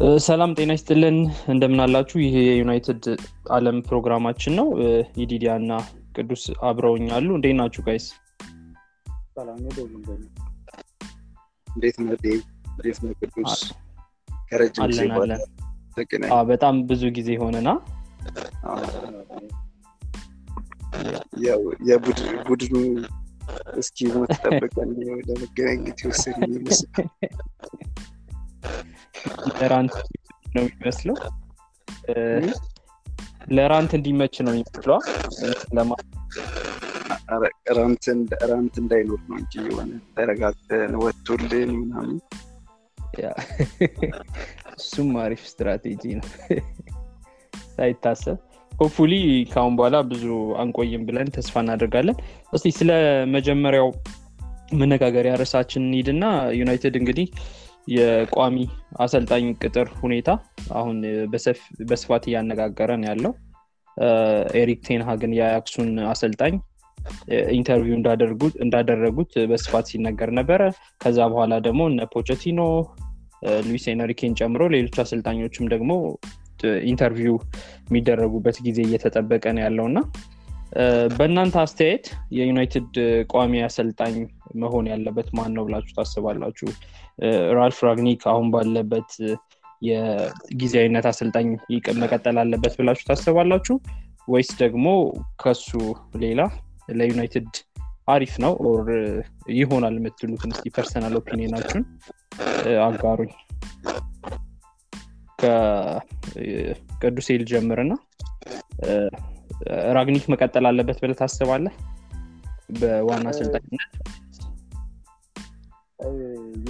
[0.00, 3.20] ሰላም ጤና ይስጥልን። እንደምናላችሁ። ይህ የዩናይትድ
[3.50, 4.78] አለም ፕሮግራማችን ነው።
[5.16, 5.78] ኢዲዲያ እና
[6.16, 8.12] ቅዱስ አብረውኛሉ እንዴት ናችሁ guys?
[16.50, 17.80] በጣም ብዙ ጊዜ ሆነና
[21.88, 23.00] የቡድኑ
[23.76, 24.90] እስኪ ሞት ጠብቀን
[25.28, 26.40] ለመገናኘት ይመስል
[29.60, 29.94] ለራንት
[30.54, 31.16] ነው የሚመስለው።
[33.50, 34.98] ለራንት እንዲመች ነው የሚመስለዋ
[35.76, 35.92] ለማ
[37.70, 38.04] ራንት
[38.80, 42.18] እንዳይኖር ነው እንጂ የሆነ ተረጋግተን ወጥቶልን ምናምን።
[44.78, 46.28] እሱም አሪፍ ስትራቴጂ ነው።
[47.74, 48.38] ሳይታሰብ።
[48.72, 49.12] ሆፕፉሊ
[49.50, 50.24] ከአሁን በኋላ ብዙ
[50.56, 52.16] አንቆይም ብለን ተስፋ እናደርጋለን።
[52.52, 52.90] እስቲ ስለ
[53.34, 53.88] መጀመሪያው
[54.74, 56.24] መነጋገሪያ ርዕሳችን እንሂድና
[56.60, 57.26] ዩናይትድ እንግዲህ
[57.90, 58.56] የቋሚ
[58.98, 60.30] አሰልጣኝ ቅጥር ሁኔታ
[60.72, 60.96] አሁን
[61.90, 63.32] በስፋት እያነጋገረን ያለው።
[64.60, 66.54] ኤሪክ ቴንሃግን የአያክሱን አሰልጣኝ
[67.52, 67.94] interview
[68.64, 70.62] እንዳደረጉት በስፋት ሲነገር ነበረ።
[71.00, 72.60] ከዛ በኋላ ደግሞ እነ ፖቸቲኖ
[73.66, 75.92] ሉዊስ ኤንሪኬን ጨምሮ ሌሎች አሰልጣኞችም ደግሞ
[76.84, 77.36] interview
[77.88, 80.00] የሚደረጉበት ጊዜ እየተጠበቀ ነው ያለው እና
[81.16, 82.92] በእናንተ አስተያየት የዩናይትድ
[83.26, 84.16] ቋሚ አሰልጣኝ
[84.54, 86.68] መሆን ያለበት ማን ነው ብላችሁ ታስባላችሁ
[87.56, 89.10] ራልፍ ራግኒክ አሁን ባለበት
[89.82, 91.48] የጊዜያዊነት አሰልጣኝ
[92.00, 93.76] መቀጠል አለበት ብላችሁ ታስባላችሁ?
[94.28, 94.86] ወይስ ደግሞ
[95.42, 95.68] ከሱ
[96.22, 96.40] ሌላ
[96.92, 97.50] ለዩናይትድ
[98.08, 98.86] አሪፍ ነው or
[99.54, 101.84] ይሆናል የምትሉትን እስኪ personal opinion ኣችሁን
[102.64, 103.32] እ፣ አጋሩኝ።
[106.94, 107.92] ከቅዱሴ ልጀምርና
[109.96, 111.72] ራግኒክ መቀጠል አለበት ብለህ ታስባለህ?
[112.80, 113.92] በዋና አሰልጣኝነት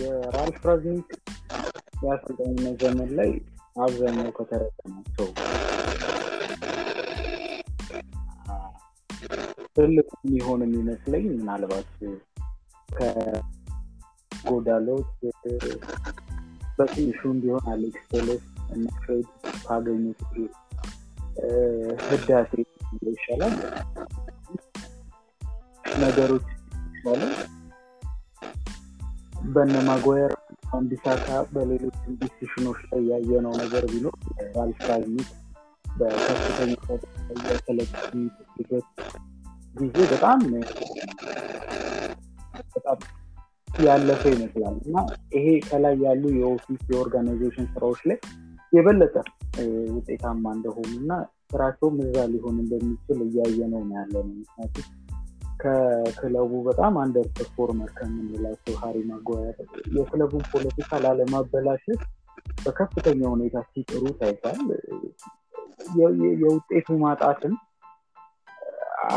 [0.01, 1.23] የራልፍ ራግኒክ
[2.05, 3.41] የአሰልጣኝነት ዘመን ላይ
[3.83, 5.29] አብዛኛው ከተረጠናቸው
[9.75, 11.87] ትልቁ የሚሆን የሚመስለኝ ምናልባት
[12.89, 15.07] ከጎዳሎት
[16.79, 19.27] በትንሹ እንዲሆን አሌክስ ቴሌስ እና ፍሬድ
[19.67, 20.21] ካገኙት
[22.09, 22.65] ህዳሴ
[23.09, 23.55] ይሻላል
[26.01, 26.47] ነገሮች
[26.95, 27.23] ይሻሉ
[29.49, 30.33] በነ ማጓየር
[30.73, 34.17] አንዲሳካ በሌሎች ዲሲሽኖች ላይ ያየነው ነገር ቢኖር
[34.89, 35.29] ራግኒክ
[35.97, 36.73] በከፍተኛ
[37.49, 38.05] የተለበት
[39.75, 40.41] ጊዜ በጣም
[42.75, 42.99] በጣም
[43.69, 44.97] ያለፈ ይመስላል። እና
[45.37, 48.19] ይሄ ከላይ ያሉ የ office የ organization ስራዎች ላይ
[48.73, 49.15] የበለጠ
[49.95, 51.13] ውጤታማ እንደሆኑ እና
[51.53, 54.87] ስራቸውም እዛ ሊሆን እንደሚችል እያየ ነው ያለ ነው ምክንያቱም
[55.63, 59.57] ከክለቡ በጣም under performer ከምንላቸው ሀሪ ማጓየር
[59.97, 62.03] የክለቡን ፖለቲካ ላለማበላሸት
[62.65, 64.61] በከፍተኛ ሁኔታ ሲጥሩ ታይቷል።
[66.43, 67.55] የውጤቱ ማጣትን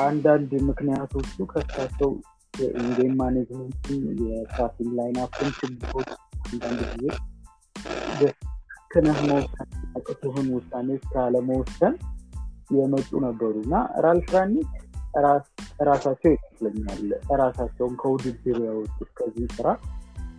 [0.03, 2.11] አንዳንድ ምክንያቶቹ ከሳቸው
[2.53, 6.09] የ in-game management ን የትራፊክ lineup ን ችግሮች
[6.45, 8.23] አንዳንድ ጊዜ
[8.91, 11.95] ክነህ መወሰን ያቅቱህን ውሳኔዎች ካለመወሰን
[12.75, 14.29] የመጡ ነበሩ እና ራልፍ
[15.87, 17.01] ራሳቸው ይመስለኛል
[17.41, 19.67] ራሳቸውን ከውድድር ያወጡት ከዚህ ስራ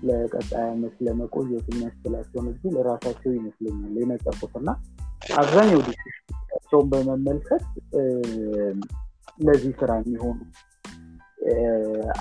[0.02, 4.70] ለቀጣይ ዓመት ለመቆየት የሚያስችላቸውን እድል ራሳቸው ይመስለኛል የነጠቁት። እና
[5.38, 7.64] አብዛኛው decision ኣቸውን በመመልከት
[9.40, 10.38] ለዚህ ስራ የሚሆኑ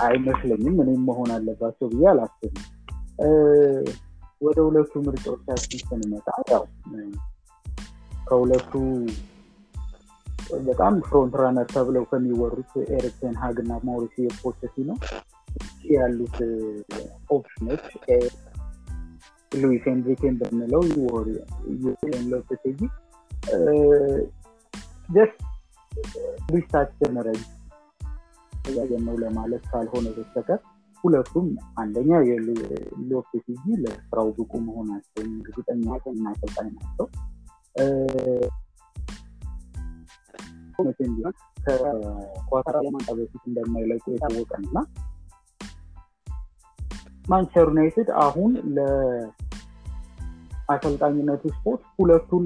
[0.04, 2.56] አይመስለኝም። እኔም መሆን አለባቸው ብዬ አላስብም።
[4.40, 6.64] ወደ ሁለቱ ምርጫዎቻችን ስንመጣ ያው
[8.26, 8.72] ከሁለቱ
[10.64, 14.90] በጣም front runner ተብለው ከሚወሩት ኤሪክ ቴን ሃግ እና ማውሪሲዮ ፖቼቲኖ
[15.94, 16.36] ያሉት
[17.30, 17.84] ኦፕሽኖች
[19.52, 20.82] ሉዊስ ኤንሪኬን ብንለው
[21.82, 22.80] ዩኤን ሎፔቴጊ
[25.08, 25.40] ጀስት
[26.52, 27.42] ሊስታችን ረጅ
[28.76, 30.60] ያገን ነው ለማለት ካልሆነ በስተቀር
[31.04, 35.84] ሁለቱም አንደኛ የሎፔቴጊ ለስራው ብቁ መሆናቸውን እርግጠኛ
[36.32, 37.06] አሰልጣኝ ናቸው
[40.80, 41.34] መቼም ቢሆን
[41.64, 44.76] ከኳታር ዓለም በፊት እንደማይለቁ የታወቀ ነው እና
[47.24, 52.44] ማንቸስተር ዩናይትድ አሁን ለአሰልጣኝነቱ ስፖርት ሁለቱን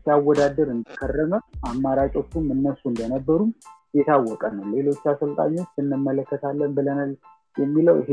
[0.00, 1.32] ሲያወዳደር እንደከረመ
[1.68, 3.50] አማራጮቹም እነሱ እንደነበሩም
[3.94, 7.12] የታወቀ ነው። ሌሎች አሰልጣኞች እንመለከታለን ብለናል
[7.56, 8.10] የሚለው ይሄ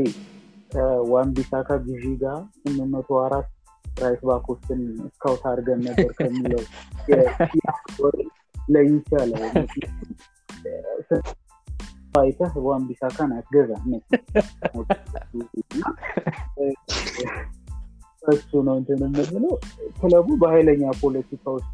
[0.72, 3.48] ከዋንቢሳካ ግዢ ጋር ስምንት መቶ አራት
[3.84, 6.62] right back ኦችን scout አድርገን ነበር ከሚለው
[8.68, 9.32] ለይቻለ
[12.14, 13.70] አይተህ ዋንቢሳካን አትገዛ
[18.22, 18.74] እሱ ነው?
[18.80, 19.54] እንትን የምንለው
[19.98, 21.70] ክለቡ በኃይለኛ ፖለቲካ ውስጥ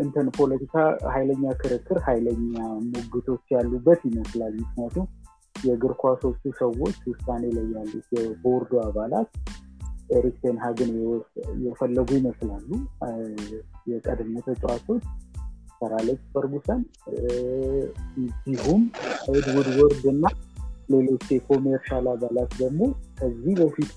[0.00, 0.74] እንትን ፖለቲካ
[1.12, 2.54] ኃይለኛ ክርክር ኃይለኛ
[2.86, 5.06] ሙግቶች ያሉበት ይመስላል። ምክንያቱም
[5.54, 9.28] የእግር ኳሶቹ ሰዎች ውሳኔ ላይ ያሉት የቦርዱ አባላት
[10.10, 10.90] ኤሪክ ቴንሃግን
[11.66, 12.68] የፈለጉ ይመስላሉ
[13.92, 15.04] የቀድሞ ተጫዋቾች
[15.80, 16.80] ሰር አሌክስ ፈርጉሰን
[18.18, 18.82] እንዲሁም
[19.32, 20.24] ኤድ ውድወርድ እና
[20.90, 22.80] ሌሎች የ commercial አባላት ደግሞ
[23.18, 23.92] ከዚህ በፊት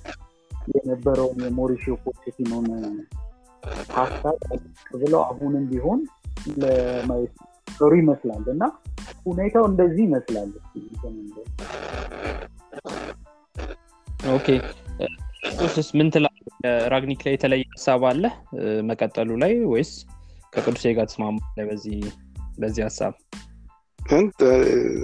[0.75, 2.68] የነበረውን የሞሪሽዮ ፖቼቲኖን
[3.95, 4.38] ሀሳብ
[4.94, 6.00] ብለው አሁንም ቢሆን
[6.62, 7.33] ለማየት
[7.77, 8.63] ጥሩ ይመስላል እና
[9.25, 10.51] ሁኔታው እንደዚህ ይመስላል።
[14.33, 14.48] okay።
[15.97, 16.33] ምን ትላለህ?
[16.94, 18.23] ራግኒክ ላይ የተለየ ሀሳብ አለ?
[18.89, 19.91] መቀጠሉ ላይ ወይስ
[20.57, 21.98] ከቅዱሴ ጋር ተስማማ በዚህ
[22.57, 23.13] በዚህ ሀሳብ።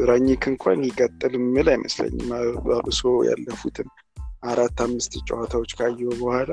[0.09, 2.29] ራኒክ እንኳን ይቀጥል ምል አይመስለኝም።
[2.77, 3.89] አብሶ ያለፉትን
[4.43, 6.51] አራት አምስት ጨዋታዎች ካየው በኋላ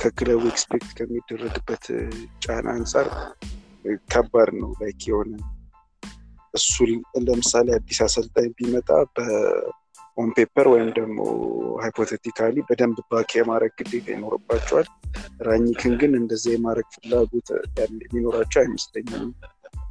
[0.00, 1.84] ከክለቡ expect ከሚደረግበት
[2.44, 3.08] ጫና አንጻር
[4.12, 5.32] ከባድ ነው። like የሆነ
[6.54, 6.74] እሱ
[7.28, 8.88] ለምሳሌ አዲስ አሰልጣኝ ቢመጣ
[10.18, 11.18] on paper ወይም ደግሞ
[11.82, 14.88] hypothetically በደንብ back የማድረግ ግዴታ ይኖርባቸዋል።
[15.46, 17.48] ራኒክን ግን እንደዚ የማድረግ ፍላጎት
[18.04, 19.24] የሚኖራቸው አይመስለኝም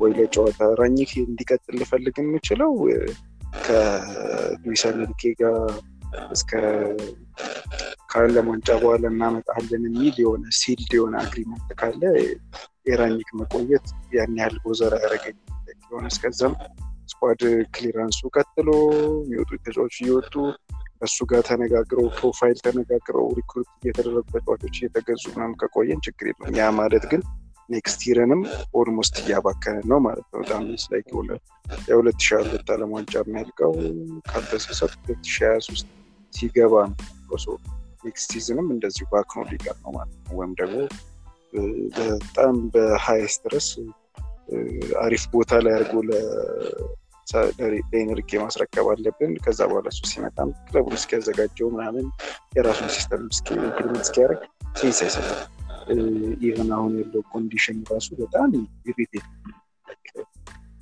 [0.02, 0.60] ወይ ለጨዋታ?
[0.80, 2.72] ራኒክ እንዲቀጥል ልፈልግ የምችለው
[3.66, 5.58] ከሉዊስ ኤንሪኬ ጋር
[6.32, 6.52] እስከ
[8.12, 12.02] ከዓለም ዋንጫ በኋላ እናመጣለን የሚል የሆነ sealed የሆነ agreement ካለ
[12.88, 13.86] የራኒክ መቆየት
[14.16, 15.38] ያን ያህል ጎዘር ያደረገኝ
[15.84, 16.54] የሆነ እስከዛም
[17.12, 17.42] squad
[17.76, 18.70] clearance ኡ ቀጥሎ
[19.24, 20.34] የሚወጡ ተጫዋቾች እየወጡ
[20.96, 27.06] ከእሱ ጋር ተነጋግረው profile ተነጋግረው recruit እየተደረጉ ተጫዋቾች እየተገዙ ምናምን ከቆየን ችግር የለም ያ ማለት
[27.12, 27.22] ግን
[27.70, 28.42] next year ንም
[28.74, 31.30] almost እያባከነ ነው ማለት ነው። በጣም ላይ ሆነ
[31.90, 33.74] የሁለት ሺ ሁለት አለም ዋንጫ የሚያልቀው
[34.32, 35.88] ካልተሰሰት ሁለት ሺ ሀያ ሶስት
[36.34, 37.56] ሲገባ ነው so
[38.06, 40.78] next season ም እንደዚሁ ባክኖ ሊቀር ነው ማለት ነው። ወይም ደግሞ
[41.98, 43.68] በጣም በሀይስ ድረስ
[45.02, 45.94] አሪፍ ቦታ ላይ አድርጎ
[47.60, 52.06] ለኤንሪኬ ማስረከብ አለብን። ከዛ በኋላ እሱ ሲመጣም ክለቡን እስኪያዘጋጀው ምናምን
[52.58, 53.24] የራሱን system
[53.60, 54.42] implement እስኪያደርግ
[54.80, 55.40] sense አይሰጥም።
[56.44, 58.52] even አሁን ያለው condition ራሱ በጣም
[58.88, 59.28] irritate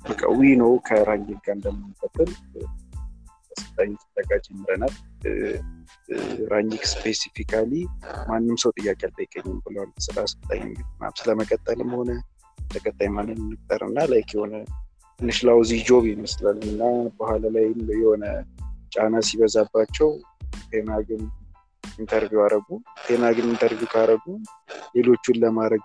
[0.04, 0.20] በቃ
[0.60, 2.30] ነው ከራኒክ ጋር እንደምንቀጥል
[3.52, 4.94] አሰልጣኝ ፍለጋ ጀምረናል።
[6.50, 7.72] ራኒክ specifically
[8.28, 10.62] ማንም ሰው ጥያቄ አልጠይቀኝም ብለዋል። ስለ አሰልጣኝ
[11.20, 12.10] ስለመቀጠልም ሆነ
[12.68, 14.54] ተቀጣይ ማንን እንቅጠር እና like የሆነ
[15.20, 16.82] ትንሽ lousy job ይመስላል እና
[17.16, 18.24] በኋላ ላይ የሆነ
[18.94, 20.08] ጫና ሲበዛባቸው
[20.70, 21.22] ቴናግን
[21.84, 22.68] interview አረጉ።
[23.06, 24.24] ቴናግን interview ካረጉ
[24.94, 25.84] ሌሎቹን ለማድረግ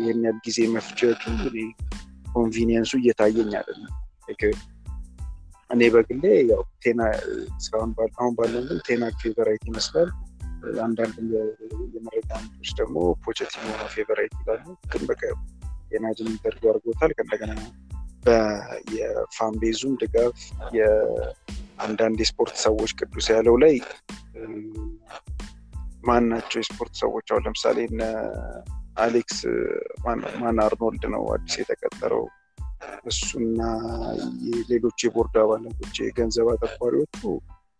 [0.00, 1.22] ይህን ያህል ጊዜ መፍጀቱ
[2.34, 3.94] convenience ኡ እየታየኝ አይደለም።
[5.70, 7.00] እኔ በግሌ ያው ቴና
[8.18, 10.10] አሁን ባለው ግን ቴና favorite ይመስላል።
[10.82, 11.16] አንዳንድ
[11.94, 13.64] የመረጃ ምንጮች ደግሞ ፖቸቲኖ
[13.94, 15.22] favorite ይላሉ። ግን በቃ
[15.90, 17.52] ቴናጅን interview አድርጎታል። ከእንደገና
[18.96, 20.36] የ fanbase ኡም ድጋፍ
[20.76, 23.74] የአንዳንድ የስፖርት ሰዎች ቅዱስ ያለው ላይ
[26.06, 27.26] ማን ናቸው የስፖርት ሰዎች?
[27.32, 28.02] አሁን ለምሳሌ እነ
[28.96, 29.38] አሌክስ
[30.40, 32.24] ማን አርኖልድ ነው አዲስ የተቀጠረው?
[33.06, 33.60] እሱና
[34.70, 37.20] ሌሎች የቦርድ አባላቶች የገንዘብ አጠቋሪዎቹ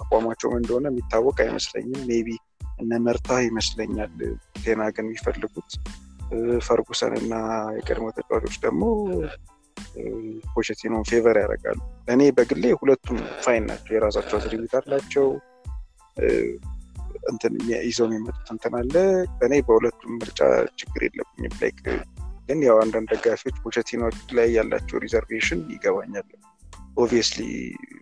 [0.00, 2.28] አቋማቸው እንደሆነ የሚታወቅ አይመስለኝም። maybe
[2.80, 4.14] እነ መርታ ይመስለኛል
[4.62, 5.70] ቴና ግን የሚፈልጉት።
[6.66, 7.34] ፈርጉሰን እና
[7.76, 8.82] የቀድሞ ተጫዋቾች ደግሞ
[10.54, 15.26] ፖቼቲኖን favor ያደርጋሉ። እኔ በግሌ ሁለቱም fine ናቸው። የራሳቸው attribute አላቸው።
[17.86, 18.94] ይዘው የሚመጡት እንትን አለ።
[19.46, 20.40] እኔ በሁለቱም ምርጫ
[20.80, 21.80] ችግር የለብኝም። like
[22.48, 26.28] ግን ያው አንዳንድ ደጋፊዎች ፖቸቲኖች ላይ ያላቸው reservation ይገባኛል።
[26.96, 27.40] obviously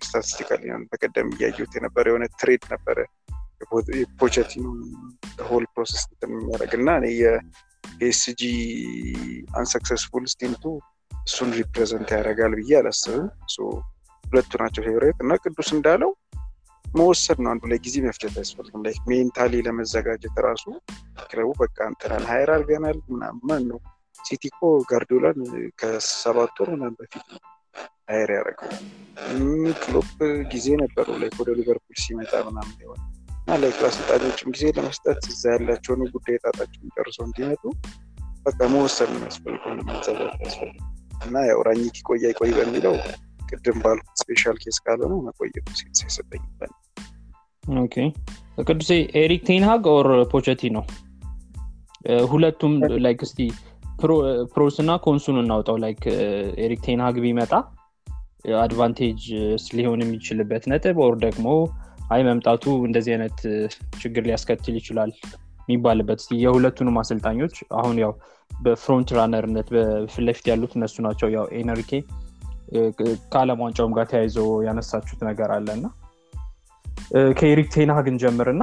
[0.04, 2.98] statistically በቀደም እያየሁት የነበረ የሆነ thread ነበረ።
[3.98, 4.66] የፖቸቲኖ
[5.46, 8.42] whole process እንትን የሚያደርግ እና እኔ የፒኤስጂ
[9.58, 10.64] unsuccessful stint ኡ
[11.26, 13.26] እሱን represent ያደርጋል ብዬ አላስብም።
[14.24, 16.10] ሁለቱ ናቸው favorite እና ቅዱስ እንዳለው
[16.84, 20.64] መወሰድ ነው። አንዱ ላይ ጊዜ መፍጀት አያስፈልግም። like mentally ለመዘጋጀት ራሱ
[21.30, 23.78] ክለቡ በቃ እንትናን hire አድርገናል ምናምን ነው።
[24.18, 25.38] ሲቲ እኮ ጋርዲዮላን
[25.80, 27.40] ከሰባት ወር ምናምን በፊት ነው
[28.10, 28.70] hire ያደረገው።
[29.82, 30.10] ክሎፕ
[30.52, 33.00] ጊዜ ነበረው like ወደ ሊቨርፑል ሲመጣ ምናምን ይሆን
[33.38, 37.62] እና like ለአሰልጣኞችም ጊዜ ለመስጠት እዛ ያላቸውን ጉዳይ ጣጣቸውን ጨርሰው እንዲመጡ
[38.46, 40.78] በቃ መወሰን ነው ያስፈልገው መዘጋት ያስፈልግ
[41.24, 42.94] እና ያው ራኒክ ቆያ ይቆይ በሚለው
[43.48, 45.66] ቅድም ባልኩት special case ካልሆነ መቆየቱ
[47.82, 47.96] Okay።
[48.64, 48.90] ቅዱሴ
[49.20, 50.84] ኤሪክ ቴንሃግ or ፖቸቲኖ
[52.30, 52.72] ሁለቱም
[53.04, 53.38] like እስቲ
[54.52, 56.02] pros እና cons ኡን እናውጣው። like
[56.64, 57.52] ኤሪክ ቴንሃግ ቢመጣ
[58.60, 59.20] advantage
[59.72, 61.46] ሊሆን የሚችልበት ነጥብ or ደግሞ
[62.14, 63.38] አይ መምጣቱ እንደዚህ አይነት
[64.02, 65.12] ችግር ሊያስከትል ይችላል
[65.68, 68.12] የሚባልበት የሁለቱንም አሰልጣኞች አሁን ያው
[68.62, 71.92] በ front runner ነት በፊት ያሉት እነሱ ናቸው። ያው ኤንሪኬ
[73.32, 75.86] ከአለም ዋንጫውም ጋር ተያይዞ ያነሳችሁት ነገር አለ እና
[77.38, 78.62] ከኤሪክ ቴንሃግን ጀምርና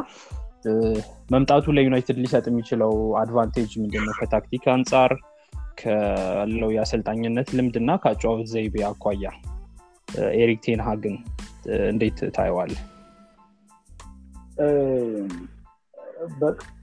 [1.32, 4.14] መምጣቱ ለዩናይትድ ሊሰጥ የሚችለው advantage ምንድነው?
[4.20, 5.12] ከታክቲክ አንጻር
[5.82, 9.26] ካለው የአሰልጣኝነት ልምድና ከአጨዋወት ዘይቤ አኳያ
[10.42, 11.16] ኤሪክ ቴንሃግን
[11.90, 12.74] እንዴት ታየዋል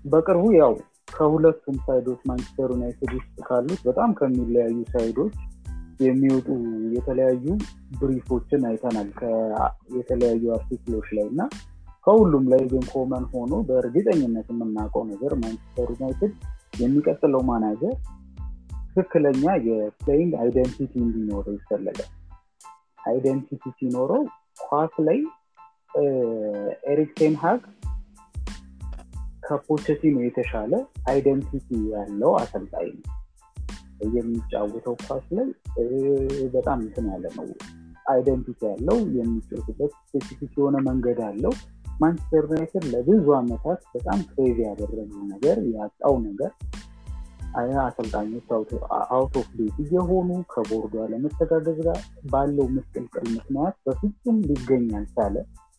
[0.04, 0.72] በቅርቡ ያው
[1.12, 5.34] ከሁለቱም side ኦች ማንቸስተር ዩናይትድ ውስጥ ካሉት በጣም ከሚለያዩ side ኦች
[6.00, 6.48] የሚወጡ
[6.96, 7.44] የተለያዩ
[8.00, 9.08] brief ኦችን አይተናል
[9.96, 11.40] የተለያዩ article ኦች ላይ እና
[12.06, 16.32] ከሁሉም ላይ ግን common ሆኖ በእርግጠኝነት የምናውቀው ነገር ማንቸስተር ዩናይትድ
[16.80, 17.94] የሚቀጥለው ማናጀር
[18.94, 22.10] ትክክለኛ የ playing identity እንዲኖረው ይፈለጋል።
[23.06, 24.22] identity ሲኖረው
[24.62, 25.18] ኳስ ላይ
[26.90, 27.60] ኤሪክ ቴንሃግ
[29.48, 30.72] ከፖቸቲኖ የተሻለ
[31.10, 33.14] identity ያለው አሰልጣኝ ነው።
[34.16, 35.48] የሚጫወተው ኳስ ላይ
[36.54, 37.46] በጣም እንትን ያለ ነው።
[38.06, 41.54] identity ያለው የሚጫወትበት specific የሆነ መንገድ አለው።
[42.00, 46.52] ማንቸስተር ዩናይትድ ለብዙ አመታት በጣም crazy ያደረገው ነገር ያጣው ነገር
[47.82, 48.48] አሰልጣኞች
[49.10, 49.48] out of
[49.82, 51.98] እየሆኑ ከቦርዱ አለመተጋገዝ ጋር
[52.30, 55.36] ባለው ምስቅልቅል ምክንያት በፍጹም ሊገኝ ያልቻለ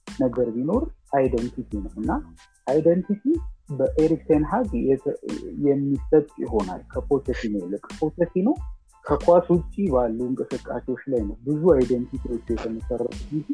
[0.07, 2.11] ነገር ቢኖር identity ነው እና
[2.67, 3.23] identity
[3.77, 4.69] በኤሪክ ቴንሃግ
[5.67, 8.49] የሚሰጥ ይሆናል ከፖቸቲኖ ይልቅ። ፖቸቲኖ
[9.05, 13.47] ከኳስ ውጭ ባሉ እንቅስቃሴዎች ላይ ነው ብዙ identity ዎች የተመሰረቱት እንጂ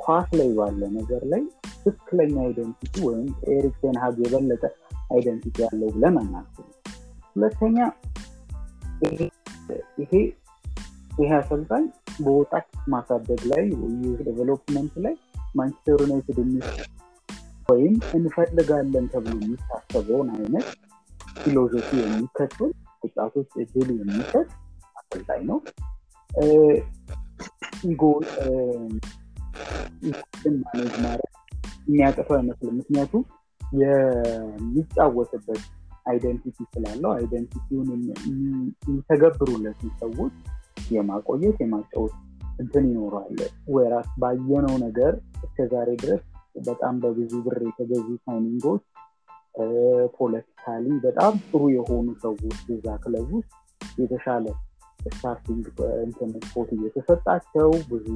[0.00, 1.42] ኳስ ላይ ባለ ነገር ላይ
[1.84, 4.64] ትክክለኛ identity ወይም ኤሪክ ቴንሃግ የበለጠ
[5.12, 6.68] identity ያለው ብለን አናስብም።
[7.36, 7.78] ሁለተኛ
[10.02, 10.12] ይሄ
[11.18, 11.84] ይሄ አሰልጣኝ
[12.24, 13.64] በወጣት ማሳደግ ላይ
[14.26, 15.14] development ላይ
[15.54, 16.38] ማንቸስተር ዩናይትድ
[17.68, 20.68] ወይም እንፈልጋለን ተብሎ የሚታሰበውን አይነት
[21.40, 24.48] philosophy የሚከተል ወጣቶች እድል የሚሰጥ
[25.00, 25.58] አሰልጣኝ ነው።
[27.84, 28.02] ego
[30.64, 31.30] manage ማድረግ
[31.88, 33.22] የሚያቅተው አይመስልም። ምክንያቱም
[33.80, 35.62] የሚጫወትበት
[36.06, 37.88] identity ስላለው identity ውን
[38.86, 40.34] የሚተገብሩለትን ሰዎች
[40.92, 42.14] የማቆየት የማጫወት
[42.60, 43.38] እንትን ይኖራል
[43.74, 45.12] ወራስ ባየነው ነገር
[45.44, 46.22] እስከዛሬ ድረስ
[46.68, 48.82] በጣም በብዙ ብር የተገዙ ሳይኒንጎች
[50.16, 53.52] ፖለቲካሊ በጣም ጥሩ የሆኑ ሰዎች እዛ ክለብ ውስጥ
[54.00, 54.46] የተሻለ
[55.06, 55.66] ስታርቲንግ
[56.04, 58.06] እንትን ስፖርት እየተሰጣቸው ብዙ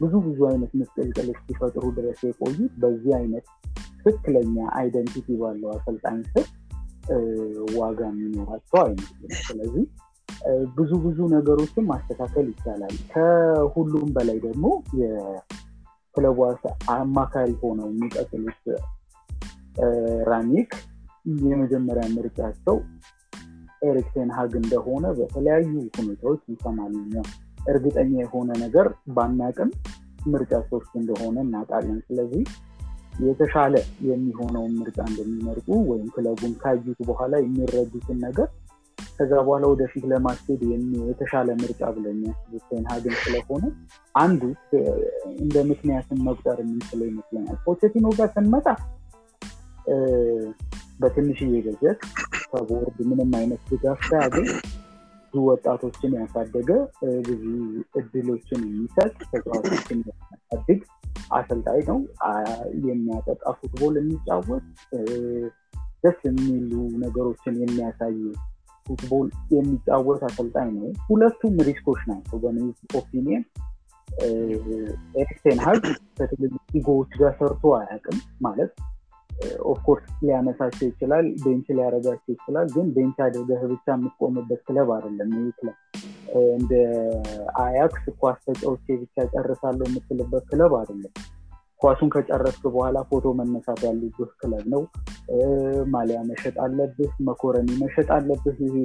[0.00, 3.46] ብዙ ብዙ አይነት ምስቅልቅሎች ሲፈጥሩ ድረስ የቆዩት በዚህ አይነት
[3.98, 6.46] ትክክለኛ አይደንቲቲ ባለው አሰልጣኝ ስር
[7.76, 9.84] ዋጋ የሚኖራቸው አይመስልም ስለዚህ
[10.76, 14.64] ብዙ ብዙ ነገሮችን ማስተካከል ይቻላል። ከሁሉም በላይ ደግሞ
[15.00, 16.38] የክለቡ
[16.94, 18.62] አማካሪ ሆነው የሚቀጥሉት
[20.30, 20.72] ራንኒክ
[21.44, 22.76] የመጀመሪያ ምርጫቸው
[23.82, 27.14] ኤሪክ ቴንሃግ እንደሆነ በተለያዩ ሁኔታዎች እንሰማለን
[27.68, 29.70] እርግጠኛ የሆነ ነገር ባናቅም
[30.26, 32.42] ምርጫ ሶስት እንደሆነ እናውቃለን። ስለዚህ
[33.22, 33.74] የተሻለ
[34.08, 38.48] የሚሆነውን ምርጫ እንደሚመርጡ ወይም ክለቡን ካዩት በኋላ የሚረዱትን ነገር
[39.18, 40.60] ከዛ በኋላ ወደፊት ለማስኬድ
[41.02, 43.64] የተሻለ ምርጫ ብለው የሚያስቡት ቴንሃግን ስለሆነ
[44.14, 44.42] አንዱ
[45.42, 48.66] እንደ ምክንያትን መቁጠር የምንችለው ይመስለኛል። ፖቼቲኖ ጋር ስንመጣ
[51.00, 52.00] በትንሽዬ በጀት
[52.46, 54.48] ከቦርድ ምንም አይነት ድጋፍ ሳያገኝ
[55.34, 56.70] ብዙ ወጣቶችን ያሳደገ
[57.28, 57.44] ብዙ
[58.00, 60.80] እድሎችን የሚሰጥ ተጫዋቾችን የሚያሳድግ
[61.36, 61.98] አሰልጣኝ ነው።
[62.88, 64.66] የሚያጠቃ football የሚጫወት
[66.04, 68.16] ደስ የሚሉ ነገሮችን የሚያሳይ
[68.86, 72.58] football የሚጫወት አሰልጣኝ ነው። ሁለቱም risk ኦች ናቸው በኔ
[72.96, 73.44] opinion።
[75.20, 75.84] ኤሪክ ቴንሃግ
[76.16, 78.72] ከትልልቅ ego ዎች ጋር ሰርቶ አያውቅም ማለት
[79.70, 85.54] of course ሊያነሳቸው ይችላል bench ሊያረጋቸው ይችላል ግን bench አድርገህ ብቻ የምትቆምበት ክለብ አይደለም ይህ
[85.58, 85.76] ክለብ።
[86.52, 86.72] እንደ
[87.62, 91.12] አያክስ ኳስ ተጫውቼ ብቻ ጨርሳለሁ የምትልበት ክለብ አይደለም
[91.82, 94.82] ኳሱን ከጨረስክ በኋላ ፎቶ መነሳት ያሉብህ ክለብ ነው።
[95.92, 98.76] ማሊያ መሸጥ አለብህ መኮረኒ መሸጥ አለብህ። ይሄ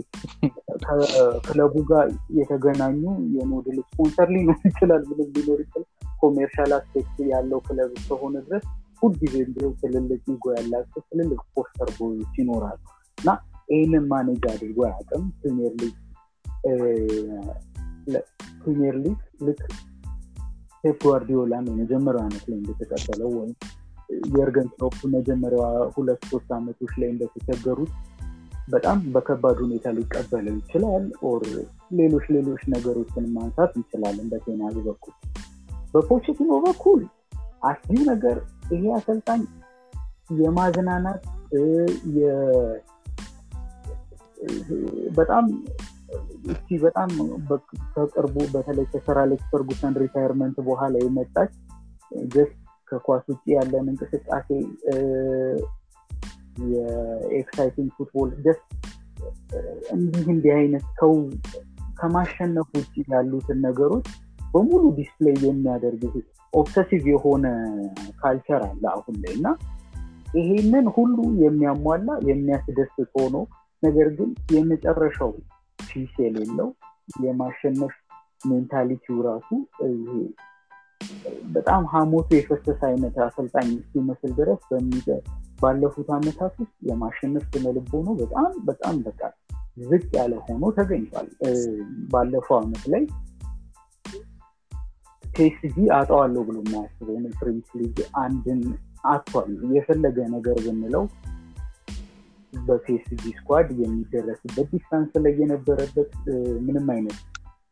[0.85, 2.07] ከክለቡ ጋር
[2.39, 3.01] የተገናኙ
[3.35, 5.87] የሞዴል ስፖንሰር ሊኖር ይችላል ምንም ሊኖር ይችላል።
[6.21, 8.65] commercial aspect ያለው ክለብ እስከሆነ ድረስ
[9.01, 12.79] ሁልጊዜ ቢሆን ትልልቅ ego ያላቸው ትልልቅ poster boy ኦች ይኖራሉ።
[13.17, 13.29] እና
[13.69, 15.95] ይህንን manage አድርጎ አያውቅም። ፕሪሚየር ሊግ
[18.61, 19.61] ፕሪሚየር ሊግ ልክ
[20.89, 23.53] ፔፕ ጓርዲዮላን የመጀመሪያው ዓመት ላይ እንደተቀበለው ወይም
[24.33, 25.63] የርገን ክሎፕ መጀመሪያ
[25.95, 27.91] ሁለት ሶስት ዓመቶች ላይ እንደተቸገሩት
[28.67, 31.43] በጣም በከባድ ሁኔታ ሊቀበለው ይችላል or
[31.91, 35.13] ሌሎች ሌሎች ነገሮችን ማንሳት እንችላለን በቴንሃግ በኩል።
[35.93, 37.01] በፖቼቲኖ በኩል
[37.63, 38.39] አስጊው ነገር
[38.71, 39.43] ይሄ አሰልጣኝ
[40.39, 41.21] የማዝናናት
[45.15, 45.45] በጣም
[46.49, 47.09] እቺ በጣም
[47.93, 51.53] ከቅርቡ በተለይ ከሰር አሌክስ ፈርጉሰን retirement በኋላ የመጣች
[52.35, 52.57] just
[52.87, 54.49] ከኳስ ውጭ ያለን እንቅስቃሴ
[56.71, 58.65] የ exciting football just
[59.95, 61.13] እንዲህ እንዲህ አይነት ሰው
[61.99, 64.07] ከማሸነፍ ውጭ ያሉትን ነገሮች
[64.53, 66.03] በሙሉ display የሚያደርግ
[66.53, 67.45] obsessive የሆነ
[68.21, 69.47] culture አለ አሁን ላይ እና
[70.37, 73.35] ይሄንን ሁሉ የሚያሟላ የሚያስደስት ሆኖ
[73.83, 75.31] ነገር ግን የመጨረሻው
[75.87, 76.69] piece የሌለው
[77.23, 77.93] የማሸነፍ
[78.41, 79.49] mentality ው ራሱ
[81.55, 84.63] በጣም ሀሞቱ የፈሰሰ አይነት አሰልጣኝ እስኪመስል ድረስ
[85.61, 89.21] ባለፉት አመታት ውስጥ የማሸነፍ ስነልቦና በጣም በጣም በቃ
[89.83, 91.27] ዝቅ ያለ ሆኖ ተገኝቷል።
[92.11, 93.03] ባለፈው አመት ላይ
[95.23, 98.61] ፒኤስጂ አጣዋለሁ ብሎ የማያስበውን ፕሪሚስ ሊግ አንድን
[99.07, 101.03] አጥቷል የፈለገ ነገር ብንለው
[102.53, 106.11] በፒኤስጂ squad የሚደረስበት distance ላይ የነበረበት
[106.67, 107.17] ምንም አይነት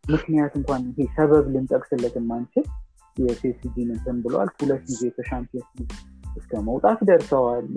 [0.06, 2.66] ምክንያት እንኳን ይሄ ሰበብ ልንጠቅስለት የማንችል
[3.18, 5.70] የፒኤስጂን እንትን ብለዋል ሁለት ጊዜ ከሻምፒየንስ
[6.38, 7.68] እስከ መውጣት ደርሰዋል።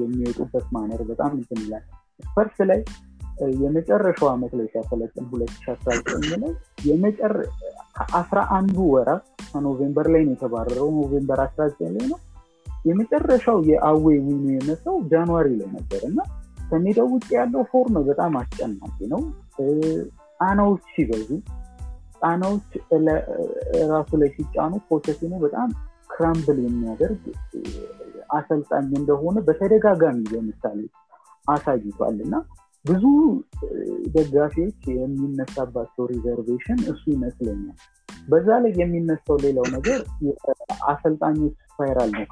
[0.00, 1.84] የሚወጡበት manner በጣም እንትን ይላል።
[2.20, 2.80] ስፐርስ ላይ
[3.60, 6.24] የመጨረሻው አመት ላይ ሲያሰለጥን ሁለት ሺ አስራ ዘጠኝ
[7.04, 7.12] ላይ
[7.98, 12.18] ከአስራ አንዱ ወራት ከኖቬምበር ላይ ነው የተባረረው። ኖቬምበር አስራ ዘጠኝ ላይ ነው
[12.84, 16.18] የመጨረሻው የ away win ኡ የመጣው ጃንዋሪ ላይ ነበር እና
[16.70, 19.22] ከሜዳው ውጭ ያለው form በጣም አስጨናቂ ነው።
[20.40, 21.28] ጫናዎች ሲበዙ
[22.22, 22.68] ጫናዎች
[23.92, 25.68] ራሱ ላይ ሲጫኑ ፖቸቲኖ በጣም
[26.10, 27.22] crumble የሚያደርግ
[28.30, 30.80] አሰልጣኝ እንደሆነ በተደጋጋሚ ለምሳሌ
[31.46, 32.34] አሳይቷል እና
[32.84, 33.04] ብዙ
[34.14, 37.78] ደጋፊዎች የሚነሳባቸው reservation እሱ ይመስለኛል።
[38.28, 40.00] በዛ ላይ የሚነሳው ሌላው ነገር
[40.92, 42.26] አሰልጣኞች spiral ነው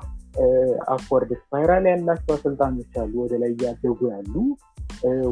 [0.92, 4.34] upward spiral ያላቸው አሰልጣኞች አሉ። ወደ ላይ እያደጉ ያሉ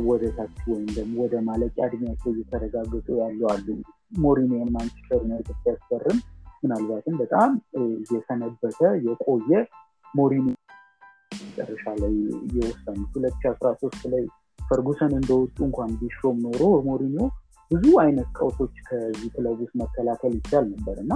[0.08, 3.66] ወደ ታች ወይም ደግሞ ወደ ማለቂያ እድሜያቸው እየተጠጉ ያሉ አሉ።
[4.24, 6.18] ሞሪኒዮን ማንቸስተር ዩናይትድ ሲያስፈርም
[6.62, 7.50] ምናልባትም በጣም
[8.12, 9.50] የሰነበተ የቆየ
[10.14, 10.46] ሞሪኒ
[11.40, 12.14] መጨረሻ ላይ
[12.56, 14.24] የወሰኑት ሁለት ሺ አስራ ሶስት ላይ
[14.60, 17.24] ፈርጉሰን እንደወጡ እንኳን ቢሾም ኖሮ ሞሪኒዮ
[17.70, 21.12] ብዙ አይነት ቀውሶች ከዚህ ክለብ ውስጥ መከላከል ይቻል ነበር እና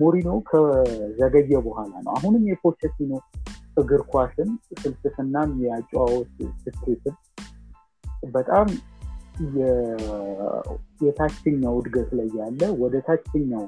[0.00, 3.12] ሞሪኖ ከዘገየ በኋላ ነው። አሁንም የፖቸቲኖ
[3.76, 7.16] እግር ኳስን ፍልስፍናም የአጨዋወት ስኬትን
[8.32, 8.68] በጣም
[11.04, 13.64] የታችኛው እድገት ላይ ያለ ወደ ታችኛው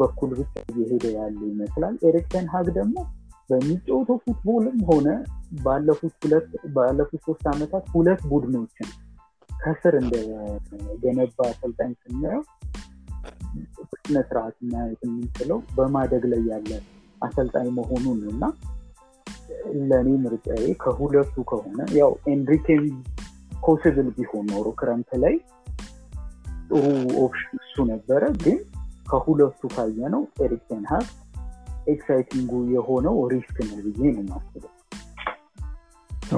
[0.00, 2.96] በኩል ብቻ እየሄደ ያለ ይመስላል። ኤሪክሰን ሀግ ደግሞ
[3.50, 5.08] በሚጫወተው ፉትቦልም ሆነ
[5.64, 8.88] ባለፉት ሁለት ባለፉት ሶስት ዓመታት ሁለት ቡድኖችን
[9.50, 12.42] ከስር እንደገነባ አሰልጣኝ ስናየው
[13.90, 16.70] በስነ ስርዓት ማየት የምንችለው በማደግ ላይ ያለ
[17.22, 18.42] አሰልጣኝ መሆኑን እና
[19.90, 22.84] ለእኔ ምርጫዬ ከሁለቱ ከሆነ ያው ኤንሪኬም
[23.62, 25.34] possible ቢሆን ኖሮ ክረምት ላይ
[26.70, 26.84] ጥሩ
[27.22, 28.58] option እሱ ነበረ። ግን
[29.10, 31.06] ከሁለቱ ካየ ነው ኤሪክ ቴን ሀግ
[31.86, 34.72] exciting ኡ የሆነው risk ነው ብዬ ነው የማስበው።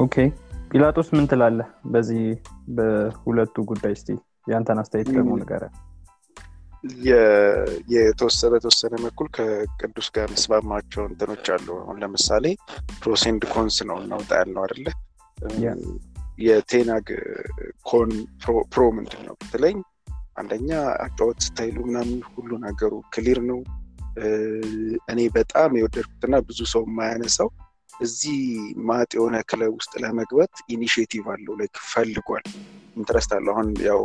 [0.01, 0.17] Okay።
[0.71, 2.25] ጲላጦስ ምን ትላለህ በዚህ
[2.71, 3.95] በሁለቱ ጉዳይ?
[3.97, 4.05] ስ
[4.53, 5.88] ያንተን አስተያየት ደግሞ ንገረ የተወሰነ
[8.51, 12.45] በተወሰነ በኩል ከቅዱስ ጋር የምስማማቸው እንትኖች አሉ። አሁን ለምሳሌ
[13.01, 14.87] pros and cons ነው እናውጣ ያልነው አደለ
[16.39, 17.07] የቴንሃግ
[17.87, 18.11] con
[18.73, 19.79] pro ምንድን ነው ብትለኝ
[20.37, 20.71] አንደኛ
[21.05, 23.61] አጫወት style ኡ ምናምን ሁሉ ነገሩ clear ነው።
[25.13, 27.49] እኔ በጣም የወደድኩትና ብዙ ሰው የማያነሳው
[28.01, 28.39] እዚህ
[28.89, 32.45] ማጥ የሆነ ክለብ ውስጥ ለመግባት initiative አለው like ፈልጓል።
[32.97, 34.03] interest አለው። አሁን ያው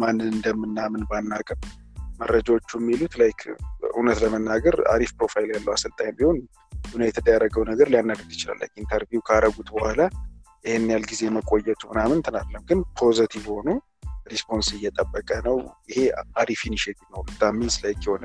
[0.00, 1.60] ማንን እንደምናምን ባናቅም
[2.20, 3.40] መረጃዎቹ የሚሉት like
[3.90, 6.38] እውነት ለመናገር አሪፍ profile ያለው አሰልጣኝ ቢሆን
[6.92, 10.00] ዩናይትድ ያደረገው ነገር ሊያናድድ ይችላል። interview ካረጉት በኋላ
[10.64, 13.68] ይህን ያህል ጊዜ መቆየቱ ምናምን ትናለም ግን positive ሆኖ
[14.26, 15.56] response እየጠበቀ ነው።
[15.90, 15.98] ይሄ
[16.42, 18.24] አሪፍ initiative ነው። That means like የሆነ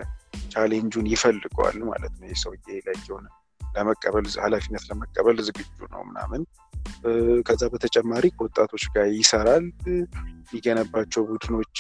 [0.54, 3.28] challenge ኡን ይፈልገዋል ማለት ነው። ይህ ሰውዬ like የሆነ
[3.62, 6.44] ለመቀበል ኃላፊነት ለመቀበል ዝግጁ ነው ምናምን።
[7.48, 9.66] ከዛ በተጨማሪ ከወጣቶች ጋር ይሰራል
[10.50, 11.78] የሚገነባቸው ቡድኖች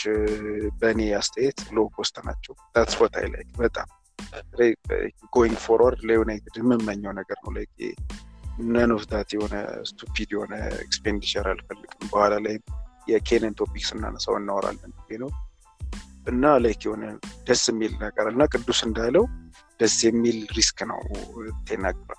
[0.79, 3.87] በእኔ አስተያየት low cost ናቸው። ታስወታይ ላይ በጣም።
[5.35, 7.65] Going forward ለዩናይትድ የምመኘው ነገር ነው። ላይ
[8.67, 8.91] ነን
[9.35, 9.55] የሆነ
[9.89, 10.53] stupid የሆነ
[10.85, 12.55] expenditure አልፈልግም። በኋላ ላይ
[13.07, 15.29] የኬንን topic ስናነሳው እናወራለን ነው።
[16.27, 17.03] እና like የሆነ
[17.47, 19.23] ደስ የሚል ነገር እና ቅዱስ እንዳለው
[19.79, 20.99] ደስ የሚል risk ነው
[21.67, 22.09] ቴንሃግ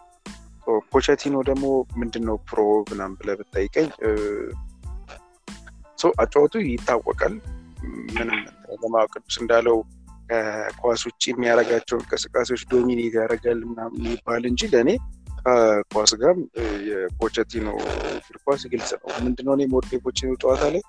[0.92, 1.66] ፖቸቲኖ ደግሞ
[2.00, 3.30] ምንድነው pro ምናም ብለ
[6.00, 7.34] ብትጠይቀኝ አጫወቱ ይታወቃል
[8.08, 8.38] ምንም
[8.82, 9.76] ለማወቅ ቅዱስ እንዳለው
[10.72, 14.90] ከኳስ ውጭ የሚያደርጋቸው እንቅስቃሴዎች dominate ያደርጋል ምናምን ይባል እንጂ ለእኔ
[15.40, 16.40] ከኳስ ጋርም
[16.88, 17.68] የፖቸቲኖ
[18.10, 20.82] እግር ኳስ ግልጽ ነው። ምንድነው እኔ የምወደው የፖቸቲኖ ጨዋታ like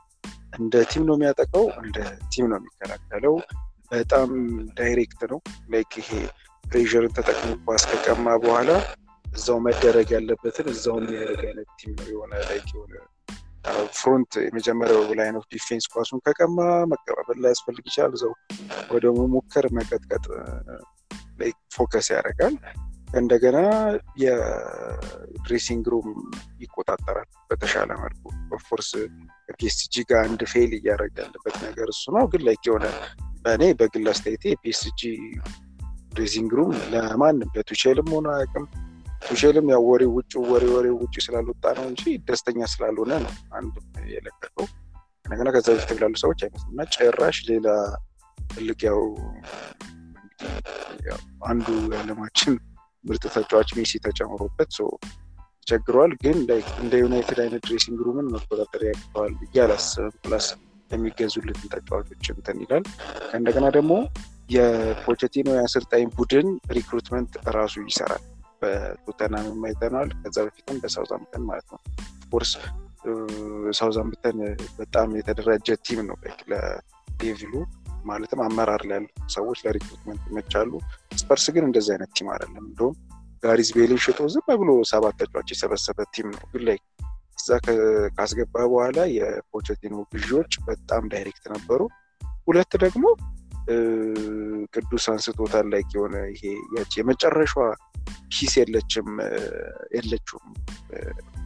[0.60, 1.98] እንደ team ነው የሚያጠቃው፣ እንደ
[2.32, 3.36] team ነው የሚከላከለው።
[3.92, 4.30] በጣም
[4.78, 5.40] direct ነው።
[5.74, 6.10] like ይሄ
[6.64, 8.70] pressure ን ተጠቅሞ ኳስ ከቀማ በኋላ
[9.32, 12.94] እዛው መደረግ ያለበትን እዛው የሚያደርግ አይነት team ነው። የሆነ like የሆነ
[13.98, 16.58] front የመጀመሪያው line of defense ኳሱን ከቀማ
[16.92, 18.34] መቀባበል ላይ ያስፈልግ ይችላል። እዛው
[18.92, 20.26] ወደ መሞከር መቀጥቀጥ
[21.40, 22.56] ላይ focus ያደርጋል።
[23.18, 23.58] እንደገና
[24.24, 26.10] የ dressing room
[26.62, 28.24] ይቆጣጠራል በተሻለ መልኩ።
[28.58, 28.92] Of course
[29.56, 32.86] ፒኤስጂ ጋር አንድ fail እያደረገ ያለበት ነገር እሱ ነው። ግን like የሆነ
[33.46, 35.02] በእኔ በግል አስተያየቴ ፒኤስጂ
[36.14, 38.66] dressing room ለማንም ለቱቼልም ሆነ አያውቅም።
[39.22, 43.74] ቱቼልም ያው ወሬ ውጭ ወሬ ወሬ ውጭ ስላልወጣ ነው እንጂ ደስተኛ ስላልሆነ ነው አንድ
[44.14, 44.68] የለቀቀው።
[45.26, 47.68] እንደገና ከዛ በፊት ላሉ ሰዎች አይመስልም እና ጭራሽ ሌላ
[48.50, 49.00] ትልቅ ያው
[51.50, 52.54] አንዱ የዓለማችን
[53.06, 54.74] ምርጥ ተጫዋች ሜሲ ተጨምሮበት
[55.68, 56.38] ተቸግረዋል። ግን
[56.80, 60.48] እንደ ዩናይትድ አይነት dressing room ን መቆጣጠር ያቅተዋል ብዬ አላስብም። Plus
[60.92, 62.86] የሚገዙለትን ተጫዋቾች እንትን ይላል።
[63.34, 63.94] እንደገና ደግሞ
[64.50, 68.24] የፖቸቲኖ የአሰልጣኝ ቡድን recruitment ራሱ ይሰራል።
[68.62, 71.80] በቶተናም አይተነዋል። ከዛ በፊትም በሳውዛምፕተን ማለት ነው።
[72.22, 72.52] Of course
[73.72, 74.40] ሳውዛምፕተን
[74.78, 76.18] በጣም የተደራጀ team ነው
[76.52, 77.54] ለዴቪሉ
[78.06, 80.72] ማለትም አመራር ላይ ያሉ ሰዎች ለ recruitment ይመቻሉ።
[81.18, 82.96] ስፐርስ ግን እንደዚህ አይነት team አይደለም። እንደውም
[83.44, 86.78] ጋሬዝ ቤልን ሽጦ ዝም ብሎ ሰባት ተጫዋች የሰበሰበ team ነው። ግን like
[87.38, 87.50] እዛ
[88.18, 91.82] ካስገባ በኋላ የፖቸቲኖ ግዢዎች በጣም direct ነበሩ።
[92.48, 93.06] ሁለት ደግሞ
[94.74, 96.44] ቅዱስ አንስቶታል like የሆነ ይሄ
[96.78, 96.94] ያቺ
[98.34, 99.10] ኪስ የለችም
[99.96, 100.48] የለችውም።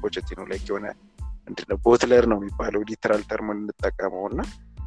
[0.02, 0.88] ፖቸቲኖ like የሆነ
[1.48, 4.41] ምንድነው bottler ነው የሚባለው literal term እንጠቀመው እና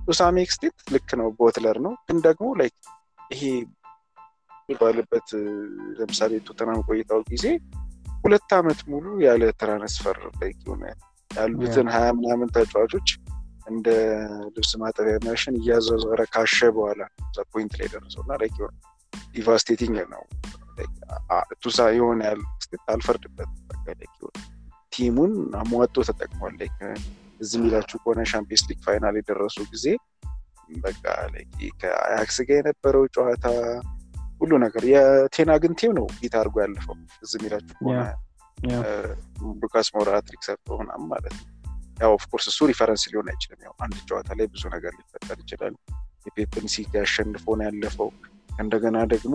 [0.06, 2.76] to some extent ልክ ነው bottler ነው። ግን ደግሞ like
[3.32, 3.42] ይሄ
[4.80, 5.28] ባለበት
[5.98, 7.46] ለምሳሌ ቶተናም ቆይታው ጊዜ
[8.24, 10.84] ሁለት ዓመት ሙሉ ያለ transfer like የሆነ
[11.30, 13.08] ያሉትን ሀያ ምናምን ተጫዋቾች
[13.66, 13.88] እንደ
[14.54, 17.00] ልብስ ማጠቢያ ማሽን እያዞረ ካሸ በኋላ
[17.52, 18.32] point ላይ ደረሰው እና
[19.32, 20.22] devastating ነው
[21.62, 22.42] ቱሳ የሆነ ያህል
[22.92, 23.50] አልፈርድበት
[24.92, 26.56] team ኡን አሟጦ ተጠቅሟል።
[27.40, 29.86] እዚህ የሚላችሁ ከሆነ ሻምፒየንስ ሊግ final የደረሱ ጊዜ
[30.78, 31.04] በቃ
[31.80, 33.44] ከአያክስ ጋር የነበረው ጨዋታ
[34.40, 38.00] ሁሉ ነገር የቴናግን team ነው beat አድርጎ ያለፈው። እዚህ የሚላችሁ ከሆነ
[39.62, 41.46] ሉካስ ሞራ trick ሰርቶ ምናምን ማለት ነው።
[41.98, 45.74] ያው of course እሱ reference ሊሆን አይችልም። ያው አንድ ጨዋታ ላይ ብዙ ነገር ሊፈጠር ይችላል።
[46.28, 48.10] የፔፕን ሲቲ አሸንፎ ነው ያለፈው።
[48.58, 49.34] እንደገና ደግሞ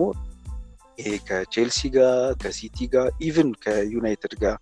[0.98, 4.56] ይሄ ከቼልሲ ጋር ከሲቲ ጋር even ከዩናይትድ ጋር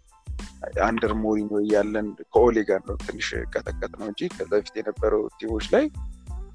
[0.87, 5.67] under ሞሪኞ እያለን ከኦሌ ጋር ነው ትንሽ ቀጠቀጥ ነው እንጂ ከዛ በፊት የነበረው team ኦች
[5.75, 5.85] ላይ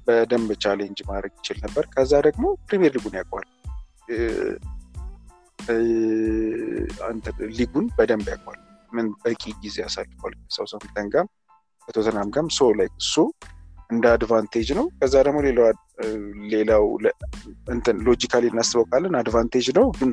[0.06, 3.48] በደንብ challenge ማድረግ ይችል ነበር። ከዛ ደግሞ ፕሪሚየር ሊጉን ያውቀዋል።
[7.58, 8.60] ሊጉን በደንብ ያውቀዋል።
[8.92, 11.26] ምን በቂ ጊዜ ያሳልፏል ከሳውዛምፕተን ጋር
[11.88, 13.14] ከቶተናም ጋም so ላይ እሱ
[13.90, 15.38] እንደ advantage ነው። ከዛ ደግሞ
[16.52, 16.84] ሌላው
[17.68, 20.10] እንትን logically እናስበው ካለን advantage ነው። ግን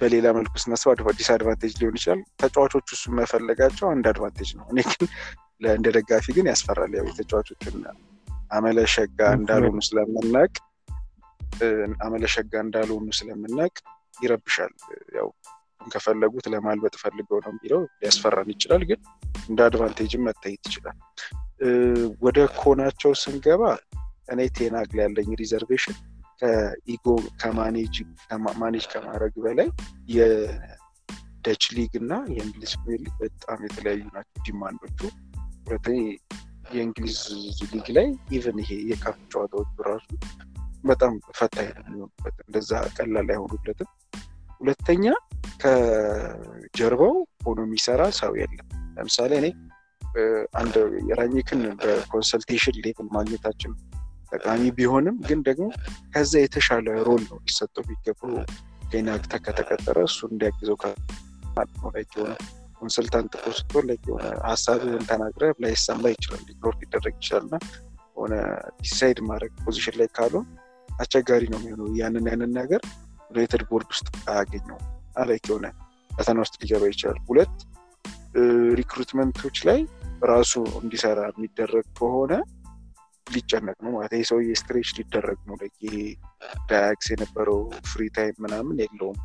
[0.00, 5.08] በሌላ መልኩ ስናስበው disadvantage ሊሆን ይችላል። ተጫዋቾቹ እሱ መፈለጋቸው አንድ advantage ነው። እኔ ግን
[5.72, 7.76] እንደ ደጋፊ ግን ያስፈራል። ያው የተጫዋቾችን
[8.50, 10.52] አመለ ሸጋ እንዳልሆኑ ስለምናቅ
[12.04, 13.74] አመለ ሸጋ እንዳልሆኑ ስለምናቅ
[14.14, 14.72] ይረብሻል።
[15.16, 15.28] ያው
[15.86, 19.00] ከፈለጉት ለማልበጥ ፈልገው ነው የሚለው። ሊያስፈራን ይችላል ግን
[19.48, 20.98] እንደ advantage ም መታየት ይችላል
[22.22, 23.62] ወደ con ኣቸው ስንገባ
[24.32, 25.96] እኔ ቴናግ ያለኝ reservation
[26.40, 27.06] ከ ego
[27.40, 27.96] ከ manage
[28.92, 29.68] ከማድረግ በላይ
[30.14, 35.00] የደች ሊግ እና የእንግሊዝ ፕሪሚየር ሊግ በጣም የተለያዩ ናቸው demand ኦቹ።
[36.72, 37.18] የእንግሊዝ
[37.72, 40.06] ሊግ ላይ even ይሄ የ cup ጨዋታዎቹ ራሱ
[40.84, 43.90] በጣም ፈታኝ ነው የሚሆኑበት እንደዛ ቀላል አይሆኑለትም።
[44.60, 45.04] ሁለተኛ
[45.62, 49.46] ከጀርባው ሆኖ የሚሰራ ሰው የለም። ለምሳሌ እኔ
[50.54, 50.74] አንድ
[51.08, 53.72] የራኒክን በ consultation level ማግኘታችን
[54.32, 55.66] ጠቃሚ ቢሆንም ግን ደግሞ
[56.14, 58.34] ከዛ የተሻለ role ነው ሊሰጠው የሚገባው።
[58.90, 60.76] ቴናግ ከተቀጠረ እሱ እንዲያግዘው
[61.82, 61.96] ሆነ
[62.80, 67.56] consultant እኮ ስትሆን የሆነ ሀሳብህን ተናግረህ ላይሰማ ይችላል ignore ሊደረግ ይችላል እና
[68.16, 68.34] ሆነ
[68.80, 70.46] decide ማድረግ position ላይ ካልሆን
[70.88, 72.82] አስቸጋሪ ነው የሚሆነው ያንን ያንን ነገር
[73.30, 74.78] ዩናይትድ ቦርድ ውስጥ አያገኘውና
[75.16, 75.66] like የሆነ
[76.10, 77.54] ፈተና ውስጥ ሊገባ ይችላል። ሁለት
[78.74, 79.80] recruitment ኦች ላይ
[80.22, 82.32] ራሱ እንዲሰራ የሚደረግ ከሆነ
[83.26, 85.94] ሊጨነቅ ነው ማለት ይህ ሰውዬ stretch ሊደረግ ነው። ይሄ
[86.70, 87.58] አያክስ የነበረው
[87.90, 89.18] free time ምናምን የለውም።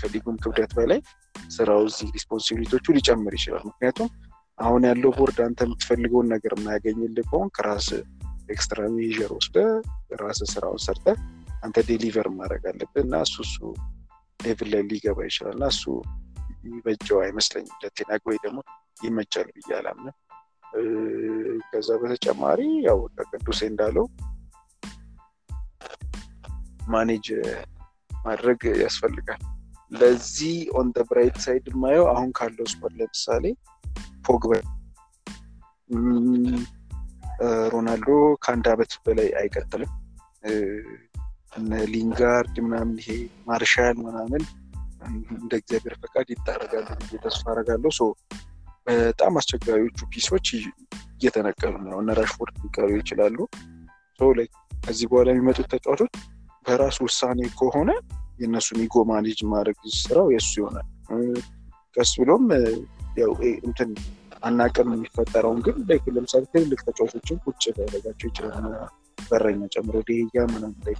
[0.00, 1.00] ከሊጉም ክብደት በላይ
[1.50, 4.10] ስራው እዚህ responsibility ኦቹ ሊጨምር ይችላል። ምክንያቱም
[4.58, 7.88] አሁን ያለው ቦርድ አንተ የምትፈልገውን ነገር የማያገኝልህ ከሆነ ከራስ
[8.48, 9.56] extra measure ወስደህ
[10.22, 11.06] ራስህ ስራውን ሰርተህ
[11.62, 13.56] አንተ deliver ማድረግ አለብህ እና እሱ እሱ
[14.40, 15.84] level ላይ ሊገባ ይችላል እና እሱ
[16.58, 18.58] የሚበጀው አይመስለኝም። ለቴናግ ወይ ደግሞ
[19.02, 19.70] ይመቻል ብዬ
[21.68, 22.98] ከዛ በተጨማሪ ያው
[23.32, 24.06] ቅዱሴ እንዳለው
[26.88, 27.26] manage
[28.20, 29.42] ማድረግ ያስፈልጋል።
[29.92, 33.44] ለዚህ on bright side የማየው አሁን ካለው squad ለምሳሌ
[34.26, 34.52] ፖግባ
[37.72, 38.08] ሮናልዶ
[38.42, 39.92] ከአንድ አመት በላይ አይቀጥልም።
[41.92, 43.10] ሊንጋርድ ምናምን ይሄ
[43.46, 44.42] ማርሻል ምናምን
[45.34, 46.88] እንደ እግዚአብሔር ፈቃድ ያርጋሉ
[47.24, 47.90] ተስፋ አረጋለሁ
[48.88, 53.36] በጣም አስቸጋሪዎቹ piece ኦች እየተነቀሉ ነው። እነ ራሽፎርድ ሊቀሩ ይችላሉ።
[54.82, 56.12] ከዚህ በኋላ የሚመጡት ተጫዋቾች
[56.66, 57.90] በራሱ ውሳኔ ከሆነ
[58.40, 60.86] የእነሱን ego manage ማድረግ ስራው የእሱ ይሆናል።
[61.96, 62.44] ቀስ ብሎም
[63.66, 63.90] እንትን
[64.42, 65.76] አናቅም የሚፈጠረውን ግን
[66.16, 68.66] ለምሳሌ ትልልቅ ተጫዋቾችን ቁጭ ሊያደርጋቸው ይችላል።
[69.28, 70.94] በረኛ ጨምሮ ዴህያ ምናምን ላይ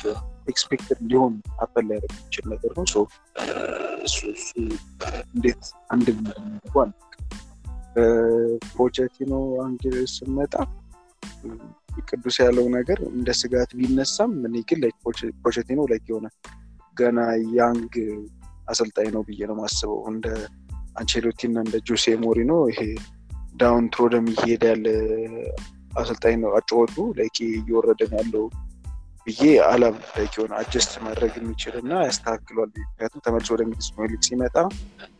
[0.48, 2.84] expected ሊሆን አፈል ሊያደርግ የሚችል ነገር ነው።
[4.04, 4.18] እሱ
[5.34, 6.74] እንዴት አንድ እንደሚያደርጉ
[7.98, 9.32] በፖቼቲኖ
[9.62, 10.54] angle ስመጣ
[12.08, 14.82] ቅዱስ ያለው ነገር እንደ ስጋት ቢነሳም እኔ ግን
[15.44, 16.26] ፖቼቲኖ ላይ የሆነ
[16.96, 17.18] ገና
[17.56, 17.94] young
[18.68, 20.26] አሰልጣኝ ነው ብዬ ነው ማስበው እንደ
[20.96, 22.80] አንቸሎቲ እና እንደ ጆሴ ሞሪኖ ይሄ
[23.54, 24.86] downtrodden እየሄደ ያለ
[26.00, 28.44] አሰልጣኝ ነው አጫወቱ like እየወረደን ያለው
[29.26, 33.64] ብዬ አላም like የሆነ adjust ማድረግ የሚችል እና ያስተካክሏል። ምክንያቱም ተመልሶ ወደ
[34.28, 34.56] ሲመጣ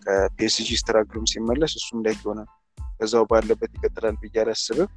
[0.04, 2.40] ከፒኤስጂ struggle ኡም ሲመለስ እሱም like የሆነ
[3.00, 4.90] በዛው ባለበት ይቀጥላል ብዬ አላስብም።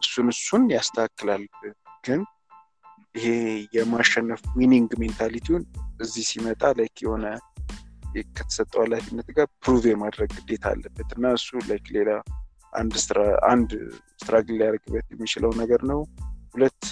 [0.00, 1.42] እሱን እሱን ያስተካክላል።
[2.06, 2.20] ግን
[3.14, 3.26] ይሄ
[3.76, 5.64] የማሸነፍ winning mentality ውን
[6.00, 7.26] እዚህ ሲመጣ like የሆነ
[8.36, 12.10] ከተሰጠው ኃላፊነት ጋር prove የማድረግ ግዴታ አለበት። እና እሱ like ሌላ
[12.72, 12.94] አንድ
[14.14, 16.00] struggle ሊያደርግበት የሚችለው ነገር ነው።
[16.54, 16.84] ሁለት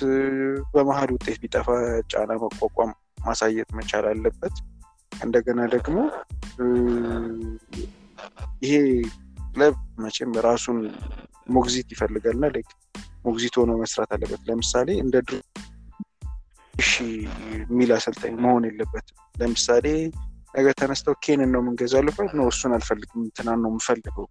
[0.74, 1.66] በመሀል ውጤት ቢጠፋ
[2.12, 2.92] ጫና መቋቋም
[3.24, 4.54] ማሳየት መቻል አለበት።
[5.12, 5.96] እንደገና ደግሞ
[8.62, 8.74] ይሄ
[9.52, 10.78] ክለብ መቼም ራሱን
[11.48, 12.46] ሞግዚት ይፈልጋል እና
[13.24, 15.38] ሞግዚት ሆኖ መስራት አለበት። ለምሳሌ እንደ ድሮ
[16.74, 16.92] እሺ
[17.54, 19.86] የሚል አሰልጣኝ መሆን የለበትም። ለምሳሌ
[20.54, 24.26] ነገ ተነስተው ኬንን ነው የምንገዛው ሲሉት ነው እሱን አልፈልግም እንትናን ነው የምፈልገው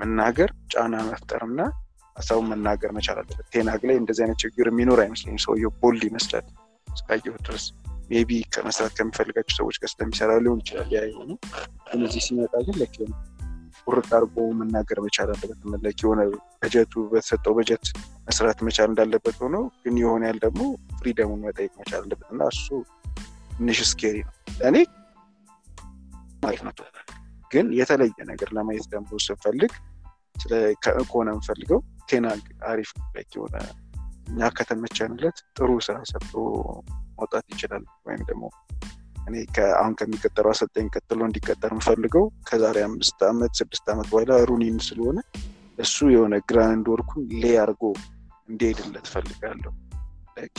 [0.00, 1.60] መናገር ጫና መፍጠር እና
[2.16, 6.46] ሀሳቡን መናገር መቻል አለበት። ቴናግ ላይ እንደዚህ አይነት ችግር የሚኖር አይመስለኝ ሰውየው bold ይመስላል
[6.88, 7.66] እስካየሁ ድረስ።
[8.22, 11.30] ምናልባ ከመስራት ከሚፈልጋቸው ሰዎች ጋር ስለሚሰራ ሊሆን ይችላል። ያ የሆኑ
[12.00, 12.76] እዚህ ሲመጣ ግን
[13.90, 16.20] ቁርጥ አድርጎ መናገር መቻል አለበት። like የሆነ
[16.62, 17.86] በጀቱ በተሰጠው በጀት
[18.26, 20.62] መስራት መቻል እንዳለበት ሆኖ ግን የሆነ ያህል ደግሞ
[20.98, 22.66] freedom ኡን መጠየቅ መቻል አለበት እና እሱ
[23.52, 24.34] ትንሽ scary ነው።
[24.68, 24.76] እኔ
[26.42, 26.72] ማለት ነው።
[27.50, 29.72] ግን የተለየ ነገር ለማየት ደግሞ ስንፈልግ
[30.84, 32.90] ከሆነ የምፈልገው ቴንሃግ አሪፍ
[33.34, 33.56] የሆነ
[34.30, 36.32] እኛ ከተመቸንለት ጥሩ ስራ ሰርቶ
[37.18, 38.44] መውጣት ይችላል። ወይም ደግሞ
[39.26, 39.34] እኔ
[39.74, 45.18] አሁን ከሚቀጠረው አሰልጣኝ ቀጥሎ እንዲቀጠር የምፈልገው ከዛሬ አምስት ዓመት ስድስት ዓመት በኋላ ሩኒን ስለሆነ
[45.78, 47.82] እሱ የሆነ ground work ኡን lay አርጎ
[48.48, 49.72] እንዲሄድለት ፈልጋለሁ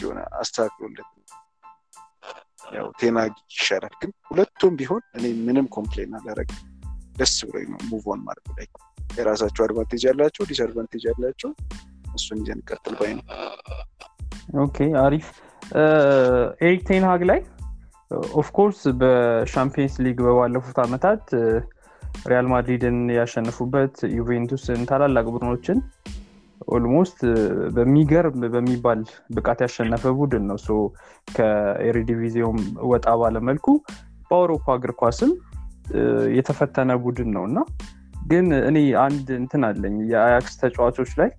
[0.02, 1.10] የሆነ አስተካክሎለት
[2.76, 6.50] ያው ቴንሃግ ይሻላል። ግን ሁለቱም ቢሆን እኔ ምንም complain አላረግ
[7.18, 8.68] ደስ ብሎኝ ነው move ኡን ማድረግ ላይ።
[9.18, 11.52] የራሳቸው advantage ያላቸው disadvantage ያላቸው
[12.16, 13.26] እሱን ይዘን ቀጥል ባይ ነው።
[14.64, 15.28] okay አሪፍ።
[16.62, 17.40] ኤሪክ ቴንሃግ ላይ
[18.36, 21.24] of course በሻምፒየንስ ሊግ በባለፉት አመታት
[22.26, 25.78] ሪያል ማድሪድን ያሸነፉበት ዩቬንቱስን ታላላቅ ቡድኖችን
[26.68, 27.20] almost
[27.76, 29.00] በሚገርም በሚባል
[29.36, 30.58] ብቃት ያሸነፈ ቡድን ነው።
[31.28, 32.60] ከኤርዲቪዚዮም
[32.92, 33.68] ወጣ ባለመልኩ
[34.30, 35.32] በአውሮፓ እግር ኳስም
[36.38, 37.60] የተፈተነ ቡድን ነው። እና
[38.28, 41.30] ግን እኔ አንድ እንትን አለኝ የአያክስ ተጫዋቾች ላይ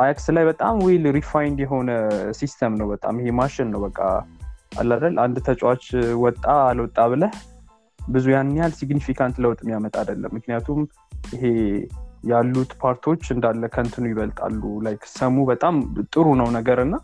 [0.00, 1.90] አያክስ ላይ በጣም well refined የሆነ
[2.38, 3.98] system ነው። በጣም ይሄ ማሽን ነው በቃ
[4.72, 5.84] አላደል አንድ ተጫዋች
[6.22, 7.32] ወጣ አልወጣ ብለህ
[8.00, 10.80] ብዙ ያን ያህል significant ለውጥ የሚያመጣ አይደለም። ምክንያቱም
[11.32, 11.42] ይሄ
[12.30, 15.74] ያሉት part ኦች እንዳለ ከንትኑ ይበልጣሉ። like sum ኡ በጣም
[16.12, 16.94] ጥሩ ነው ነገር እና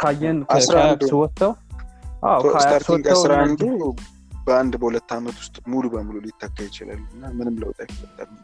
[0.00, 1.52] ካየን ከአያክስ ወጥተው
[3.12, 3.62] አስራ አንዱ
[4.46, 8.36] በአንድ በሁለት ዓመት ውስጥ ሙሉ በሙሉ ሊተካ ይችላል እና ምንም ለውጥ አይፈጠርም።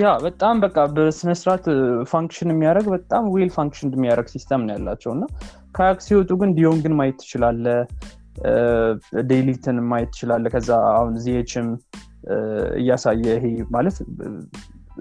[0.00, 1.64] ያ በጣም በቃ በስነስርዓት
[2.10, 5.24] function የሚያደርግ በጣም well function የሚያደርግ system ነው ያላቸው እና
[5.74, 7.66] ከአያክስ ሲወጡ ግን ዲዮንግን ማየት ትችላለ
[9.30, 11.68] ዴሊትን ማየት ትችላለ ከዛ አሁን ዚየችም
[12.80, 13.44] እያሳየ ይሄ
[13.76, 13.96] ማለት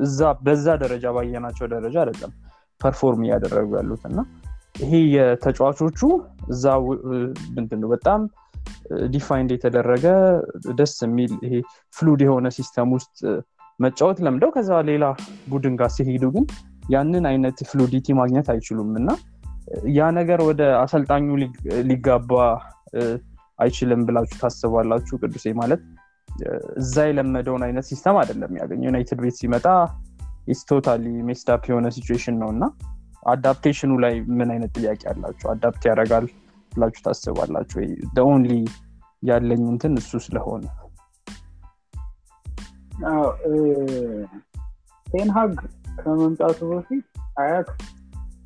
[0.03, 2.33] እዛ በዛ ደረጃ ባየናቸው ደረጃ አይደለም
[2.81, 4.19] perform እያደረጉ ያሉት እና
[4.83, 6.01] ይሄ የተጫዋቾቹ
[6.53, 6.65] እዛ
[7.55, 8.21] ምንድን በጣም
[9.13, 10.05] defined የተደረገ
[10.79, 11.53] ደስ የሚል ይሄ
[11.93, 13.17] fluid የሆነ system ውስጥ
[13.79, 15.05] መጫወት ለምደው ከዛ ሌላ
[15.49, 16.45] ቡድን ጋር ሲሄዱ ግን
[16.89, 19.09] ያንን አይነት fluidity ማግኘት አይችሉም እና
[19.97, 21.25] ያ ነገር ወደ አሰልጣኙ
[21.89, 22.31] ሊጋባ
[23.59, 25.15] አይችልም ብላችሁ ታስባላችሁ?
[25.21, 25.81] ቅዱሴ ማለት
[26.81, 29.65] እዛ የለመደውን አይነት system አይደለም ያገኘ ዩናይትድ ቤት ሲመጣ
[30.47, 30.61] it's
[31.29, 32.63] messed up የሆነ situation ነው እና
[33.25, 35.47] adaptation ኑ ላይ ምን አይነት ጥያቄ አላችሁ?
[35.53, 36.25] adapt ያደርጋል
[36.71, 37.89] ብላችሁ ታስባላችሁ ወይ?
[38.25, 38.51] only
[39.23, 40.65] ያለኝ እንትን እሱ ስለሆነ።
[45.07, 45.53] ቴንሃግ
[45.99, 47.05] ከመምጣቱ በፊት
[47.41, 47.69] አያክስ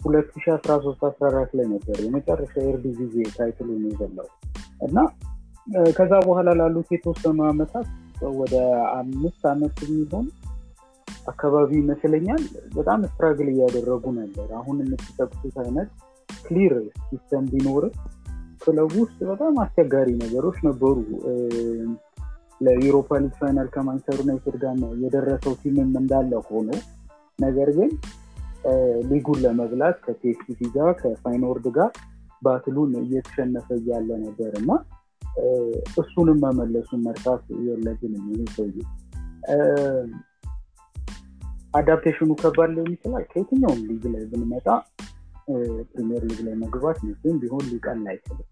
[0.03, 4.27] ሁለት ሺ አስራ ሶስት አስራ አራት ላይ ነበር የመጨረሻ ኤርዲ ጊዜ title ኡን የበላው
[4.87, 4.97] እና
[5.97, 7.87] ከዛ በኋላ ላሉት የተወሰኑ አመታት
[8.39, 8.55] ወደ
[8.93, 10.25] አምስት አመት የሚሆን
[11.27, 12.41] አካባቢ ይመስለኛል
[12.75, 15.89] በጣም struggle እያደረጉ ነበር። አሁን የምትጠቅሱት አይነት
[16.43, 16.73] clear
[17.07, 17.83] system ቢኖር
[18.63, 20.97] ክለቡ ውስጥ በጣም አስቸጋሪ ነገሮች ነበሩ።
[22.61, 24.73] ለዩሮፓ ሊግ final ከማንቸስተር ዩናይትድ ጋር
[25.03, 26.69] የደረሰው team ም እንዳለ ሆኖ።
[27.39, 27.89] ነገር ግን
[29.09, 31.89] ሊጉን ለመብላት ከፒኤስቪ ጋር ከፋይኖርድ ጋር
[32.41, 34.69] battle ኡን እየተሸነፈ እያለ ነበር እና
[36.01, 38.77] እሱንም መመለሱን መርሳት የለብንም ይህ ሰውዬ።
[41.73, 44.67] adaptation ኑ ከባድ ሊሆን ይችላል። ከየትኛውም ሊግ ላይ ብንመጣ
[45.91, 48.47] ፕሪሚየር ሊግ ላይ መግባት መቼም ቢሆን ሊቀል አይችልም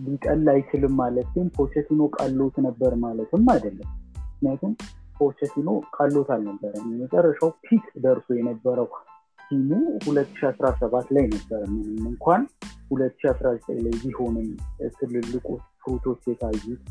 [0.00, 3.88] ሊቀል አይችልም ማለት ግን ፖቸቲኖ ቀሎት ነበር ማለትም አይደለም።
[4.32, 4.72] ምክንያቱም
[5.18, 8.88] ፖቸቲኖ ቀሎት አልነበረም። የመጨረሻው peak ደርሶ የነበረው
[9.50, 9.70] team ኡ
[10.04, 12.42] 2017 ላይ ነበረ ምንም እንኳን
[12.90, 14.48] 2019 ላይ ቢሆንም
[14.98, 15.46] ትልልቁ
[15.82, 16.82] fruit ኦች የታዩት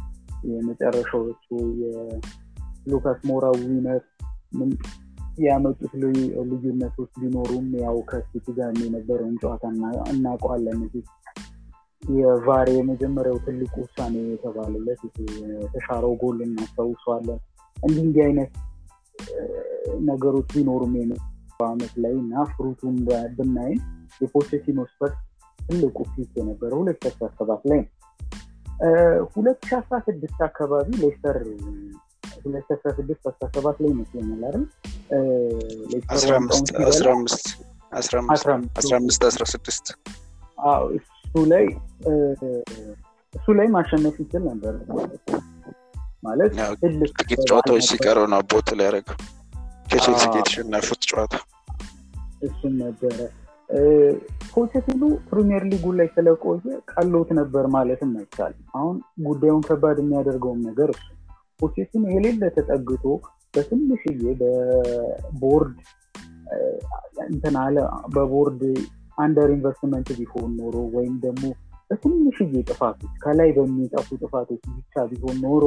[0.44, 1.46] የመጨረሻዎቹ
[1.82, 4.02] የሉካስ ሞራ winner
[5.40, 5.92] ያመጡት
[6.52, 9.64] ልዩነቶች ቢኖሩም ያው ከሲቲ ጋር የነበረውን ጨዋታ
[10.14, 10.80] እናውቀዋለን
[12.10, 15.02] የቫር የመጀመሪያው ትልቁ ውሳኔ የተባለለት
[15.62, 17.40] የተሻረው ጎል እናስታውሰዋለን።
[17.78, 18.54] እንዲህ እንዲህ አይነት
[20.10, 20.94] ነገሮች ቢኖሩም
[21.60, 22.96] በአመት ላይ እና fruit ኡን
[23.38, 23.80] ብናይም
[24.22, 25.18] የፖቼቲኖ ስፐርስ
[25.60, 27.90] ትልቁ feat የነበረ ሁለት ሺ አስራ ሰባት ላይ ነው።
[29.34, 31.38] ሁለት ሺ አስራ ስድስት አካባቢ ሌስተር
[32.44, 34.66] ሁለት ሺ አስራ ስድስት አስራ ሰባት ላይ ይመስለኛል አይደል?
[36.16, 36.32] አስራ
[38.98, 39.86] አምስት አስራ ስድስት
[41.30, 41.66] እሱ ላይ
[43.34, 44.74] እሱ ላይ ማሸነፍ ይችል ነበር።
[46.24, 46.52] ማለት
[47.12, 49.18] ጥቂት ጨዋታዎች ሲቀረው ነው ቦት ላይ ያደረገው።
[49.86, 51.36] ከቼልሲ የተሸነፉት ጨዋታ።
[52.42, 53.18] እሱም ነበረ።
[54.54, 56.62] ፖቸቲኖ ፕሪሚየር ሊጉ ላይ ስለቆየ
[56.92, 58.96] ቀሎት ነበር ማለትም አይቻልም። አሁን
[59.28, 61.06] ጉዳዩን ከባድ የሚያደርገውም ነገር እሱ።
[61.60, 63.06] ፖቼቲኖ የሌለ ተጠግቶ
[63.54, 65.78] በትንሽዬ በቦርድ
[67.28, 67.78] እንትን አለ
[68.16, 68.62] በቦርድ
[69.20, 71.44] under investment ቢሆን ኖሮ ወይም ደግሞ
[71.90, 75.66] በትንሽዬ ጥፋቶች ከላይ በሚጠፉ ጥፋቶች ብቻ ቢሆን ኖሮ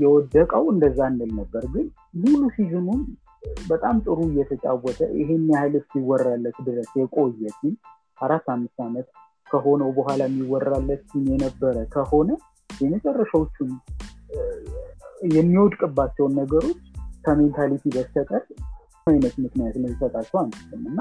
[0.00, 1.86] የወደቀው እንደዛ እንል ነበር። ግን
[2.22, 3.02] ሙሉ season ኑን
[3.68, 7.74] በጣም ጥሩ እየተጫወተ ይሄን ያህል እስኪወራለት ድረስ የቆየ team
[8.18, 9.08] አራት አምስት ዓመት
[9.46, 12.30] ከሆነው በኋላ የሚወራለት team የነበረ ከሆነ
[12.70, 13.70] የመጨረሻዎቹን
[15.34, 16.80] የሚወድቅባቸውን ነገሮች
[17.24, 18.42] ከ mentality በስተቀር
[19.06, 21.00] አይነት ምክንያት ልንሰጣቸው አንችልም። እና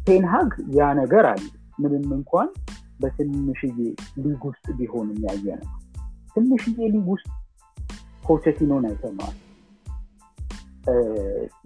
[0.00, 1.42] ቴንሃግ ያ ነገር አለ።
[1.78, 2.48] ምንም እንኳን
[3.00, 3.78] በትንሽዬ
[4.24, 5.68] ሊግ ውስጥ ቢሆን ያየ ነው
[6.34, 7.28] ትንሽዬ ሊግ ውስጥ
[8.26, 9.36] ፖቸቲኖን አይተነዋል።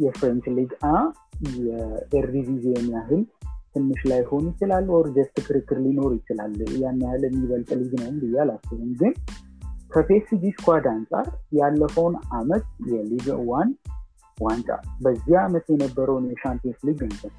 [0.04, 0.94] የ French league አ
[1.60, 3.22] የኤርዲቪዚየን ያህል
[3.74, 8.92] ትንሽ ላይሆን ይችላል or just ክርክር ሊኖር ይችላል። ያን ያህል የሚበልጥ ሊግ ነው ብዬ አላስብም።
[9.00, 9.14] ግን
[9.92, 11.26] ከፒኤስጂ squad አንጻር
[11.58, 13.68] ያለፈውን አመት የሊግ ዋን
[14.38, 14.68] ዋንጫ
[15.02, 17.32] በዚህ አመት የነበረውን የሻምፒየንስ ሊግ እንትን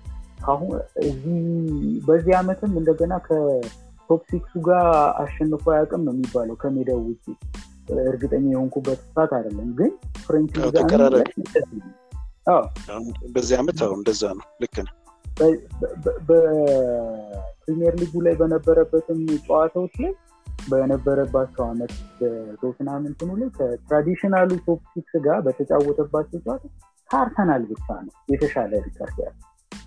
[2.07, 4.85] በዚህ አመትም እንደገና ከ top six ኡ ጋር
[5.23, 7.25] አሸንፎ አያውቅም ነው የሚባለው ከሜዳው ውጭ
[8.05, 9.91] እርግጠኛ የሆንኩበት stat አይደለም ግን
[10.25, 10.53] French
[13.35, 14.93] በዚህ አመት እንደዛ ነው ልክ ነው።
[16.27, 20.13] በፕሪሚየር ሊጉ ላይ በነበረበትም ጨዋታዎች ላይ
[20.69, 26.63] በነበረባቸው አመት በቶትናም እንትኑ ላይ ከ traditional ኡ top six ጋር በተጫወተባቸው ጨዋታ
[27.09, 29.35] ከአርሰናል ብቻ ነው የተሻለ ሪከርድ ያለ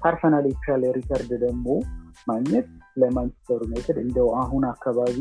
[0.03, 1.67] ከአርሰናል የተሻለ ሪከርድ ደግሞ
[2.29, 5.17] ማግኘት ለማንቸስተር ዩናይትድ እንደው አሁን አካባቢ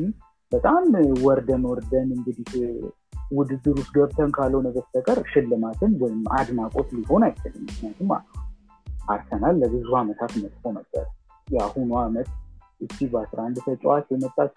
[0.51, 0.83] በጣም
[1.25, 2.49] ወርደን ወርደን እንግዲህ
[3.31, 8.11] ውድድር ውስጥ ገብተን ካልሆነ በስተቀር ሽልማትን ወይም አድናቆት ሊሆን አይችልም። ምክንያቱም
[9.07, 11.05] አርሰናል ለብዙ አመታት መጥፎ ነበር።
[11.47, 12.29] የአሁኑ አመት
[12.81, 14.55] እቺ በአስራ አንድ ተጫዋች የመጣች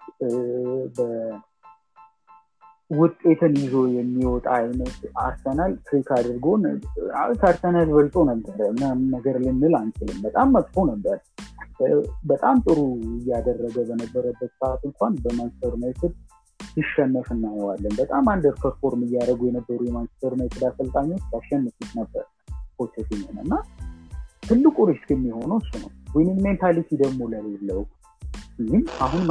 [2.91, 6.63] ውጤትን ይዞ የሚወጣ አይነት አርሰናል trick አድርጎን
[7.35, 11.17] ከአርሰናል በልጦ ነበረ ምናምን ነገር ልንል አንችልም። በጣም መጥፎ ነበር።
[12.25, 12.79] በጣም ጥሩ
[13.17, 16.13] እያደረገ በነበረበት ሰዓት እንኳን በማንቸስተር ዩናይትድ
[16.69, 22.25] ሲሸነፍ እናየዋለን። በጣም under perform እያደረጉ የነበሩ የማንቸስተር ዩናይትድ አሰልጣኞች ያሸንፉት ነበር
[22.79, 23.53] ፖቸቲኖን እና
[24.43, 27.81] ትልቁ risk የሚሆነው እሱ ነው። winning mentality ደግሞ ለሌለው
[28.65, 29.23] ግን አሁን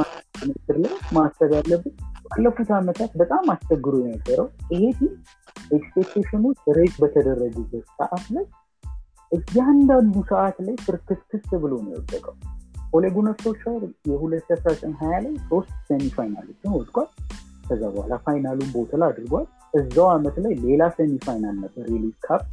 [0.49, 1.93] ምክር ላይ ማሰብ ያለብን
[2.25, 5.13] ባለፉት ዓመታት በጣም አስቸግሮ የነበረው ይሄ team
[5.71, 8.45] expectation ኦች raise በተደረጉበት ሰዓት ላይ
[9.31, 12.35] እያንዳንዱ ሰዓት ላይ ፍርክስክስ ብሎ ነው የወደቀው።
[14.39, 17.07] ሺህ አስራ ዘጠኝ ሀያ ላይ ሶስት semi final ኦችን ወድቋል።
[17.67, 22.43] ከዛ በኋላ final ኡን bottle አድርጓል። እዛው ዓመት ላይ ሌላ semi final ነበር የሊግ ካፕ።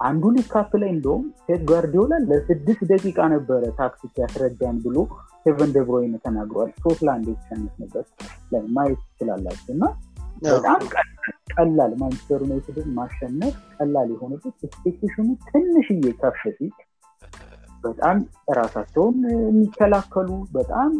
[0.00, 4.96] አንዱ ሊግ ካፕ ላይ እንደውም ፔፕ ጓርዲዮላ ለስድስት ደቂቃ ነበረ ታክቲክ ያስረዳን ብሎ
[5.46, 8.06] ኬቨን ደብሮይን ተናግሯል። ሶስት ለአንድ የተሸነፍንበት
[8.52, 9.84] ላይ ማየት ትችላላችሁ እና
[10.46, 10.80] በጣም
[11.54, 16.72] ቀላል ማንቸስተር ዩናይትድን ማሸነፍ ቀላል የሆነበት expectation ኡ ትንሽዬ ከፍ ሲል
[17.84, 18.18] በጣም
[18.52, 20.90] ራሳቸውን የሚከላከሉ በጣም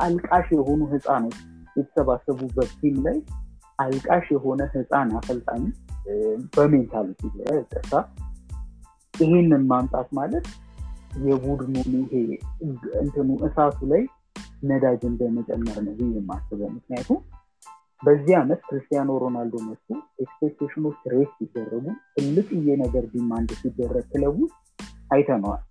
[0.00, 1.36] አልቃሽ የሆኑ ህፃኖች
[1.76, 3.18] የተሰባሰቡበት team ላይ
[3.78, 5.62] አልቃሽ የሆነ ህፃን አሰልጣኝ
[6.56, 7.20] በ mentality
[9.14, 10.46] ይሄንን ማምጣት ማለት
[11.26, 12.14] የቡድኑን ይሄ
[13.00, 14.02] እንትኑ እሳቱ ላይ
[14.62, 17.20] ነዳጅ እንደመጨመር ነው ብዬ የማስበው። ምክንያቱም
[18.02, 19.88] በዚህ ዓመት ክርስቲያኖ ሮናልዶ መጥቶ
[20.22, 21.84] expectation ኦች raise ሲደረጉ
[22.14, 24.36] ትልቅዬ ነገር demand ሲደረግ ክለቡ
[25.10, 25.62] አይተነዋል።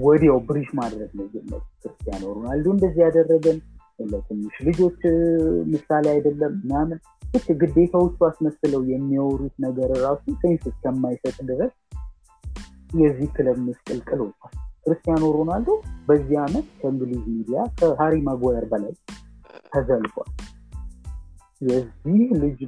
[0.00, 3.58] ወዲያው brief ማድረግ ነው ጀመሩ። ክርስቲያኖ ሮናልዶ እንደዚህ ያደረገን
[4.04, 5.00] ለትንሽ ልጆች
[5.72, 6.98] ምሳሌ አይደለም ምናምን
[7.34, 11.72] ልክ ግዴታዎቹ አስመስለው የሚያወሩት ነገር ራሱ sense እስከማይሰጥ ድረስ
[12.94, 15.70] የዚህ ክለብ ምስቅልቅል ወጥቷል። ክርስቲያኖ ሮናልዶ
[16.08, 18.92] በዚህ ዓመት ከእንግሊዝ ሚዲያ ከሃሪ ማጓየር በላይ
[19.72, 20.30] ተዘልፏል።
[21.60, 22.60] የዚህ ልጅ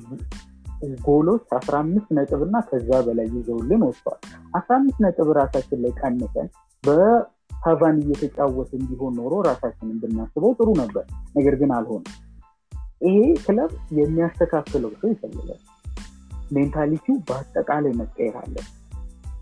[1.04, 4.20] ጎሎች አስራ አምስት ነጥብ እና ከዛ በላይ ይዘውልን ወጥተዋል።
[4.54, 6.48] አስራ አምስት ነጥብ ራሳችን ላይ ቀንሰን
[6.84, 11.04] በካቫኒ እየተጫወትን ቢሆን ኖሮ ራሳችንን ብናስበው ጥሩ ነበር።
[11.36, 12.14] ነገር ግን አልሆነም።
[13.00, 15.62] ይሄ ክለብ የሚያስተካክለው ሰው ይፈልጋል።
[16.50, 18.56] mentality ው በአጠቃላይ መቀየር አለ።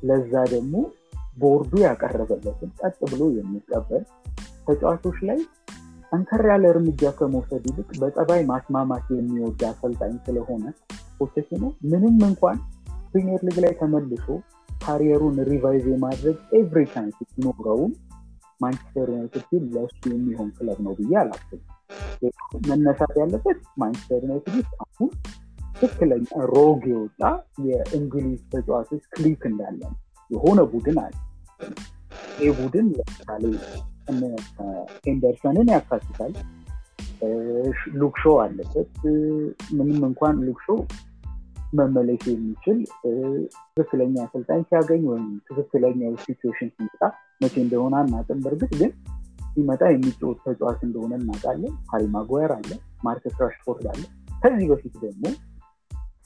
[0.04, 0.74] ለዛ ደግሞ
[1.36, 4.02] ቦርዱ ያቀረበለትን ቀጥ ብሎ የሚቀበል
[4.66, 5.38] ተጫዋቾች ላይ
[6.10, 10.64] ጠንከር ያለ እርምጃ ከመውሰድ ይልቅ በጸባይ ማስማማት የሚወድ አሰልጣኝ ስለሆነ
[11.18, 12.58] ፖቼቲኖ ምንም እንኳን
[13.10, 14.26] ፕሪሚየር ሊግ ላይ ተመልሶ
[14.80, 17.92] career ኡን revive የማድረግ every chance ሲኖረውም
[18.60, 21.62] ማንቸስተር ዩናይትድ ግን ለእሱ የሚሆን ክለብ ነው ብዬ አላስብም።
[22.68, 25.10] መነሳት ያለበት ማንቸስተር ዩናይትድ ውስጥ አሁን
[25.74, 27.20] ትክክለኛ rogue የወጣ
[27.66, 29.80] የእንግሊዝ ተጫዋቾች clique እንዳለ
[30.30, 31.14] የሆነ ቡድን አለ።
[32.40, 33.42] ይህ ቡድን ለምሳሌ
[35.04, 36.34] ሄንደርሰንን ያካትታል።
[38.00, 38.94] ሉክ ሾው አለበት።
[39.76, 40.62] ምንም እንኳን ሉክ
[41.78, 42.78] መመለስ የሚችል
[43.70, 47.00] ትክክለኛ አሰልጣኝ ሲያገኝ ወይም ትክክለኛ situation ሲመጣ
[47.42, 48.92] መቼ እንደሆነ አናውቅም። በእርግጥ ግን
[49.54, 52.70] ሲመጣ የሚጫወት ተጫዋች እንደሆነ እናውቃለን። ሃሪ ማጓየር አለ፣
[53.04, 54.02] ማርከስ ራሽፎርድ አለ።
[54.42, 55.24] ከዚህ በፊት ደግሞ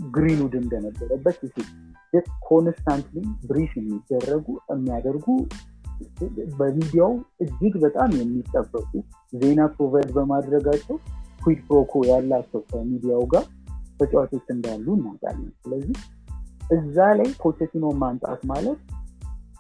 [0.01, 1.39] ግሪንውድ እንደነበረበት
[2.49, 3.17] constantly
[3.49, 5.27] brief የሚደረጉ የሚያደርጉ
[6.59, 7.13] በሚዲያው
[7.45, 8.91] እጅግ በጣም የሚጠበቁ
[9.33, 10.97] ዜና provide በማድረጋቸው
[11.41, 13.45] quid pro quo ያላቸው ከሚዲያው ጋር
[14.01, 15.99] ተጫዋቾች እንዳሉ እናውቃለን። ስለዚህ
[16.77, 18.81] እዛ ላይ ፖቼቲኖ ማምጣት ማለት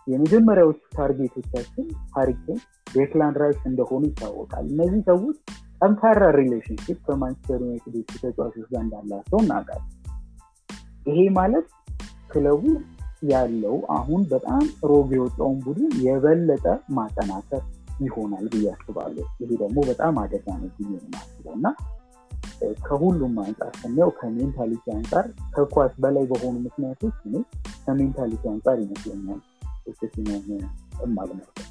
[0.06, 1.86] የመጀመሪያዎቹ target ኦቻችን
[2.16, 2.60] ሃሪ ኬን፣
[2.94, 5.38] ዴክላን ራይስ እንደሆኑ ይታወቃል። እነዚህ ሰዎች
[5.82, 9.97] ጠንካራ relationship ከማንቸስተር ዩናይትድ ተጫዋቾች ጋር እንዳላቸው እናውቃለን።
[11.08, 11.66] ይሄ ማለት
[12.30, 12.62] ክለቡ
[13.24, 17.62] ያለው አሁን በጣም rogue የወጣውን ቡድን የበለጠ ማጠናከር
[18.00, 21.66] ይሆናል ብዬ አስባለሁ። ይሄ ደግሞ በጣም አደጋ ነው ብዬ የማስበው እና
[22.82, 27.34] ከሁሉም አንጻር ስናየው ከ mentality አንጻር ከኳስ በላይ በሆኑ ምክንያቶች እኔ
[27.84, 29.40] ከ mentality አንጻር ይመስለኛል
[31.04, 31.66] እማልመርጠው።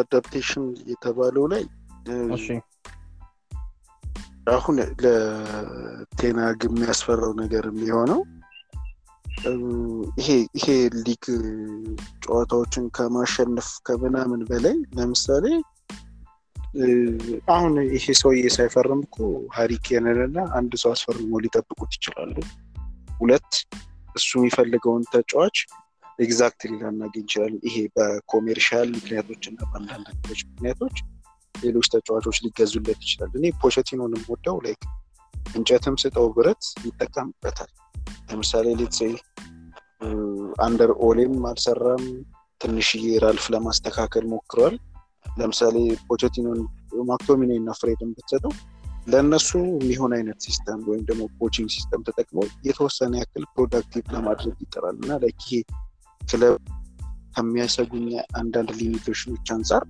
[0.00, 1.62] adaptation የተባለው ላይ
[4.46, 8.20] አሁን ለ Ten Hag የሚያስፈራው ነገር የሚሆነው
[10.56, 10.66] ይሄ
[10.98, 11.24] ሊግ
[12.24, 15.46] ጨዋታዎችን ከማሸነፍ ከምናምን በላይ ለምሳሌ
[17.54, 19.16] አሁን ይሄ ሰውዬ ሳይፈርም እኮ
[19.56, 22.36] ሀሪ ኬንን እና አንድ ሰው አስፈርሞ ሊጠብቁት ይችላሉ።
[23.20, 23.50] ሁለት
[24.16, 25.58] እሱ የሚፈልገውን ተጫዋች
[26.18, 30.08] exactly ላናገኝ እንችላለን። ይሄ በ commercial ምክንያቶች እና በአንዳንድ
[30.46, 30.96] ምክንያቶች
[31.54, 34.82] ሌሎች ተጫዋቾች ሊገዙለት ይችላል። እኔ ፖቸቲኖን የምወደው like
[35.54, 37.70] እንጨትም ስጠው ብረት ይጠቀምበታል።
[38.28, 39.00] ለምሳሌ let's say
[40.64, 42.04] አንደር ኦሌም አልሰራም፣
[42.60, 44.74] ትንሽዬ ራልፍ ለማስተካከል ሞክሯል።
[45.36, 45.76] ለምሳሌ
[46.08, 46.60] ፖቸቲኖን
[47.10, 48.52] ማክቶሚኔ እና ፍሬድን ብትሰጠው
[49.06, 49.48] ለእነሱ
[49.78, 55.50] የሚሆን አይነት system ወይም ደግሞ coaching system ተጠቅመው የተወሰነ ያክል productive ለማድረግ ይጥራል እና ይሄ
[56.22, 56.54] ክለብ
[57.34, 58.06] ከሚያሰጉኝ
[58.40, 59.84] አንዳንድ limitation ኦች አንጻር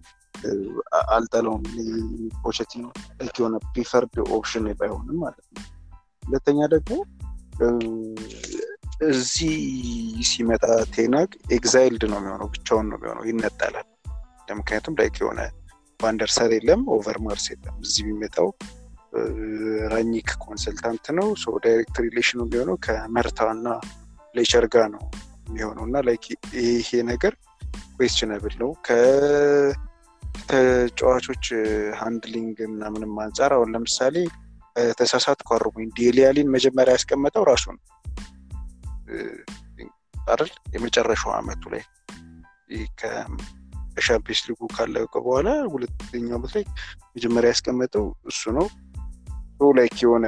[1.14, 1.64] አልጠላውም።
[2.43, 2.85] ፖቸቲኖ
[3.37, 5.62] የሆነ preferred option ባይሆንም ማለት ነው።
[6.22, 6.93] ሁለተኛ ደግሞ
[9.09, 9.57] እዚህ
[10.22, 13.89] ሲመጣ Ten Hag exiled ነው የሚሆነው ብቻውን ነው የሚሆነው ይነጠላል።
[14.59, 15.41] ምክንያቱም like የሆነ
[16.00, 18.49] ቫንደርሳር የለም ኦቨርማርስ የለም። እዚህ የሚመጣው
[19.93, 21.28] ራኒክ consultant ነው።
[21.64, 23.68] direct relation ኡ የሚሆነው ከመርታ እና
[24.34, 25.03] ፍሌቸር ጋር ነው
[25.49, 26.24] የሚሆነው። እና like
[26.62, 27.35] ይሄ ነገር
[27.92, 28.70] questionable ነው
[30.51, 31.45] ከተጫዋቾች
[31.96, 34.16] handling ምናምንም አንጻር አሁን ለምሳሌ
[34.99, 37.82] ተሳሳት ኳርሙኝ ዴሊ አሊን መጀመሪያ ያስቀመጠው ራሱ ነው።
[40.24, 40.51] አይደል?
[40.72, 41.82] የመጨረሻው አመቱ ላይ
[43.01, 46.64] ከሻምፒየንስ ሊጉ ካለቀ በኋላ ሁለተኛው አመት ላይ
[47.16, 48.68] መጀመሪያ ያስቀመጠው እሱ ነው።
[49.74, 50.26] like የሆነ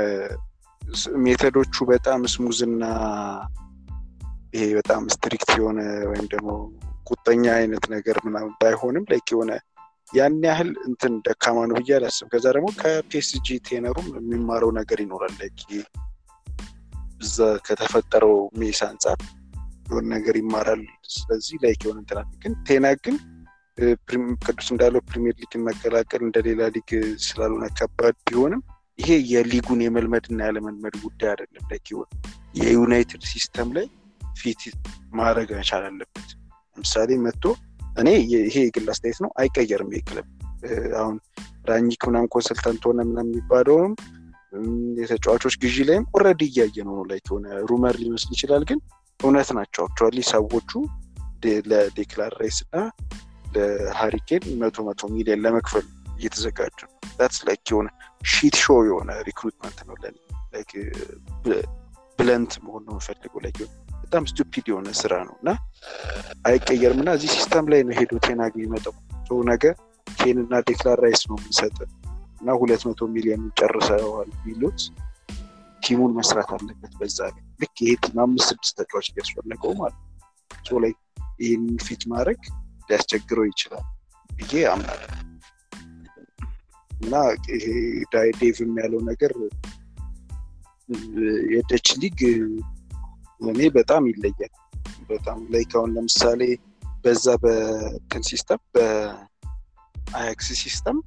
[1.16, 2.84] method ኦቹ በጣም smooth ና
[4.54, 5.80] ይሄ በጣም strict የሆነ
[6.10, 6.50] ወይም ደግሞ
[7.04, 9.50] ቁጠኛ አይነት ነገር ምናምን ባይሆንም like የሆነ
[10.08, 15.34] ያን ያህል እንትን ደካማ ነው ብዬ አላስብ ከዛ ደግሞ ከፒኤስጂ ቴነሩም የሚማረው ነገር ይኖራል።
[17.20, 17.36] እዛ
[17.66, 19.18] ከተፈጠረው mess አንጻር
[19.86, 20.82] የሆነ ነገር ይማራል።
[21.14, 23.16] ስለዚህ like የሆነ እንትናት ግን ቴናግ ግን
[24.44, 26.90] ቅዱስ እንዳለው ፕሪሚየር ሊግን መቀላቀል እንደሌላ ሊግ
[27.26, 28.62] ስላልሆነ ከባድ ቢሆንም
[28.98, 32.08] ይሄ የሊጉን የመልመድ እና ያለመልመድ ጉዳይ አይደለም። like የሆነ
[32.54, 33.86] የዩናይትድ system ላይ
[34.38, 34.62] fit
[35.12, 36.28] ማድረግ መቻል አለበት።
[36.76, 37.44] ለምሳሌ መጥቶ
[37.96, 38.08] እኔ
[38.44, 40.26] ይሄ የግል አስተያየት ነው። አይቀየርም ይህ ክለብ።
[40.98, 41.16] አሁን
[41.68, 43.92] ራኒክ ምናም consultant ሆነ ምናም የሚባለውም
[45.00, 48.78] የተጫዋቾች ግዢ ላይም already እያየ ነው like የሆነ rumor ሊመስል ይችላል ግን
[49.20, 50.70] እውነት ናቸው። actually ሰዎቹ
[51.70, 52.76] ለዴክላር ራይስ እና
[53.54, 55.84] ለሃሪ ኬን መቶ መቶ ሚሊዮን ለመክፈል
[56.16, 56.78] እየተዘጋጁ
[57.18, 57.88] that's like የሆነ
[58.30, 60.16] shit show የሆነ recruitment ነው ለኔ።
[62.18, 63.52] blunt መሆን ነው የምፈልገው። like
[64.06, 65.50] በጣም stupid የሆነ ስራ ነው እና
[66.46, 68.94] አይቀየርም እና እዚህ system ላይ ነው ሄዶ ቴናግ የሚመጣው።
[69.28, 69.64] ሰው ነገ
[70.06, 71.76] ኬን እና ዴክላር ራይስ ነው የምንሰጥ
[72.40, 74.80] እና ሁለት መቶ ሚሊዮን ጨርሰዋል ቢሉት
[75.82, 80.78] team ኡን መስራት አለበት በዛ ላይ። ልክ ይሄ team አምስት ስድስት ተጫዋች ሊያስፈለገው ማለት ነው።
[80.84, 80.92] like
[81.40, 82.40] ይህን fit ማድረግ
[82.88, 83.84] ሊያስቸግረው ይችላል
[84.30, 85.10] ብዬ አምናለሁ።
[87.00, 87.14] እና
[87.56, 87.66] ይሄ
[88.40, 89.32] ዴቭም ያለው ነገር
[91.52, 92.20] የ Dutch league
[93.40, 94.52] እኔ በጣም ይለያል።
[95.08, 96.42] በጣም like ለምሳሌ
[97.04, 100.98] በዛ በትን system በአያክስ system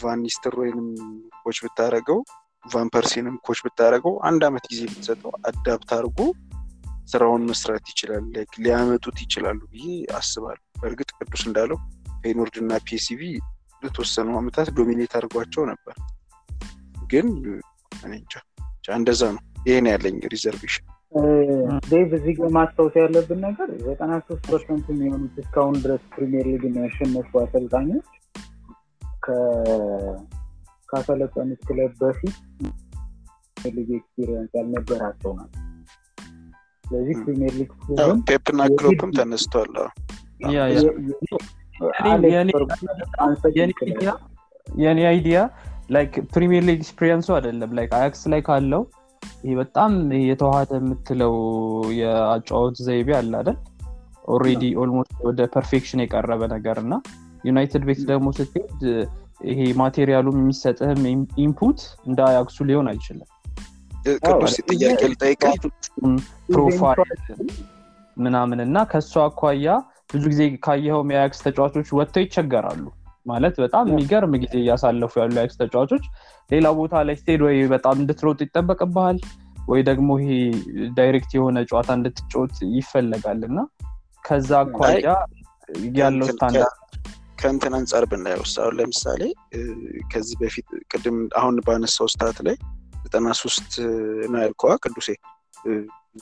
[0.00, 0.88] ቫኒስተር ወይንም
[1.42, 2.18] coach ብታደረገው
[2.64, 2.88] ቫን
[3.44, 6.20] coach ብታደረገው አንድ አመት ጊዜ ብትሰጠው adapt አድርጎ
[7.06, 8.24] ስራውን መስራት ይችላል።
[8.56, 9.86] ሊያመጡት ይችላሉ ብዬ
[10.16, 11.78] አስባለሁ። በእርግጥ ቅዱስ እንዳለው
[12.22, 13.22] ፌኖርድ እና ፒኤስቪ
[13.82, 15.96] ለተወሰኑ አመታት dominate አድርጓቸው ነበር።
[17.06, 17.28] ግን
[18.08, 18.34] እንጃ
[18.96, 20.86] እንደዛ ነው። ይሄን ያለኝ reservation
[21.90, 27.30] ዴቭ እዚህ ጋር ማስታወስ ያለብን ነገር ዘጠና ሶስት percent የሚሆኑት እስካሁን ድረስ ፕሪሚየር ሊግን ያሸነፉ
[27.42, 28.08] አሰልጣኞች
[30.88, 32.36] ካሰለጠኑት ክለብ በፊት
[33.68, 35.60] league experience ያልነበራቸው ናቸው።
[36.84, 37.70] ስለዚህ ፕሪሚየር ሊግ
[38.28, 39.72] ፔፕና ክሎፕም ተነስቷል።
[44.78, 45.38] የኔ idea
[45.90, 48.82] like ፕሪሚየር ሊግ experience ኡ አይደለም። like አያክስ ላይ ካለው
[49.44, 49.92] ይሄ በጣም
[50.28, 51.34] የተዋሃደ የምትለው
[51.98, 53.58] የአጫወት ዘይቤ አለ አይደል?
[54.28, 56.94] already almost ወደ perfection የቀረበ ነገር እና
[57.44, 58.82] ዩናይትድ ቤት ደግሞ ስትሄድ
[59.44, 61.00] ይሄ material ኡም የሚሰጥህም
[61.44, 63.28] input እንደ አያክሱ ሊሆን አይችልም።
[64.24, 65.60] ቅዱስ ጥያቄ ልጠይቅህ
[66.48, 67.00] profile
[68.16, 69.68] ምናምን እና ከእሱ አኳያ
[70.12, 72.84] ብዙ ጊዜ ካየኸውም የአያክስ ተጫዋቾች ወጥተው ይቸገራሉ
[73.26, 76.04] ማለት በጣም የሚገርም ጊዜ እያሳለፉ ያሉ የአያክስ ተጫዋቾች
[76.50, 79.18] ሌላ ቦታ ላይ ስትሄድ ወይ በጣም እንድትሮጥ ይጠበቅብሃል
[79.68, 80.30] ወይ ደግሞ ይሄ
[80.94, 83.58] direct የሆነ ጨዋታ እንድትጫወት ይፈለጋል እና
[84.24, 85.08] ከዛ አኳያ
[85.98, 86.80] ያለው ስታንዳርድ
[87.38, 89.22] ከእንትን አንጻር ብናየው አሁን ለምሳሌ
[90.12, 92.56] ከዚህ በፊት ቅድም አሁን ባነሳው stat ላይ
[93.04, 93.70] ዘጠና ሶስት
[94.32, 95.08] ነው ያልከዋ ቅዱሴ?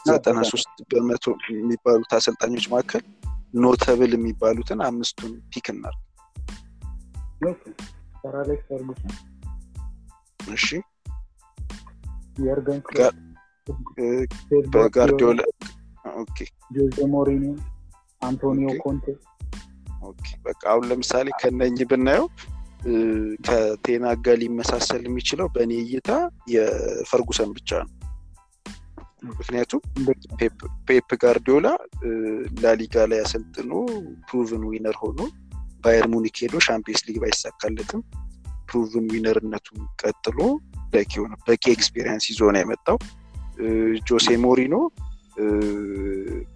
[0.07, 1.25] ዘጠና ሶስት በመቶ
[1.55, 3.03] የሚባሉት አሰልጣኞች መካከል
[3.55, 5.67] notable የሚባሉትን አምስቱን pick
[7.43, 7.55] እናርግ
[10.55, 10.67] እሺ?
[14.75, 15.41] ፔፕ ጋርዲዮላ
[16.17, 16.39] okay.
[16.77, 16.97] ጆዜ
[18.23, 19.07] አንቶኒዮ ኮንቴ።
[20.47, 22.27] በቃ አሁን ለምሳሌ ከነዚህ ብናየው
[23.47, 26.11] ከቴንሃግ ጋር ሊመሳሰል የሚችለው በእኔ እይታ
[26.55, 27.93] የፈርጉሰን ብቻ ነው።
[29.31, 29.81] ምክንያቱም
[30.89, 31.67] ፔፕ ጋርዲዮላ
[32.63, 33.73] ላሊጋ ላይ አሰልጥኖ
[34.29, 35.21] proven winner ሆኖ
[35.85, 38.03] ባየርን ሙኒክ ሄዶ ሻምፒየንስ ሊግ ባይሳካለትም
[38.69, 40.39] proven winner ነቱን ቀጥሎ
[40.93, 42.99] በቂ ሆነ በቂ experience ይዞ ነው የመጣው።
[44.09, 44.75] ጆሴ ሞሪኖ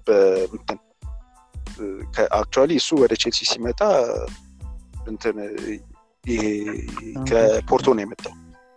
[0.07, 0.79] በምትን
[2.37, 3.81] actually እሱ ወደ ቼልሲ ሲመጣ
[5.07, 5.37] እንትን
[6.25, 6.45] ይሄ
[7.29, 8.35] ከፖርቶ ነው የመጣው።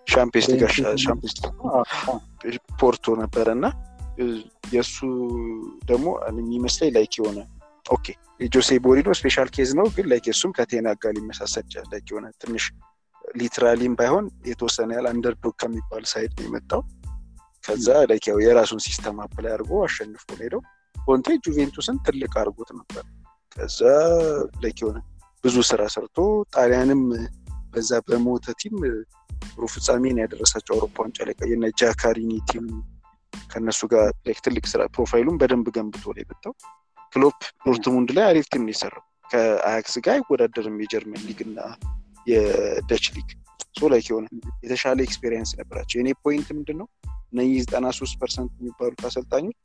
[0.07, 0.63] ሻምፒየንስ ሊግ
[2.81, 3.65] ፖርቶ ነበረ እና
[4.73, 4.97] የእሱ
[5.85, 6.07] ደግሞ
[6.41, 7.39] የሚመስለኝ like የሆነ
[7.85, 8.05] okay።
[8.39, 12.65] የጆሴ ሞሪኖ special case ነው ግን like የእሱም ከቴንሃግ ጋር ሊመሳሰል ይችላል። የሆነ ትንሽ
[13.35, 16.81] literally ም ባይሆን የተወሰነ ያህል underdog ከሚባል side ነው የመጣው።
[17.63, 20.61] ከዛ like ያው የራሱን system apply አድርጎ አሸንፎ ሄደው
[20.95, 23.03] ኮንቴ ጁቬንቱስን ትልቅ አድርጎት ነበር።
[23.55, 23.79] ከዛ
[24.63, 24.97] like የሆነ
[25.43, 26.17] ብዙ ስራ ሰርቶ
[26.55, 27.01] ጣሊያንም
[27.73, 28.75] በዛ በሞተ team
[29.59, 32.65] ሩብ ፍጻሜን ያደረሳቸው አውሮፓ ዋንጫ ላይ። የነ ጃካሪኒ team
[33.51, 34.07] ከነሱ ጋር
[34.43, 36.53] ትልቅ ስራ profile ኡን በደንብ ገንብቶ ላይ የመጣው
[37.13, 38.63] ክሎፕ ዶርትሙንድ ላይ አሪፍ team
[38.95, 41.59] ነው ከአያክስ ጋር አይወዳደርም የጀርመን ሊግ እና
[42.27, 43.29] የደች ሊግ።
[43.79, 44.25] so like የሆነ
[44.63, 46.87] የተሻለ experience ነበራቸው። የኔ point ምንድን ነው
[47.33, 49.57] እነዚህ ዘጠና ሶስት percent የሚባሉት አሰልጣኞች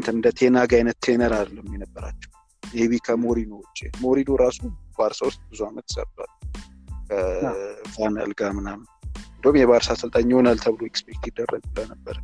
[0.00, 2.30] እንደ ቴንሃግ አይነት tenure አይደለም የነበራቸው።
[2.84, 4.58] ቢ ከሞሪኖ ውጭ ሞሪኖ ራሱ
[4.98, 6.30] ባርሳ ውስጥ ብዙ አመት ሰርቷል።
[7.08, 8.86] ከቫናል ጋር ምናምን።
[9.34, 12.16] እንደውም የባርሳ አሰልጣኝ ይሆናል ተብሎ expect ይደረግ ነበር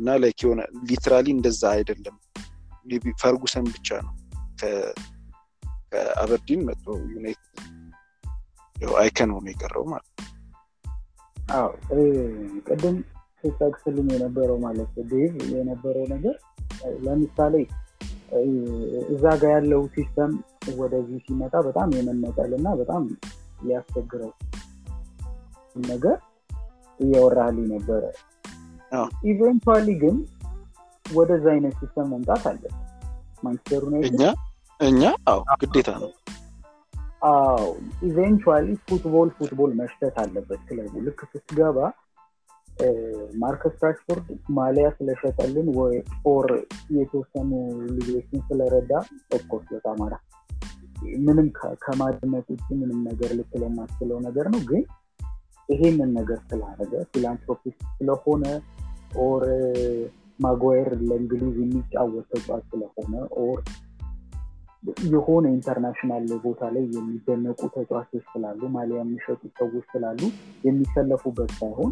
[0.00, 2.16] እና like የሆነ literally እንደዛ አይደለም.
[3.22, 4.14] ፈርጉሰን ብቻ ነው።
[5.92, 7.46] ከአበርዲን መጥቶ ዩናይትድ
[8.98, 10.26] icon ሆኖ የቀረው ማለት ነው።
[12.68, 12.96] ቅድም
[13.42, 16.36] ስጠቅስልኝ የነበረው ማለት ዴቭ የነበረው ነገር
[17.04, 17.54] ለምሳሌ
[19.12, 20.32] እዛ ጋር ያለው system
[20.76, 23.04] ወደዚህ ሲመጣ በጣም የመነጠል እና በጣም
[23.64, 24.32] ሊያስቸግረው
[25.84, 26.18] ነገር
[27.00, 28.02] እያወራልኝ ነበረ
[29.24, 30.16] eventually ግን
[31.06, 32.74] ወደዛ አይነት system መምጣት አለበት
[33.42, 34.22] ማንቸስተር እኛ?
[34.80, 35.02] እኛ?
[35.28, 36.10] አዎ ግዴታ ነው።
[37.28, 37.64] አዎ
[38.02, 41.78] eventually football football መሽተት አለበት ክለቡ። ልክ ስትገባ
[43.34, 45.94] ማርከስ ራሽፎርድ ማሊያ ስለሸጠልን ወይ
[46.26, 46.46] or
[46.98, 47.50] የተወሰኑ
[47.96, 48.92] ልጆችን ስለረዳ
[49.34, 50.14] of course በጣም አራ
[51.26, 51.46] ምንም
[51.84, 53.30] ከማድነቅ ውጭ ምንም ነገር
[53.64, 54.82] የማስችለው ነገር ነው። ግን
[55.70, 58.44] ይሄንን ነገር ስላደረገ philanthropist ስለሆነ
[59.24, 59.44] or
[60.40, 63.58] ማጓየር ለእንግሊዝ የሚጫወት ተጫዋች ስለሆነ or
[65.12, 70.20] የሆነ international ቦታ ላይ የሚደነቁ ተጫዋቾች ስላሉ ማሊያ የሚሸጡ ሰዎች ስላሉ
[70.64, 71.90] የሚሰለፉበት ሳይሆን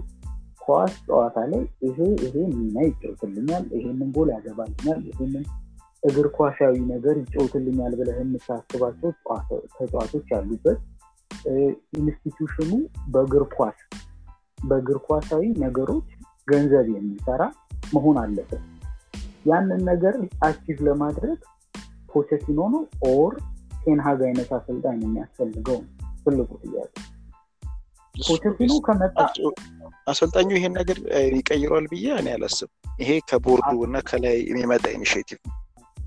[0.65, 5.45] ኳስ ጨዋታ ላይ ይሄ ይሄ ሚና ይጫወትልኛል ይሄንን ጎል ያገባልኛል ይሄንን
[6.03, 9.11] እግር ኳሻዊ ነገር ይጫወትልኛል ብለህ የምታስባቸው
[9.77, 10.79] ተጫዋቾች ያሉበት
[11.99, 12.71] institution ኡ
[13.11, 13.79] በእግር ኳስ
[14.63, 16.09] በእግር ኳሳዊ ነገሮች
[16.49, 17.43] ገንዘብ የሚሰራ
[17.95, 18.65] መሆን አለበት።
[19.49, 20.15] ያንን ነገር
[20.47, 21.39] achieve ለማድረግ
[22.13, 23.33] ፖቸቲኖ ነው or
[23.83, 25.79] ቴንሃግ አይነት አሰልጣኝ የሚያስፈልገው
[26.25, 26.93] ትልቁ ጥያቄ።
[28.15, 29.17] ፖቸቲኖ ከመጣ
[30.07, 30.99] አሰልጣኙ ይሄን ነገር
[31.37, 32.71] ይቀይሯል ብዬ እኔ አላስብ
[33.03, 35.41] ይሄ ከቦርዱ እና ከላይ የሚመጣ initiative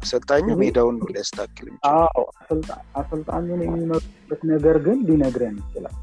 [0.01, 1.67] አሰልጣኙ ሜዳውን ነው ሊያስተካክል
[3.01, 5.95] አሰልጣኙን የሚመሩበት ነገር ግን ሊነግረን ይችላል።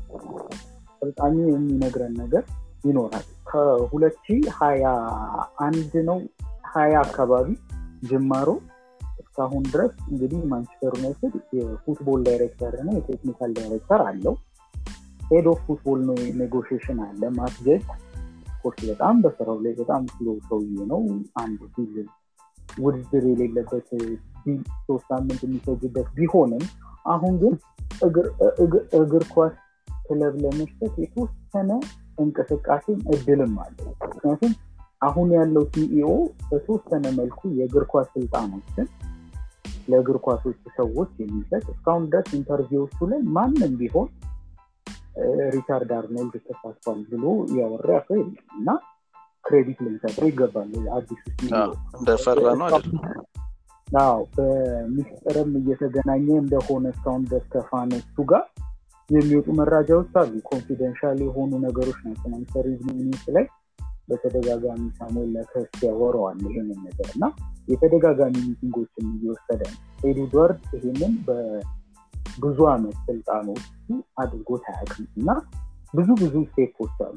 [0.93, 2.45] አሰልጣኙ የሚነግረን ነገር
[2.85, 4.85] ይኖራል። ከሁለት ሺህ ሀያ
[5.67, 6.19] አንድ ነው።
[6.73, 7.49] ሀያ አካባቢ
[8.09, 8.49] ጅማሮ
[9.23, 14.35] እስካሁን ድረስ እንግዲህ ማንቸስተር ዩናይትድ የፉትቦል ዳይሬክተር እና የቴክኒካል ዳይሬክተር አለው።
[15.31, 16.01] ሄድ ኦፍ ፉትቦል
[16.39, 17.83] ኔጎሽሽን አለ። ማስጀድ
[18.63, 21.03] ኮርስ በጣም በስራው ላይ በጣም ስሎ ሰውዬ ነው።
[21.43, 22.07] አንድ ቢል
[22.79, 23.89] ውድድር የሌለበት
[24.87, 26.65] ሶስት ሳምንት የሚፈጅበት ቢሆንም
[27.07, 27.55] አሁን ግን
[28.99, 29.55] እግር ኳስ
[30.09, 31.71] ክለብ ለመስጠት የተወሰነ
[32.19, 34.53] እንቅስቃሴም እድልም አለው። ምክንያቱም
[35.03, 36.11] አሁን ያለው CEO
[36.49, 38.87] በተወሰነ መልኩ የእግር ኳስ ስልጣኖችን
[39.89, 44.09] ለእግር ኳሶች ሰዎች የሚሰጥ እስካሁን ድረስ interview ኦቹ ላይ ማንም ቢሆን
[45.55, 47.25] ሪቻርድ አርኖልድ ተሳትፏል ብሎ
[47.59, 48.69] ያወራ ሰው የለም። እና
[49.49, 50.71] credit ልንሰጠው ይገባል።
[51.99, 52.45] እንደፈራ
[53.89, 58.45] ነው በሚስጥርም እየተገናኘ እንደሆነ እስካሁን ከ fan ኦቹ ጋር
[59.11, 62.67] የሚወጡ መረጃዎች አሉ። confidential የሆኑ ነገሮች ናቸው። ማንቸስተር
[62.99, 63.47] news ላይ
[64.09, 67.25] በተደጋጋሚ ሳሙኤል ለከስ ያወረዋል ይሄንን ነገር እና
[67.69, 73.65] የተደጋጋሚ meeting ኦችን እየወሰደ ነው። ኤድዋርድ ይሄንን በብዙ አመት ስልጣኖቹ
[74.23, 75.31] አድርጎት አያውቅም እና
[75.95, 77.17] ብዙ ብዙ step ኦች አሉ።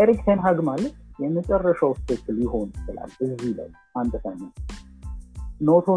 [0.00, 4.56] ኤሪክ ቴንሃግ ማለት የመጨረሻው step ሊሆን ይችላል እዚህ ላይ አንድ ሳምንት
[5.60, 5.88] not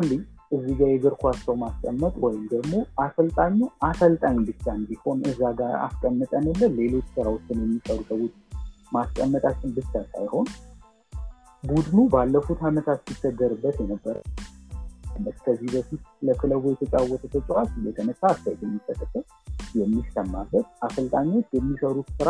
[0.52, 6.74] እዚህ ጋር የእግር ኳስ ሰው ማስቀመጥ ወይም ደግሞ አሰልጣኙ አሰልጣኝ ብቻ እንዲሆን እዛ ጋር አስቀምጠንልን
[6.74, 8.34] ሌሎች ስራዎችን የሚሰሩ ሰዎች
[8.94, 10.48] ማስቀመጣችን ብቻ ሳይሆን
[11.64, 14.18] ቡድኑ ባለፉት አመታት ሲቸገርበት የነበረ
[15.46, 19.26] ከዚህ በፊት ለክለቡ የተጫወተ ተጫዋች እየተነሳ አስተያየት የሚሰጥበት
[19.76, 22.30] የሚሰማበት አሰልጣኞች የሚሰሩት ስራ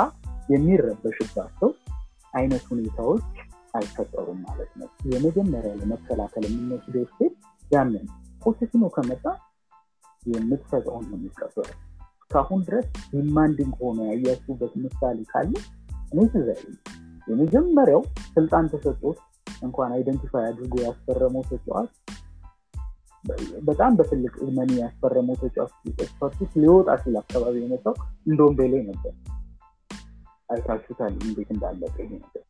[0.49, 1.69] የሚረበሽባቸው
[2.33, 3.23] አይነት ሁኔታዎች
[3.73, 7.33] አይፈጠሩም ማለት ነው። የመጀመሪያ ለመከላከል የምንወስደው step
[7.71, 8.05] ያንን
[8.41, 9.25] ፖቸቲኖ ከመጣ
[10.23, 11.77] የምትሰጠውን ነው የሚቀበለው።
[12.23, 15.53] እስካሁን ድረስ demanding ሆኖ ያያችሁበት ምሳሌ ካለ
[16.13, 16.19] እኔ
[17.27, 18.01] የመጀመሪያው
[18.35, 19.17] ስልጣን ተሰጥቶት
[19.63, 21.91] እንኳን identify አድርጎ ያስፈረመው ተጫዋች
[23.61, 25.73] በጣም በትልቅ money ያስፈረመው ተጫዋች
[26.55, 27.95] ሊወጣ ሲል አካባቢ የመጣው
[28.27, 29.13] ንዶምቤሌ ነበር።
[30.51, 32.43] አይታችሁታል እንዴት እንዳለቀ ይሄ ነገር።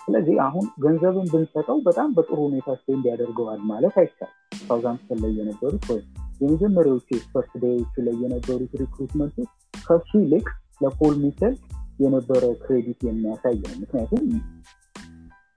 [0.00, 6.06] ስለዚህ አሁን ገንዘብን ብንሰጠው በጣም በጥሩ ሁኔታ spend ያደርገዋል ማለት አይቻልም። ሳውዛምፕተን ላይ የነበሩት ወይም
[6.40, 9.50] የመጀመሪያዎቹ ስፐርስ day ዎቹ ላይ የነበሩት recruitment ኦች
[9.84, 10.46] ከሱ ይልቅ
[10.82, 11.54] ለፖል ሚቸል
[12.00, 14.24] የነበረ credit የሚያሳይ ነው። ምክንያቱም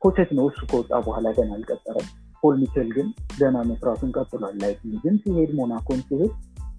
[0.01, 2.07] ኮቸት ነው እሱ ከወጣ በኋላ ገና አልቀጠረም።
[2.41, 3.07] ፖል ሚቸል ግን
[3.39, 6.33] ገና መስራቱን ቀጥሏል። ላይፕዚግ ሲሄድ ሞናኮን ሲሄድ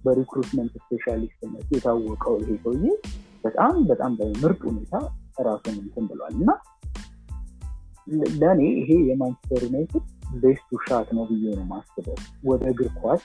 [0.05, 2.85] በ recruitment specialist ነት የታወቀው ይሄ ሰውዬ
[3.43, 4.93] በጣም በጣም በምርጥ ሁኔታ
[5.47, 6.51] ራሱን እንትን ብሏል እና
[8.41, 10.03] ለእኔ ይሄ የማንቸስተር ዩናይትድ
[10.43, 13.23] best ኡ shot ነው ብዬ ነው ማስበው። ወደ እግር ኳስ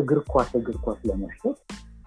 [0.00, 1.58] እግር ኳስ እግር ኳስ ለመሽተት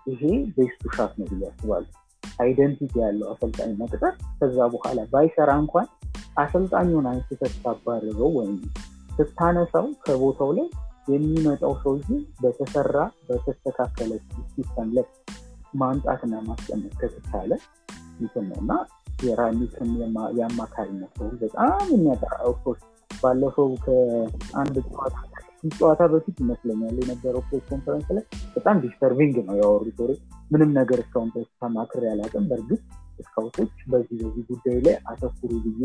[0.08, 0.22] ይሄ
[0.58, 1.92] best ኡ shot ነው ብዬ አስባለሁ።
[2.40, 5.88] identity ያለው አሰልጣኝ መቅጠር ከዛ በኋላ ባይሰራ እንኳን
[6.38, 8.56] አሰልጣኙን አንስተህ ስታባርረው ወይም
[9.18, 10.68] ስታነሳው ከቦታው ላይ
[11.10, 12.10] የሚመጣው ሰውዬ
[12.42, 12.96] በተሰራ
[13.28, 14.12] በተስተካከለ
[14.54, 15.06] system ላይ
[15.74, 17.52] ማምጣትና ማስቀመጥ ከተቻለ
[18.20, 18.72] እንትን ነው እና
[19.24, 19.90] የራኝኒክን
[20.38, 25.16] የአማካሪነት ሰው በጣም የሚያጠራ of course ባለፈው ከአንድ ጨዋታ
[25.72, 28.24] ጨዋታ በፊት ይመስለኛል የነበረው press conference ላይ
[28.56, 30.12] በጣም disturbing ነው ያወሩት ወሬ።
[30.52, 31.32] ምንም ነገር እስካሁን
[31.62, 32.82] ተማክሬ አላውቅም። በእርግጥ
[33.20, 35.82] ስካውቶች በዚህ በዚህ ጉዳይ ላይ አተኩሩ ብዬ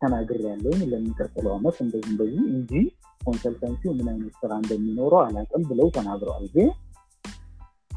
[0.00, 2.72] ተናግሬ ያለውኝ ለሚቀጥለው ዓመት እንደዚህ እንደዚህ እንጂ
[3.20, 6.68] consultancy ው ምን አይነት ስራ እንደሚኖረው አላውቅም ብለው ተናግረዋል። ግን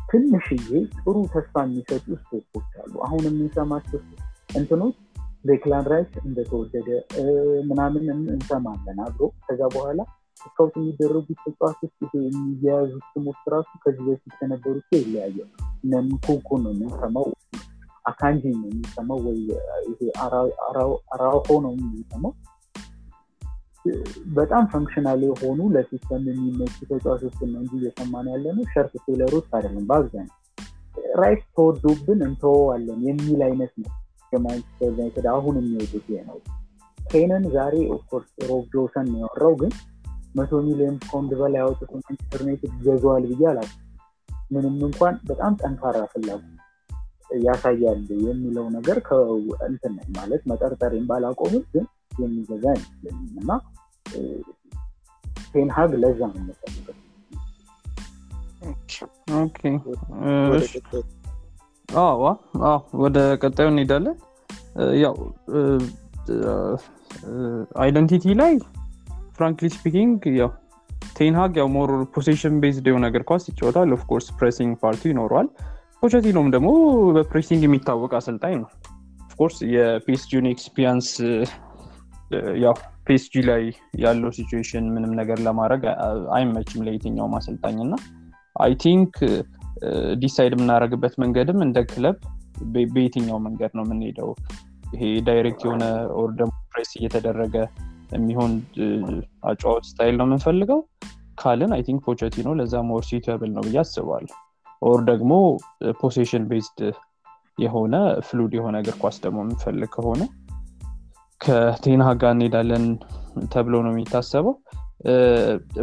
[0.06, 4.00] ትንሽዬ ጥሩ ተስፋ የሚሰጡ step ኦች አሉ። አሁን የምንሰማቸው
[4.60, 4.96] እንትኖች
[5.46, 6.88] ዴክላን ራይስ እንደተወደደ
[7.70, 10.00] ምናምን እንሰማለን አብሮ ከዛ በኋላ
[10.42, 15.50] ስካውት የሚደረጉት ተጫዋቾች ይሄ የሚያያዙት ስሞች ራሱ ከዚህ በፊት ከነበሩት ይለያያል።
[15.84, 15.92] እነ
[16.64, 17.28] ነው የምንሰማው፣
[18.06, 19.40] አካንጂ ነው የምንሰማው፣ ወይ
[19.90, 20.00] ይሄ
[21.16, 22.34] አራሆ ነው የምንሰማው።
[24.38, 29.48] በጣም functional የሆኑ ለ system የሚመቹ ተጫዋቾችን ነው እንጂ እየሰማን ያለ ነው shirt seller ኦች
[29.58, 30.36] አይደለም። በአብዛኛው
[31.16, 33.92] ራይስ ተወዶብን እንተወዋለን የሚል አይነት ነው
[34.34, 36.38] የማንቸስተር ዩናይትድ አሁን የሚወዱት ነው።
[37.00, 39.72] ኬንን ዛሬ of course ሮብ ጆሰን ያወራው ግን
[40.36, 43.86] መቶ ሚሊዮን ፓውንድ በላይ ያወጡት ማንቸስተር ዩናይትድ ይገዛዋል ብዬ አላውቅም።
[44.52, 46.59] ምንም እንኳን በጣም ጠንካራ ፍላጎት
[47.46, 48.98] ያሳያል የሚለው ነገር
[49.70, 51.86] እንትን ማለት መጠርጠሬን ባላቆምም ግን
[52.20, 53.52] የሚገዛ አይመስለኝም እና
[55.52, 56.96] ቴንሃግ ለዛ ነው የምፈልገው።
[63.04, 64.18] ወደ ቀጣዩ እንሄዳለን።
[65.02, 65.16] ያው
[67.82, 68.52] identity ላይ
[69.38, 70.52] frankly speaking ያው
[71.18, 75.48] ቴንሃግ ያው more possession based የሆነ እግር ኳስ ይጫወታል። of course pressing part ይኖረዋል።
[76.04, 76.70] ፖቸቲኖም ደግሞ
[77.16, 78.70] በ pressing የሚታወቅ አሰልጣኝ ነው።
[79.26, 81.10] of course የፒኤስጂውን experience
[82.64, 82.74] ያው
[83.06, 83.64] ፒኤስጂ ላይ
[84.04, 85.84] ያለው situation ምንም ነገር ለማድረግ
[86.36, 87.96] አይመችም ለየትኛውም አሰልጣኝ እና
[88.56, 89.14] I think
[90.22, 92.18] decide የምናደርግበት መንገድም እንደ ክለብ
[92.94, 94.30] በየትኛው መንገድ ነው የምንሄደው?
[94.94, 95.84] ይሄ direct የሆነ
[96.20, 97.56] or ደግሞ ፕሬስ እየተደረገ
[98.16, 98.54] የሚሆን
[99.44, 100.80] አጫዋት style ነው የምንፈልገው?
[101.42, 104.36] ካልን I think ፖቸቲኖ ለዛ more suitable ነው ብዬ አስባለሁ
[104.82, 105.32] or ደግሞ
[106.02, 106.80] possession based
[107.58, 107.96] የሆነ
[108.28, 110.22] fluid የሆነ እግር ኳስ ደግሞ የምንፈልግ ከሆነ
[111.42, 112.86] ከቴንሃግ ጋር እንሄዳለን
[113.54, 114.56] ተብሎ ነው የሚታሰበው።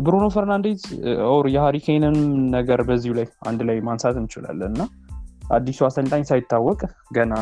[0.06, 0.80] ብሩኖ ፈርናንዴዝ
[1.28, 2.16] or የሃሪኬንን
[2.56, 4.82] ነገር በዚሁ ላይ አንድ ላይ ማንሳት እንችላለን። እና
[5.50, 6.80] አዲሱ አሰልጣኝ ሳይታወቅ
[7.16, 7.34] ገና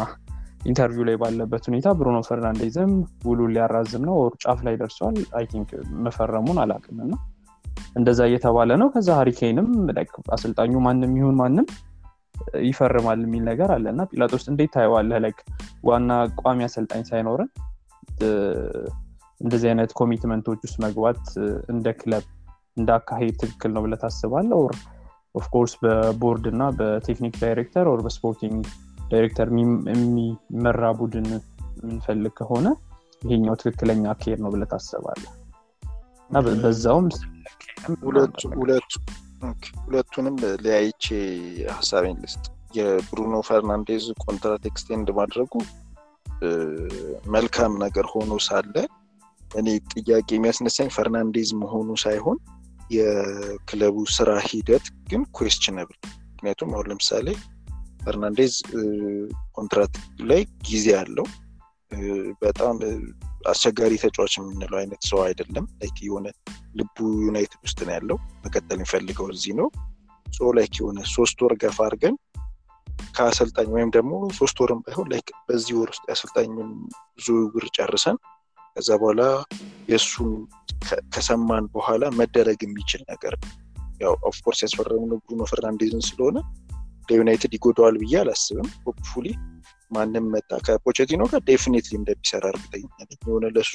[0.71, 2.93] interview ላይ ባለበት ሁኔታ ብሩኖ ፈርናንዴዝም
[3.27, 5.71] ውሉ ሊያራዝም ነው። ጫፍ ላይ ደርሷል። I think
[6.07, 7.13] መፈረሙን አላቅም እና
[7.99, 9.69] እንደዛ እየተባለ ነው። ከዛ ሃሪኬንም
[10.37, 11.67] አሰልጣኙ ማንም ይሁን ማንም
[12.65, 15.19] ይፈርማል የሚል ነገር አለ እና ጲላጦስ እንዴት ታየዋለህ?
[15.25, 15.39] like
[15.89, 16.11] ዋና
[16.41, 17.51] ቋሚ አሰልጣኝ ሳይኖርን
[19.41, 21.23] እንደዚህ አይነት commitment ኦች ውስጥ መግባት
[21.73, 22.25] እንደ ክለብ
[22.77, 24.73] እንደ አካሄድ ትክክል ነው ብለህ ታስባለህ or
[25.35, 28.61] of course በ board እና በ technique director or በ sporting
[29.11, 31.27] director የሚመራ ቡድን
[31.79, 32.67] የምንፈልግ ከሆነ
[33.23, 35.23] ይሄኛው ትክክለኛ አካሄድ ነው ብለህ ታስባለህ
[36.31, 37.07] እና በዛውም
[39.85, 41.07] ሁለቱንም ለያይቼ
[41.77, 42.45] ሀሳቤን ልስጥ።
[42.77, 45.53] የብሩኖ ፈርናንዴዝ contract extend ማድረጉ
[47.35, 48.75] መልካም ነገር ሆኖ ሳለ
[49.59, 52.39] እኔ ጥያቄ የሚያስነሳኝ ፈርናንዴዝ መሆኑ ሳይሆን
[52.91, 55.99] የክለቡ ስራ ሂደት ግን questionable
[56.33, 57.27] ምክንያቱም አሁን ለምሳሌ
[58.05, 58.55] ፈርናንዴዝ
[59.53, 61.27] contract ላይ ጊዜ አለው
[62.43, 62.77] በጣም
[63.45, 66.27] አስቸጋሪ ተጫዋች የምንለው አይነት ሰው አይደለም። like የሆነ
[66.79, 69.69] ልቡ ዩናይትድ ውስጥ ነው ያለው። መቀጠል የሚፈልገው እዚህ ነው።
[70.27, 72.17] so like የሆነ ሶስት ወር ገፋ አድርገን
[73.17, 76.71] ከአሰልጣኝ ወይም ደግሞ ሶስት ወርም ባይሆን like በዚህ ወር ውስጥ የአሰልጣኙን
[77.25, 78.17] ዝውውር ጨርሰን
[78.77, 79.23] ከዛ በኋላ
[79.91, 80.31] የእሱን
[81.15, 83.35] ከሰማን በኋላ መደረግ የሚችል ነገር
[84.01, 86.39] ያው of course ያስፈረምነው ብሩኖ ፈርናንዴዝን ስለሆነ
[87.09, 89.27] ለዩናይትድ ይጎዳዋል ብዬ አላስብም። hopefully
[89.95, 92.87] ማንም መጣ ከፖቼቲኖ ጋር definitely እንደሚሰራ እርግጠኛ
[93.19, 93.73] የሆነ ለሱ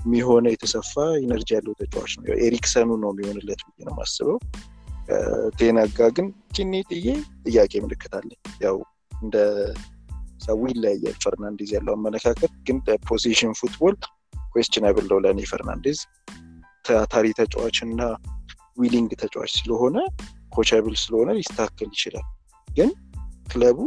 [0.00, 4.38] የሚሆነ የተሰፋ energy ያለው ተጫዋች ነው። ኤሪክሰኑ ነው የሚሆንለት ብዬ ነው የማስበው።
[5.58, 7.06] ቴንሃግ ግን tiny ጥዬ
[7.46, 8.76] ጥያቄ ምልክት አለኝ። ያው
[9.18, 9.36] እንደ
[10.42, 12.76] ሰው ይለያያል ፈርናንዴዝ ያለው አመለካከት፣ ግን
[13.08, 13.96] possession football
[14.52, 15.98] questionable ነው ለእኔ ፈርናንዴዝ
[16.84, 18.00] ታታሪ ተጫዋች እና
[18.80, 19.96] willing ተጫዋች ስለሆነ
[20.50, 22.26] coachable ስለሆነ ሊስተካከል ይችላል።
[22.68, 22.90] ግን
[23.48, 23.78] ክለቡ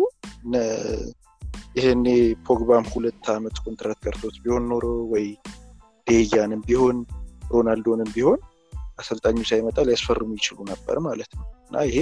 [1.75, 2.07] ይህኔ
[2.47, 5.25] ፖግባም ሁለት ዓመት ኮንትራት ቀርቶት ቢሆን ኖሮ ወይ
[6.07, 6.97] ዴሄያንም ቢሆን
[7.51, 8.39] ሮናልዶንም ቢሆን
[8.99, 11.97] አሰልጣኙ ሳይመጣ ሊያስፈርሙ ይችሉ ነበር ማለት ነው። እና ይሄ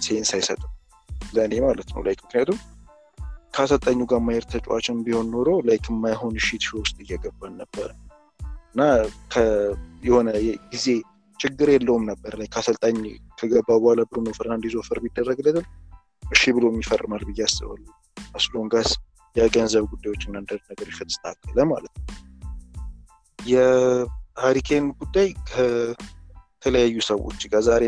[0.00, 0.72] sense አይሰጥም
[1.32, 2.58] ለእኔ ማለት ነው። like ምክንያቱም
[3.54, 7.88] ከአሰልጣኙ ጋር ማየር ተጫዋችን ቢሆን ኖሮ like የማይሆን shit ውስጥ እየገባን ነበር።
[8.72, 8.82] እና
[10.04, 10.28] የሆነ
[10.72, 10.86] ጊዜ
[11.40, 12.96] ችግር የለውም ነበር። like አሰልጣኝ
[13.38, 15.64] ከገባ በኋላ ብሩኖ ፈርናንዴዝ offer ቢደረግለትም
[16.22, 17.92] እሺ ብሎ የሚፈርማል ብዬ አስባለሁ።
[18.36, 18.90] as long as
[19.36, 22.04] የገንዘብ ጉዳዮች እና አንዳንድ ነገር ከተስተካከለ ማለት ነው።
[23.38, 27.82] የሀሪኬን ጉዳይ ከተለያዩ ሰዎች ጋር ዛሬ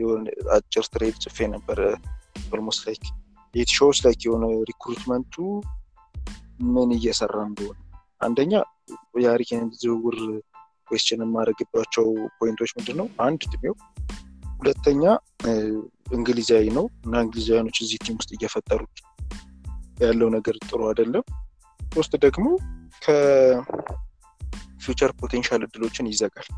[0.00, 0.24] የሆነ
[0.56, 1.80] አጭር thread ጽፌ ነበረ።
[2.52, 3.04] almost like
[3.54, 5.34] it shows like የሆነ recruitment ኡ
[6.74, 7.78] ምን እየሰራ እንደሆነ
[8.20, 8.52] አንደኛ
[9.20, 10.16] የሀሪኬን ዝውውር
[10.88, 12.06] question የማደርግባቸው
[12.38, 13.06] point ኦች ምንድን ነው?
[13.26, 13.74] አንድ እድሜው፣
[14.58, 15.02] ሁለተኛ
[16.10, 18.96] እንግሊዛዊ ነው እና እንግሊዛውያኖች እዚህ team ውስጥ እየፈጠሩት
[19.98, 21.24] ያለው ነገር ጥሩ አይደለም።
[21.80, 22.46] ሶስት ደግሞ
[23.04, 24.90] ከ future
[25.20, 26.48] potential እድሎችን ይዘጋል።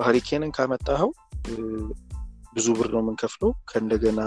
[0.00, 1.10] ሀሪኬንን ካመጣኸው
[2.56, 4.20] ብዙ ብር ነው የምንከፍለው። ከእንደገና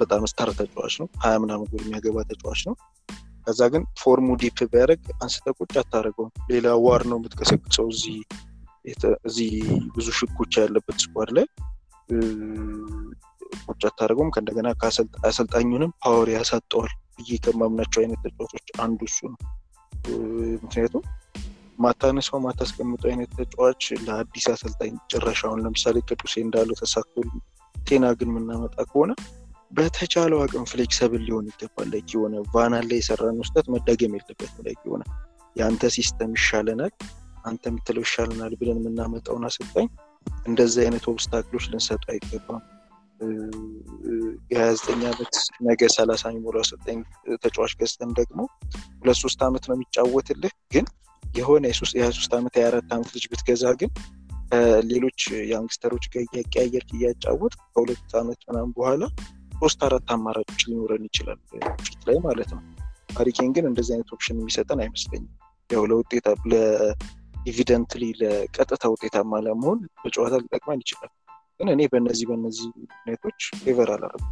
[0.00, 2.74] በጣም star ተጫዋች ነው፣ ሀያ ምናምን ጎል የሚያገባ ተጫዋች ነው።
[3.46, 7.86] ከዛ ግን form ኡ dip ቢያደርግ አንስተ ቁጭ አታደርገውም። ሌላ war ነው የምትቀሰቅሰው
[9.28, 9.52] እዚህ
[9.96, 11.46] ብዙ ሽኩቻ ያለበት squad ላይ
[13.64, 14.68] ቁጭ አታደርገውም። ከእንደገና
[15.28, 19.40] አሰልጣኙንም power ያሳጠዋል ብዬ ከማምናቸው አይነት ተጫዋቾች አንዱ እሱ ነው።
[20.62, 21.04] ምክንያቱም
[21.78, 27.14] ማታነሳው ማታስቀምጠው አይነት ተጫዋች ለአዲስ አሰልጣኝ ጭራሽ አሁን ለምሳሌ ቅዱሴ እንዳለው ተሳክቶ
[27.76, 29.12] ቴንሃግን የምናመጣ ከሆነ
[29.72, 35.02] በተቻለው አቅም flexible ሊሆን ይገባል። like የሆነ ቫንሃል ላይ የሰራነው ስህተት መደገም የለበትም። like የሆነ
[35.56, 36.92] የአንተ system ይሻለናል፣
[37.44, 39.88] አንተ የምትለው ይሻለናል ብለን የምናመጣውን አሰልጣኝ
[40.46, 42.62] እንደዚህ አይነት obstacle ኦች ልንሰጠው አይገባም።
[44.50, 46.98] የሀያ ዘጠኝ ዓመት ነገ ሰላሳ የሚሞሉ አሰልጣኝ
[47.42, 48.38] ተጫዋች ገዝተን ደግሞ
[49.00, 50.86] ሁለት ሶስት ዓመት ነው የሚጫወትልህ ግን
[51.24, 51.64] የሆነ
[51.94, 53.92] የሀያ ሶስት ዓመት የሀያ አራት ዓመት ልጅ ብትገዛ ግን
[54.84, 55.20] ሌሎች
[55.52, 59.02] youngster ኦች ጋር እያቀያየርክ እያጫወት ከሁለት ዓመት ምናምን በኋላ
[59.54, 61.38] ሶስት አራት አማራጮች ሊኖረን ይችላል
[61.84, 62.62] ፊት ላይ ማለት ነው።
[63.16, 65.30] ሀሪኬን ግን እንደዚህ አይነት option የሚሰጠን አይመስለኝም።
[65.70, 66.26] ያው ለውጤታ
[67.44, 71.10] ለ immediately ለቀጥታ ውጤታማ ለመሆን በጨዋታ ሊጠቅመን ይችላል።
[71.58, 74.30] ግን እኔ በእነዚህ በእነዚህ ሁኔታዎች favor አላረጉም።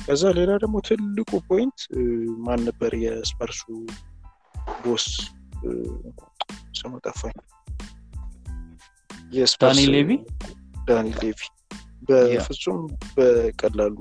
[0.00, 1.78] ከዛ ሌላ ደግሞ ትልቁ point
[2.46, 3.60] ማን ነበር የስፐርሱ
[4.84, 5.06] boss
[6.78, 7.36] ስሙ ጠፋኝ።
[9.62, 10.10] ዳኒ ሌቪ
[10.88, 11.40] ዳኒ ሌቪ
[12.08, 12.80] በፍጹም
[13.14, 13.96] በቀላሉ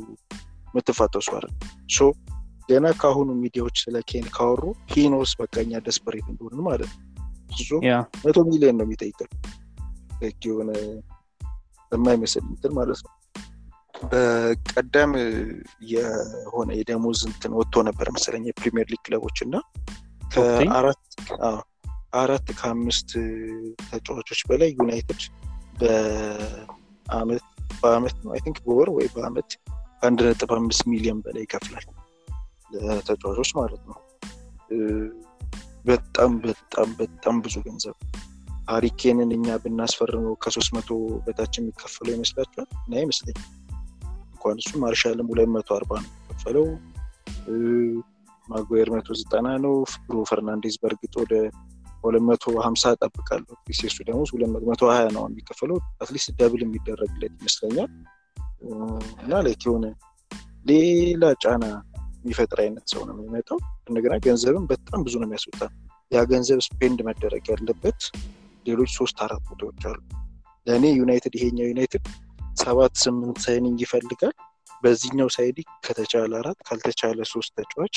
[0.67, 1.45] የምትፋተሱ አለ
[1.89, 2.07] so
[2.69, 7.04] ገና ከአሁኑ ሚዲያዎች ስለ ኬን ካወሩ he knows በቃ እኛ desperate እንደሆነ ማለት ነው።
[7.49, 7.69] እሱ
[8.23, 9.27] መቶ ሚሊዮን ነው የሚጠይቀው
[10.45, 10.71] የሆነ
[11.91, 13.11] የማይመስል እንትን ማለት ነው።
[14.03, 15.11] በቀደም
[15.91, 19.55] የሆነ የደሞዝ እንትን ወጥቶ ነበር መሰለኝ የፕሪሚየር ሊግ ክለቦች እና
[20.31, 21.03] ከአራት
[22.59, 23.09] ከአምስት
[23.85, 25.21] ተጫዋቾች በላይ ዩናይትድ
[25.79, 27.45] በአመት
[27.81, 29.49] በአመት ነው think በወር ወይ በአመት
[29.99, 31.85] ከአንድ ነጥብ አምስት ሚሊዮን በላይ ይከፍላል
[32.75, 33.97] ለተጫዋቾች ማለት ነው።
[35.85, 37.95] በጣም በጣም በጣም ብዙ ገንዘብ
[38.69, 40.89] ሀሪኬንን እኛ ብናስፈርመው ከሶስት መቶ
[41.25, 42.67] በታች የሚከፈለው ይመስላችኋል?
[42.77, 43.37] እና አይመስለኝ
[44.35, 46.65] እንኳን እሱ ማርሻልም ሁለት መቶ አርባ ነው የሚከፈለው።
[48.47, 51.33] ማጓየር መቶ ዘጠና ነው። ብሩኖ ፈርናንዴዝ በእርግጥ ወደ
[52.03, 54.21] ሁለት መቶ ሀምሳ እጠብቃለሁ። እሱ ደግሞ
[54.69, 57.89] መቶ ሀያ ነው የሚከፈለው። at least double የሚደረግለት ይመስለኛል።
[59.23, 59.85] እና like የሆነ
[60.69, 61.65] ሌላ ጫና
[62.19, 65.61] የሚፈጥር አይነት ሰው ነው የሚመጣው። እንደገና ገንዘብም በጣም ብዙ ነው የሚያስወጣ።
[66.11, 67.99] ያ ገንዘብ spend መደረግ ያለበት
[68.65, 69.99] ሌሎች ሶስት አራት ቦታዎች አሉ።
[70.67, 72.05] ለእኔ ዩናይትድ ይሄኛው ዩናይትድ
[72.57, 74.35] ሰባት ስምንት signing ይፈልጋል።
[74.83, 77.95] በዚህኛው side ከተቻለ አራት ካልተቻለ ሶስት ተጫዋች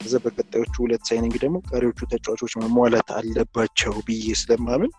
[0.00, 4.92] ከዛ በቀጣዮቹ ሁለት signing ደግሞ ቀሪዎቹ ተጫዋቾች መሟላት አለባቸው ብዬ ስለማምን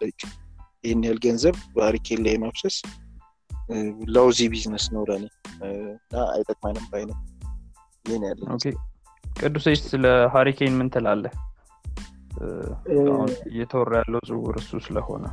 [0.84, 2.76] ይህን ያህል ገንዘብ በሀሪኬን ላይ ማፍሰስ
[4.16, 5.26] lousy business ነው ለኔ
[5.64, 7.10] እና አይጠቅመንም ባይ ነኝ
[8.06, 8.42] ይህን ያለ
[9.30, 11.34] ቅዱሴች ስለ ሀሪኬን ምን ትላለህ?
[13.50, 15.26] እየተወራ ያለው ዝውውር እሱ ስለሆነ።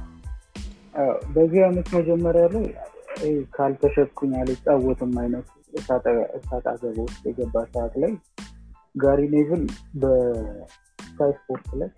[1.34, 2.66] በዚህ አመት መጀመሪያ ላይ
[3.56, 5.46] ካልተሸጥኩኝ አልጫወትም አይነት
[5.78, 6.06] እሰጥ
[6.72, 8.12] አገባ ውስጥ የገባ ሰዓት ላይ
[8.94, 9.62] ጋሪ ኔቭል
[10.02, 11.90] በስካይ ስፖርት ላይ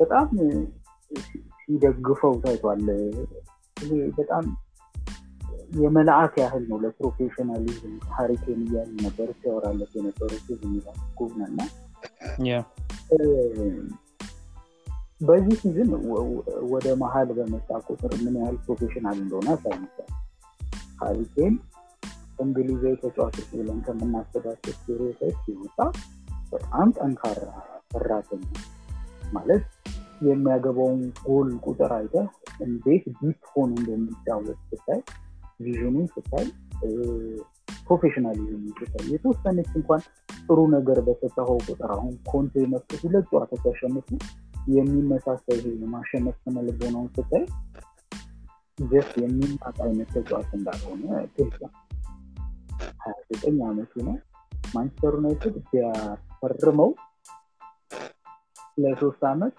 [0.00, 0.28] በጣም
[1.60, 2.82] ሲደግፈው ታይቷል።
[4.18, 4.44] በጣም
[5.80, 10.40] የመልአክ ያህል ነው ለ professionalism ሀሪኬን እያሉ ነበር ሲያወራለት የነበረው
[10.72, 10.86] ሚላ
[11.18, 11.60] ጉብነና
[15.20, 15.90] በዚህ season
[16.72, 20.10] ወደ መሀል በመጣ ቁጥር ምን ያህል professional እንደሆነ አሳይቷል።
[21.02, 21.54] ሀሪኬን
[22.38, 25.78] እንግሊዛዊ ተጫዋቾች ብለን ከምናስባቸው stereotype ሲወጣ
[26.52, 27.40] በጣም ጠንካራ
[27.92, 28.44] ሰራተኛ
[29.32, 29.64] ማለት
[30.28, 32.16] የሚያገባውን ጎል ቁጥር አይተ
[32.60, 35.00] እንዴት deep ሆኖ እንደሚጫወት ስታይ
[35.64, 36.46] vision ኡን ስታይ
[37.86, 40.02] professionalism ስታይ የተወሰነች እንኳን
[40.44, 44.08] ጥሩ ነገር በሰጠኸው ቁጥር አሁን ኮንቴ መጡ ሁለት ጨዋታ ሲያሸንፉ
[44.72, 47.44] የሚመሳሰል ይሄ የማሸነፍ ስነልቦናውን ስታይ
[48.78, 51.02] just የሚማጥ አይነት ተጫዋች እንዳልሆነ
[51.34, 51.58] ግልጽ
[53.02, 54.16] ሀያ ዘጠኝ አመቱ ነው።
[54.74, 56.90] ማንቸስተር ዩናይትድ ቢያፈርመው
[58.82, 59.54] ለሶስት አመት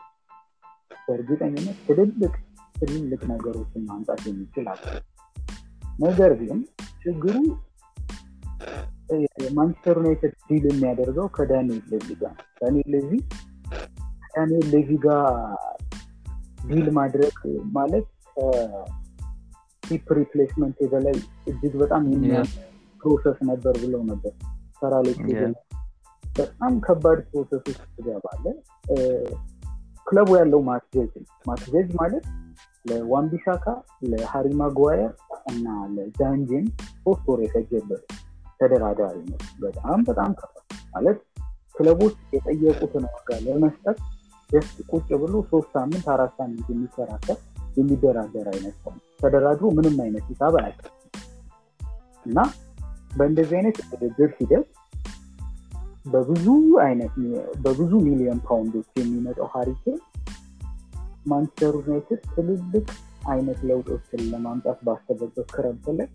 [1.05, 2.33] በእርግጠኝነት ትልልቅ
[2.77, 4.83] ትልልቅ ነገሮችን ማምጣት የሚችል አለ
[5.99, 6.59] ነገር ግን
[7.01, 7.35] ችግሩ
[9.53, 13.11] ማንቸስተር ዩናይትድ deal የሚያደርገው ከዳንኤል ሌቪ ጋር ዳንኤል ሌቪ
[14.23, 15.25] ከዳንኤል ሌቪ ጋር
[16.67, 17.37] ዲል ማድረግ
[17.71, 18.07] ማለት
[19.87, 21.15] ሂፕ ሪፕሌስመንት በላይ
[21.47, 22.41] እጅግ በጣም የሚያ
[23.01, 24.33] ፕሮሰስ ነበር ብለው ነበር
[24.81, 24.93] ሰራ
[26.37, 28.45] በጣም ከባድ ፕሮሰስ ውስጥ ትገባለ
[30.07, 31.11] ክለቡ ያለው ማትጀጅ
[31.47, 32.25] ማትጀጅ ማለት
[32.85, 33.65] ለዋንቢሳካ
[34.11, 35.11] ለሃሪ ማጓየር
[35.51, 36.65] እና ለጃንጂን
[37.03, 38.03] ሶስት ወር የፈጀበት
[38.59, 41.19] ተደራዳሪ ነው። በጣም በጣም ከባድ ማለት
[41.75, 43.97] ክለቦች የጠየቁትን ዋጋ ለመስጠት
[44.49, 47.37] ደስ ቁጭ ብሎ ሶስት ሳምንት አራት ሳምንት የሚከራከር
[47.77, 50.91] የሚደራደር አይነት ሰው ተደራድሮ ምንም አይነት ሂሳብ አያውቅም።
[52.25, 52.37] እና
[53.17, 54.67] በእንደዚህ አይነት ድርድር ሂደት
[56.05, 56.45] በብዙ
[56.85, 57.13] አይነት
[57.63, 59.99] በብዙ ሚሊዮን ፓውንዶች የሚመጣው ሀሪኬን
[61.25, 62.87] ማንቸስተር ዩናይትድ ትልልቅ
[63.27, 66.07] አይነት ለውጦችን ለማምጣት ባሰበበት ክረምት ላይ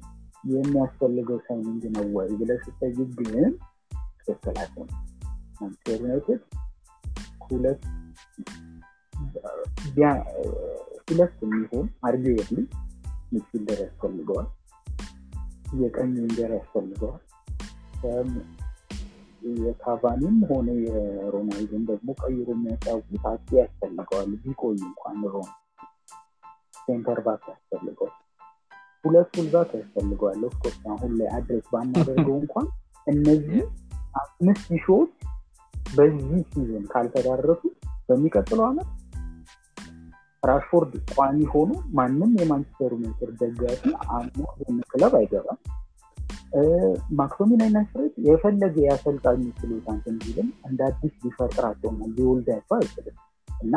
[0.52, 3.54] የሚያስፈልገው signing ነው ወይ ብለህ ስጠይቅ ግን
[4.56, 4.88] አይሆን
[5.60, 6.40] ማንቸስተር ዩናይትድ
[7.44, 7.82] ሁለት
[11.08, 12.58] ሁለት የሚሆን arguably
[13.32, 14.48] midfielder ያስፈልገዋል።
[15.80, 17.22] የቀኝ winger ያስፈልገዋል
[19.62, 25.48] የካቫኒም ሆነ የሮናልዶን ደግሞ ቀይሮ የሚያጫውት አጥቂ ያስፈልገዋል። ቢቆይ እንኳን ሮን
[26.82, 28.14] center back ያስፈልገዋል።
[29.04, 32.66] ሁለት fullback ያስፈልገዋል። of course አሁን ላይ address ባናደርገው እንኳን
[33.06, 33.60] እነዚህ
[34.22, 35.12] አምስት ቦታዎች
[35.92, 37.62] በዚህ season ካልተዳረሱ
[38.08, 38.88] በሚቀጥለው አመት
[40.42, 43.82] ራሽፎርድ ቋሚ ሆኖ ማንም የማንቸስተር ዩናይትድ ደጋፊ
[44.16, 44.42] አምኖ
[44.90, 45.58] ክለብ አይገባም
[47.18, 53.16] ማክቶሚናይ ናስሬት የፈለገ የአሰልጣኙ ችሎታ እንትን ቢልም እንደ አዲስ ሊፈጥራቸውና ሊወልዳቸው አይችልም።
[53.48, 53.76] እና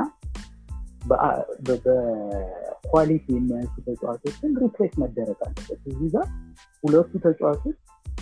[1.79, 6.27] በ quality የሚያንሱ ተጫዋቾችን replace መደረግ አለበት። እዚህ ጋር
[6.83, 7.77] ሁለቱ ተጫዋቾች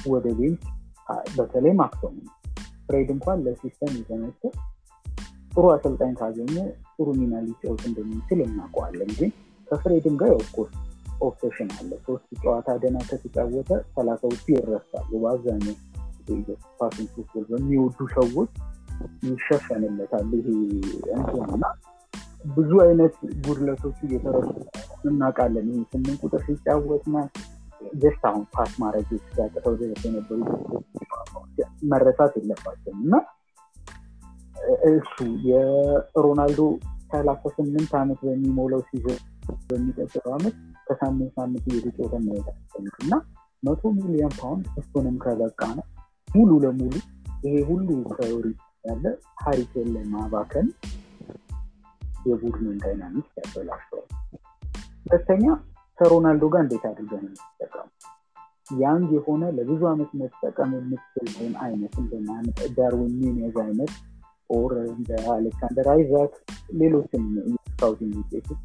[0.05, 0.63] ወደ bench
[1.37, 2.27] በተለይ ማክቶሚኔይ
[2.85, 4.41] ፍሬድ እንኳን ለ system የተመቸ
[5.53, 6.55] ጥሩ አሰልጣኝ ካገኘ
[6.95, 9.31] ጥሩ ሚና ሊጫወት እንደሚችል እናውቀዋለን። ግን
[9.67, 10.75] ከፍሬድም ጋር of course
[11.19, 15.75] option አለ። ሶስት ጨዋታ ደህና ከተጫወተ ሰላሳዎቹ ይረሳሉ። በአብዛኛው
[16.79, 18.51] passing football በሚወዱ ሰዎች
[19.27, 20.47] ይሸፈንለታል ይሄ
[21.15, 21.63] እንትንና
[22.55, 23.15] ብዙ አይነት
[23.45, 24.49] ጉድለቶቹ እየተረሱ
[25.09, 27.05] እናውቃለን። ይህ ስምንት ቁጥር ሲጫወት
[27.95, 30.39] just አሁን pass ማድረግ ሲያቅተው ድረስ የነበሩ
[31.91, 33.13] መረሳት የለባቸውም እና
[34.89, 35.15] እሱ
[35.47, 36.61] የሮናልዶ
[37.11, 39.19] ሰላሳ ስምንት ዓመት በሚሞላው season
[39.69, 40.55] በሚቀጥለው ዓመት
[40.89, 41.65] ከሳምንት ሳምንት
[42.25, 43.13] ማየት አስፈልግ እና
[43.63, 45.85] መቶ ሚሊዮን ፓውንድ እሱንም ከበቃ ነው
[46.27, 46.93] ሙሉ ለሙሉ
[47.43, 49.05] ይሄ ሁሉ ፕራዮሪቲ ያለ
[49.43, 50.05] ሀሪኬን ላይ
[52.25, 54.07] የቡድኑን ዳይናሚክስ ያበላሸዋል።
[55.05, 55.45] ሁለተኛ
[55.97, 57.87] ከሮናልዶ ጋር እንዴት አድርገን የምትጠቀሙ
[58.79, 62.13] ያንግ የሆነ ለብዙ ዓመት መጠቀም የምትችልን አይነት እንደ
[62.77, 63.93] ዳርዊን ኒኔዝ አይነት
[64.49, 66.33] ኦር እንደ አሌክሳንደር አይዛክ
[66.79, 67.25] ሌሎችም
[67.67, 68.61] scouting ውጤቶች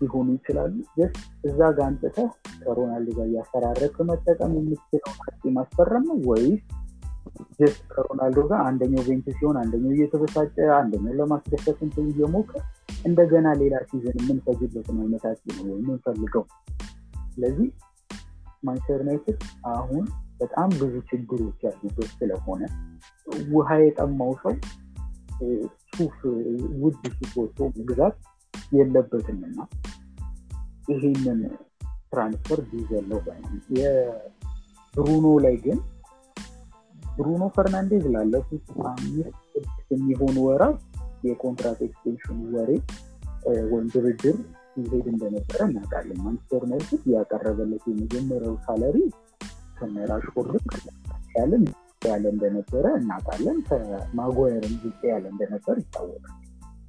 [0.00, 1.08] ሊሆኑ ይችላሉ። so
[1.44, 2.30] እዛ ጋር አምጥተህ
[2.62, 6.62] ከሮናልዶ ጋር እያፈራረክ መጠቀም የምትችለው አጥቂ ማስፈረም ነው ወይስ
[7.58, 12.62] just ከሮናልዶ ጋር አንደኛው bench ሲሆን አንደኛው እየተበሳጨ አንደኛው ለማስደሰት እንትን እየሞከርን
[13.06, 16.44] እንደገና ሌላ season የምንፈጅበትን አይነት አጥቂ ነው የምንፈልገው።
[17.34, 17.68] ስለዚህ
[18.64, 19.40] ማንቸስተር ዩናይትድ
[19.72, 20.04] አሁን
[20.40, 22.62] በጣም ብዙ ችግሮች ያሉበት ስለሆነ
[23.52, 24.54] ውሃ የጠማው ሰው
[25.92, 26.16] ሱፍ
[26.82, 27.58] ውድ ሱፍ ወጥቶ
[28.72, 29.58] የለበትምና
[30.88, 31.40] ይሄንን
[32.12, 33.20] ትራንስፈር ቢዘለው
[33.76, 35.78] የብሩኖ ላይ ግን
[37.12, 40.78] ብሩኖ ፈርናንዴዝ ላለፉት አምስት ስድስት የሚሆኑ ወራት
[41.24, 42.70] የኮንትራት ኤክስቴንሽን ወሬ
[43.72, 44.36] ወይም ድርድር
[44.74, 48.96] ሲሄድ እንደነበረ እናውቃለን። ማንቸስተር ዩናይትድ ያቀረበለት የመጀመሪያው ሳለሪ
[49.78, 50.64] ከራሽፎርድ
[51.36, 51.64] ያነሰ
[52.02, 56.40] ያለ እንደነበረ እናውቃለን። ከማጓየርም ዝቅ ያለ እንደነበር ይታወቃል።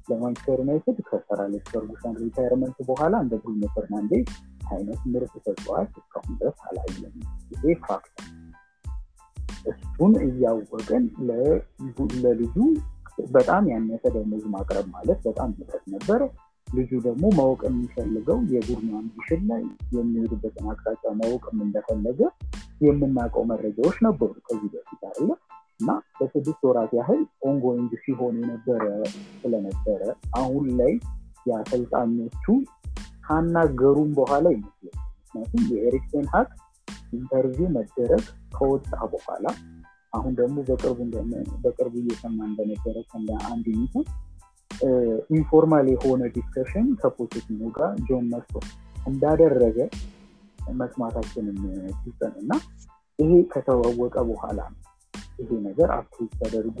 [0.08, 1.40] ለማንቸስተር ዩናይትድ ከ sir
[1.70, 4.26] ፈርጉሰን retirement በኋላ እንደ ብሩኖ ፈርናንዴዝ
[4.70, 7.14] አይነት ምርጥ ተጫዋች እስካሁን ድረስ አላየንም።
[7.54, 8.14] ይሄ fact
[9.66, 11.04] እሱን እያወቅን
[12.24, 12.56] ለልጁ
[13.32, 16.20] በጣም ያነሰ ደሞዝ ማቅረብ ማለት በጣም ምጠት ነበረ።
[16.68, 19.62] ልጁ ደግሞ ማወቅ የሚፈልገው የቡድኑ ambition ላይ
[19.96, 22.20] የሚሄድበትን አቅጣጫ ማወቅም እንደፈለገ
[22.80, 25.28] የምናውቀው መረጃዎች ነበሩ ከዚህ በፊት አለ
[25.80, 28.84] እና ለስድስት ወራት ያህል ኦንጎይንግ ሲሆን የነበረ
[29.40, 30.02] ስለነበረ
[30.38, 30.92] አሁን ላይ
[31.46, 32.46] የአሰልጣኞቹ
[33.26, 36.48] ካናገሩም በኋላ ይመስላል። ምክንያቱም የኤሪክ ቴን ሃግ
[37.12, 38.24] ኢንተርቪው መደረግ
[38.54, 39.46] ከወጣ በኋላ
[40.12, 40.56] አሁን ደግሞ
[41.64, 44.06] በቅርቡ እየሰማ እንደነበረ ከእንደ አንድ ሚቱን
[45.30, 48.54] ኢንፎርማል የሆነ ዲስከሽን ከፖቴቲኖ ጋር ጆን መርቶ
[49.06, 49.78] እንዳደረገ
[50.76, 51.58] መስማታችንን
[52.00, 52.52] ሲሰን እና
[53.18, 54.80] ይሄ ከተዋወቀ በኋላ ነው
[55.38, 56.80] ይሄ ነገር አፕሩቭ ተደርጎ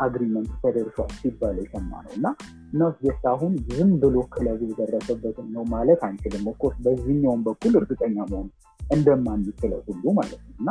[0.00, 2.26] አግሪመንት ተደርሷል ሲባል የሰማ ነው እና
[2.72, 8.48] ኖት ጀስት አሁን ዝም ብሎ ክለቡ የደረሰበትን ነው ማለት አንችልም። ኦፍኮርስ በዚህኛውም በኩል እርግጠኛ መሆን
[8.90, 10.70] እንደማንችለው ሁሉ ማለት ነው እና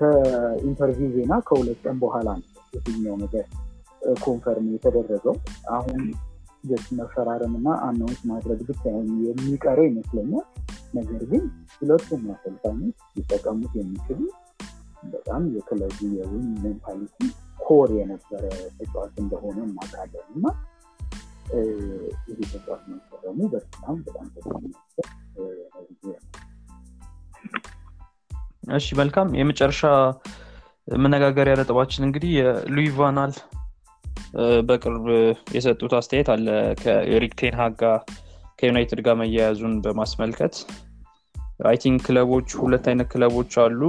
[0.00, 3.44] ከኢንተርቪው ዜና ከሁለት ቀን በኋላ ነው የትኛው ነገር
[4.22, 5.34] confirm የተደረገው።
[5.76, 6.00] አሁን
[6.64, 8.82] just መፈራረም እና announce ማድረግ ብቻ
[9.26, 10.46] የሚቀረው ይመስለኛል።
[10.94, 11.44] ነገር ግን
[11.76, 14.18] ሁለቱም አሰልጣኞች ሊጠቀሙት የሚችሉ
[15.10, 17.18] በጣም የክለቡ የ win mentality
[17.64, 18.44] core የነበረ
[18.78, 20.46] ተጫዋች እንደሆነ እናውቃለን። እና
[22.30, 24.26] ይህ ተጫዋች መፈረሙ በጣም በጣም
[28.76, 29.80] እሺ መልካም። የመጨረሻ
[30.98, 33.32] መነጋገሪያ ነጥባችን እንግዲህ የሉዊ ቫንሃል
[34.68, 35.06] በቅርብ
[35.54, 36.46] የሰጡት አስተያየት አለ
[36.82, 37.80] ከኤሪክ ቴንሃግ
[38.58, 40.54] ከዩናይትድ ጋር መያያዙን በማስመልከት
[41.60, 43.80] I think ክለቦች ሁለት አይነት ክለቦች አሉ።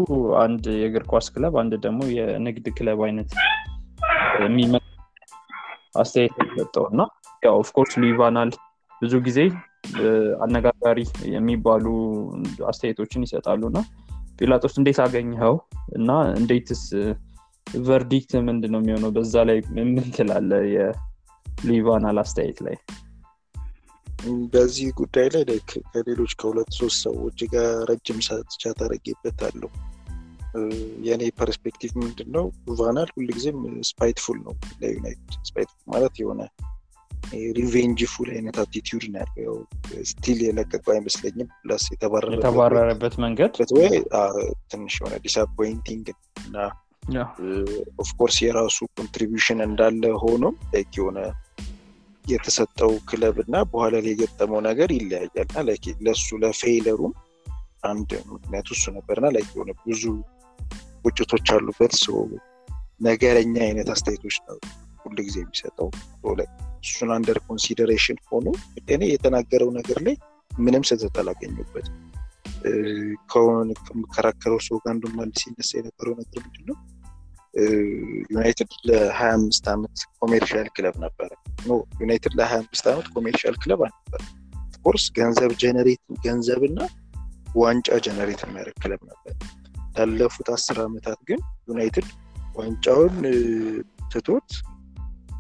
[0.42, 3.30] አንድ የእግር ኳስ ክለብ አንድ ደግሞ የንግድ ክለብ አይነት
[4.44, 4.74] የሚመስል
[6.00, 7.02] አስተያየት ሰጠው እና
[7.44, 8.52] ያው of course ሉዊ ቫንሃል
[9.02, 9.40] ብዙ ጊዜ
[10.42, 11.00] አነጋጋሪ
[11.34, 11.86] የሚባሉ
[12.70, 13.80] አስተያየቶችን ይሰጣሉ እና
[14.40, 15.56] ጲላጦስ እንዴት አገኘኸው?
[15.98, 16.10] እና
[16.40, 16.84] እንዴትስ
[17.84, 19.12] verdict ምንድን ነው የሚሆነው?
[19.12, 19.58] በዛ ላይ
[19.88, 22.76] ምን ትላለህ የሉዊ ቫንሃል አስተያየት ላይ
[24.54, 25.44] በዚህ ጉዳይ ላይ
[25.92, 29.70] ከሌሎች ከሁለት ሶስት ሰዎች ጋር ረጅም ሰዓት chat አድርጌበታለሁ
[31.06, 32.46] የእኔ perspective ምንድን ነው
[32.80, 33.60] ቫንሃል ሁልጊዜም
[33.90, 36.42] spiteful ነው። ለዩናይትድ spiteful ማለት የሆነ
[37.58, 39.56] revengeful አይነት attitude ነው ያለው።
[40.04, 43.54] still የለቀቀው አይመስለኝም። plus የተባረረበት መንገድ?
[43.78, 43.94] ወይ
[44.72, 46.06] ትንሽ የሆነ disappointing
[46.46, 46.58] እና
[48.00, 50.44] of course የራሱ contribution እንዳለ ሆኖ
[50.94, 51.18] የሆነ
[52.26, 55.58] የተሰጠው ክለብ እና በኋላ ላይ የገጠመው ነገር ይለያያል። እና
[56.06, 57.14] ለእሱ ለ failure ኡም
[57.84, 60.04] አንድ ምክንያቱ እሱ ነበርና ላይ የሆነ ብዙ
[61.06, 61.96] ቁጭቶች አሉበት።
[63.02, 64.58] ነገረኛ አይነት አስተያየቶች ነው
[65.04, 65.90] ሁሉ ጊዜ የሚሰጠው።
[66.84, 68.48] እሱን under consideration ሆኖ
[68.94, 70.16] እኔ የተናገረው ነገር ላይ
[70.52, 71.88] ምንም ስህተት አላገኘሁበትም
[73.32, 75.04] ከምከራከረው ሰው ጋር አንዱ
[75.42, 76.78] ሲነሳ የነበረው ነገር ምንድን ነው
[78.28, 81.30] ዩናይትድ ለሀያ አምስት ዓመት commercial ክለብ ነበረ።
[82.02, 84.22] ዩናይትድ ለሀያ አምስት ዓመት commercial ክለብ አልነበረ።
[84.68, 86.80] of course ገንዘብ generate ገንዘብ እና
[87.58, 89.34] ዋንጫ generate የሚያደርግ ክለብ ነበር።
[89.98, 91.40] ላለፉት አስር ዓመታት ግን
[91.70, 92.08] ዩናይትድ
[92.58, 93.18] ዋንጫውን
[94.14, 94.50] ትቶት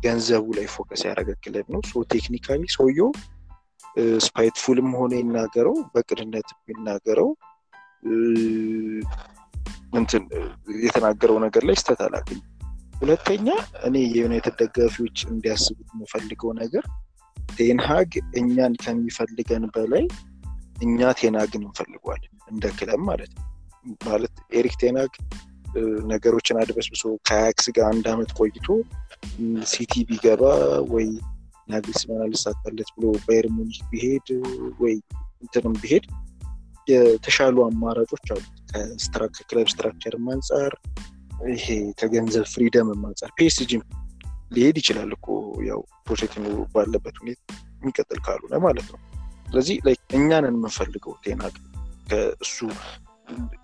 [0.03, 3.09] ገንዘቡ ላይ focus ያደረገ ክለብ ነው። so technically ሰውየው
[4.25, 7.29] spiteful ም ሆነ ይናገረው በቅድነት የሚናገረው
[9.93, 10.23] እንትን
[10.85, 12.41] የተናገረው ነገር ላይ ስህተት አላገኝ
[12.93, 13.47] ሁለተኛ
[13.87, 16.85] እኔ የዩናይትድ ደጋፊዎች እንዲያስቡት የምፈልገው ነገር
[17.57, 18.11] ቴንሃግ
[18.41, 20.05] እኛን ከሚፈልገን በላይ
[20.83, 23.33] እኛ ቴንሃግን እንፈልጓለን እንደ ክለብ ማለት
[24.07, 25.11] ማለት ኤሪክ ቴንሃግ
[26.07, 28.67] ነገሮችን አድበስብሶ ከአያክስ ጋር አንድ አመት ቆይቶ
[29.71, 30.43] ሲቲ ቢገባ
[30.93, 31.07] ወይ
[31.69, 34.27] ናግልስማን አልሳካለት ብሎ ባየርን ሙኒክ ቢሄድ
[34.83, 34.95] ወይ
[35.43, 36.05] እንትንም ቢሄድ
[36.87, 38.43] የተሻሉ አማራጮች አሉ።
[39.35, 40.73] ከክለብ structure ም አንጻር
[41.53, 41.67] ይሄ
[41.99, 43.83] ከገንዘብ freedom አንጻር ፒኤስጂም
[44.51, 45.27] ሊሄድ ይችላል እኮ
[45.65, 47.41] ያው ፖቼቲኖ ባለበት ሁኔታ
[47.81, 48.99] የሚቀጥል ካልሆነ ማለት ነው።
[49.47, 49.75] ስለዚህ
[50.13, 51.55] እኛንን የምንፈልገው ቴንሃግ
[52.09, 52.57] ከእሱ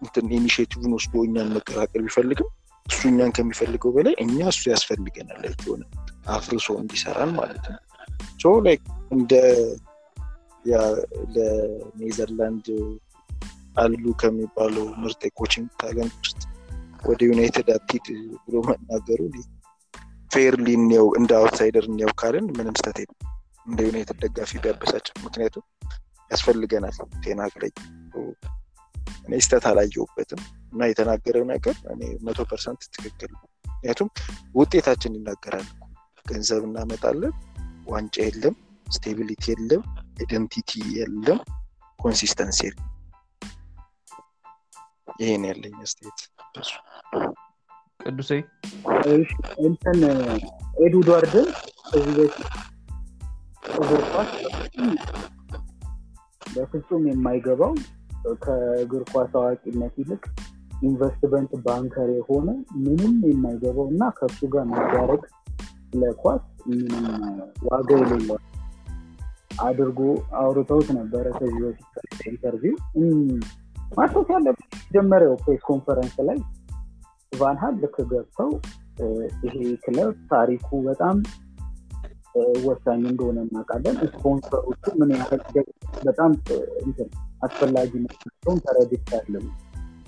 [0.01, 2.49] እንትን initiative ን ወስዶ እኛን መቀላቀል ቢፈልግም
[2.85, 5.83] እሱ እኛን ከሚፈልገው በላይ እኛ እሱ ያስፈልገናል የሆነ
[6.27, 7.79] አፍርሶ እንዲሰራን ማለት ነው።
[8.41, 8.53] so
[9.11, 9.33] እንደ
[11.35, 12.67] ለኔዘርላንድ
[13.75, 16.41] አሉ ከሚባለው ምርጥ የ coaching talent ውስጥ
[17.03, 18.07] ወደ ዩናይትድ አትሂድ
[18.43, 19.21] ብሎ መናገሩ
[20.31, 23.17] fairly እኒያው እንደ outsider እኒያው ካልን ምንም ስህተት የለም።
[23.65, 25.63] እንደ ዩናይትድ ደጋፊ ቢያበሳጭ ምክንያቱም
[26.31, 27.71] ያስፈልገናል። ቴንሃግ ላይ
[29.25, 30.41] እኔ ስህተት አላየውበትም
[30.73, 33.31] እና የተናገረው ነገር እኔ መቶ percent ትክክል
[33.71, 34.09] ምክንያቱም
[34.55, 35.67] ውጤታችን ይናገራል
[36.25, 37.33] ገንዘብ እናመጣለን
[37.87, 38.55] ዋንጫ የለም
[38.87, 39.83] stability የለም
[40.19, 41.39] identity የለም
[41.99, 42.85] consistency የለም
[45.19, 46.19] ይሄን ያለኝ አስተያየት
[47.99, 48.31] ቅዱሴ?
[49.63, 49.99] እንትን
[50.83, 51.47] ኤድዋርድን
[51.97, 52.51] እዚህ በፊት
[53.79, 54.29] እግር ኳስ
[56.51, 57.73] በፍጹም የማይገባው
[58.43, 60.23] ከእግር ኳስ አዋቂነት ይልቅ
[60.81, 62.47] ኢንቨስትመንት ባንከር የሆነ
[62.83, 65.23] ምንም የማይገባው እና ከእሱ ጋር መዳረግ
[65.95, 67.05] ለኳስ ምንም
[67.67, 68.39] ዋጋ የሌለው
[69.63, 69.99] አድርጎ
[70.39, 71.95] አውርተውት ነበረ ከዚህ በፊት
[72.27, 72.75] interview
[73.97, 76.37] ማስታወስ ያለበት መጀመሪያው press conference ላይ
[77.31, 78.49] ቫንሃል ልክ ገብተው
[79.45, 81.17] ይሄ ክለብ ታሪኩ በጣም
[82.65, 85.41] ወሳኝ እንደሆነ እናውቃለን። ስፖንሰሮቹ ምን ያህል
[86.03, 86.31] በጣም
[87.41, 89.43] አስፈላጊ መሆናቸውን ተረድቻለሁ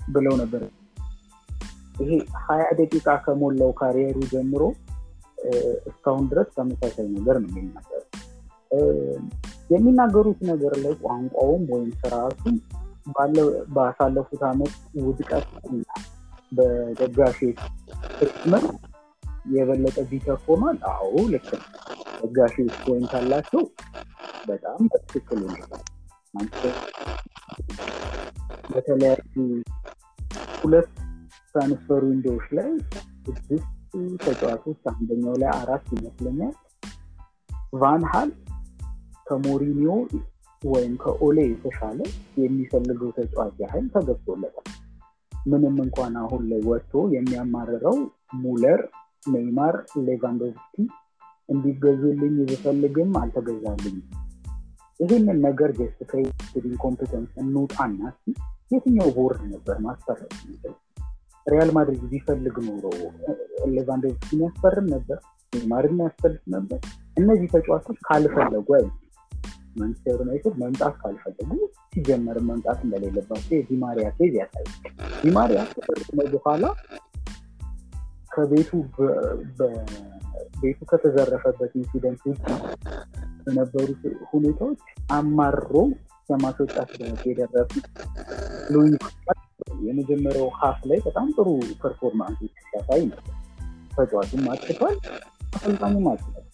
[0.08, 0.62] ብለው ነበር።
[2.02, 2.10] ይሄ
[2.44, 4.62] ሀያ ደቂቃ ከሞላው career ኡ ጀምሮ
[5.88, 8.00] እስካሁን ድረስ ተመሳሳይ ነገር ነው የሚናገሩ
[9.70, 11.90] የሚናገሩት ነገር ላይ ቋንቋውም ወይም
[13.74, 14.74] ባሳለፉት አመት
[15.06, 15.46] ውድቀት
[16.52, 17.38] በደጋፊ
[18.18, 18.70] treatment
[19.52, 21.64] የበለጠ bitter ሆኗል አዎ ልክ ነው።
[22.22, 23.62] ደጋፊዎች point አላቸው።
[24.48, 25.40] በጣም በትክክል
[28.74, 29.34] በተለያዩ
[30.60, 30.90] ሁለት
[31.52, 32.68] transfer window ዎች ላይ
[33.26, 33.70] ስድስት
[34.24, 36.54] ተጫዋቾች አንደኛው ላይ አራት ይመስለኛል።
[37.72, 38.30] ቫን ሃል
[39.26, 39.90] ከሞሪንሆ
[40.62, 41.98] ወይም ከኦሌ የተሻለ
[42.42, 44.68] የሚፈልገው ተጫዋች ያህል ተገብቶለታል
[45.32, 47.96] ምንም እንኳን አሁን ላይ ወጥቶ የሚያማርረው
[48.42, 48.80] ሙለር
[49.26, 49.76] ኔይማር
[50.08, 50.76] ሌቫንዶቭስኪ
[51.48, 53.96] እንዲገዙልኝ ብፈልግም አልተገዛልኝ
[55.00, 56.10] ይህንን ነገር just
[56.84, 58.00] competence እንውጣና
[58.72, 60.32] የትኛው ቦርድ ነበር ማስፈረም
[61.46, 62.84] ሪያል ማድሪድ ቢፈልግ ኖሮ
[63.76, 65.18] ሌቫንዶቭስኪን ያስፈርም ነበር
[65.52, 66.78] ኔይማርን ያስፈርም ነበር?
[67.16, 68.84] እነዚህ ተጫዋቾች ካልፈለጉ I
[69.76, 71.50] ማንቸስተር ዩናይትድ መምጣት ካልፈለጉ
[71.88, 74.70] ሲጀመር መምጣት እንደሌለባቸው የዲማሪያ case ያሳያል።
[75.24, 75.60] ዲማሪያ
[76.34, 76.64] በኋላ
[78.34, 78.70] ከቤቱ
[80.62, 82.42] ቤቱ ከተዘረፈበት incident ውጭ
[83.44, 84.80] በነበሩት ሁኔታዎች
[85.12, 85.72] አማሮ
[86.28, 86.90] ለማስወጣት
[87.40, 87.54] ደረጃ
[89.86, 91.48] የመጀመሪያው half ላይ በጣም ጥሩ
[91.82, 93.34] performance ኦች ሲያሳይ ነበር።
[93.96, 94.96] ተጫዋቹም አጥቷል
[95.54, 96.44] አሰልጣኙም አጥቷል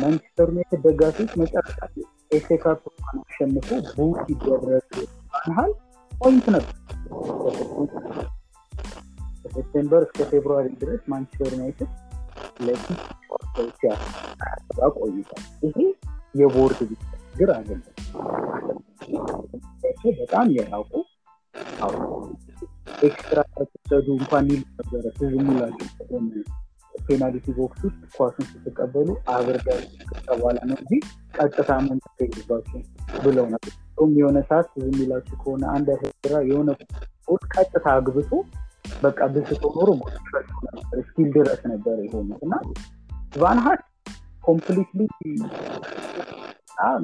[0.00, 1.78] ማንቸስተር ዩናይትድ ደጋፊዎች መጨረሻ
[2.32, 4.90] FA Cup አሸንፎ boo ሲደረግ
[5.46, 5.72] መሀል
[6.12, 6.76] point ነበር
[9.42, 11.90] ከሴፕቴምበር እስከ ፌብሩዋሪ ድረስ ማንቸስተር ዩናይትድ
[12.66, 13.00] ለፊት
[13.80, 15.78] ሲያሰራ ቆይቷል ይሄ
[16.34, 16.80] የቦርድ
[17.12, 17.94] ችግር አይደለም
[20.20, 20.92] በጣም የራቁ
[23.02, 25.88] ኤክስትራ ከተሰዱ እንኳን ይሉ ነበረ ትዝ የሚላቸው
[27.06, 29.68] ፔናልቲ ቦክስ ውስጥ ኳሱን ስትቀበሉ አብርዳ
[30.30, 30.92] በኋላ ነው እንጂ
[31.36, 32.80] ቀጥታ መንጠቅ የለባቸው
[33.24, 33.72] ብለው ነበር
[34.18, 36.70] የሆነ ሰዓት ትዝ የሚላችሁ ከሆነ አንድ ስራ የሆነ
[37.26, 38.32] ቦል ቀጥታ አግብቶ
[39.02, 39.90] በቃ ብስቶ ኖሮ
[41.02, 42.54] ስኪል ድረስ ነበር የሆኑት እና
[43.36, 43.82] ቫንሃት
[44.44, 45.00] ኮምፕሊትሊ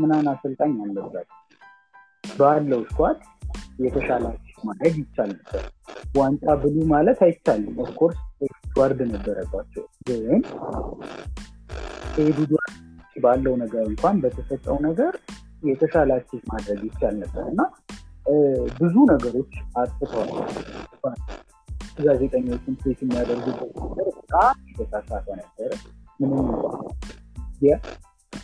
[0.01, 1.29] ምናምን አሰልጣኝ አለበት
[2.39, 3.19] ባለው ስኳድ
[3.85, 5.65] የተሻላቸው ማድረግ ይቻል ነበር
[6.17, 10.43] ዋንጫ ብሉ ማለት አይቻልም። ኦፍኮርስ ኤድዋርድ ነበረባቸው። ግን
[12.25, 12.75] ኤድዋርድ
[13.17, 15.13] ባለው ነገር እንኳን በተሰጠው ነገር
[15.69, 17.61] የተሻላችሁ ማድረግ ይቻል ነበር እና
[18.81, 21.21] ብዙ ነገሮች አጥፍተዋል።
[22.01, 23.71] ጋዜጠኞችን ትሪት የሚያደርጉበት
[24.19, 25.71] በጣም የተሳሳተ ነበረ
[26.21, 26.49] ምንም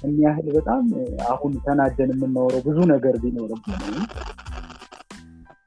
[0.03, 0.85] የሚያህል በጣም
[1.28, 3.82] አሁን ተናደን የምናወረው ብዙ ነገር ቢኖርብን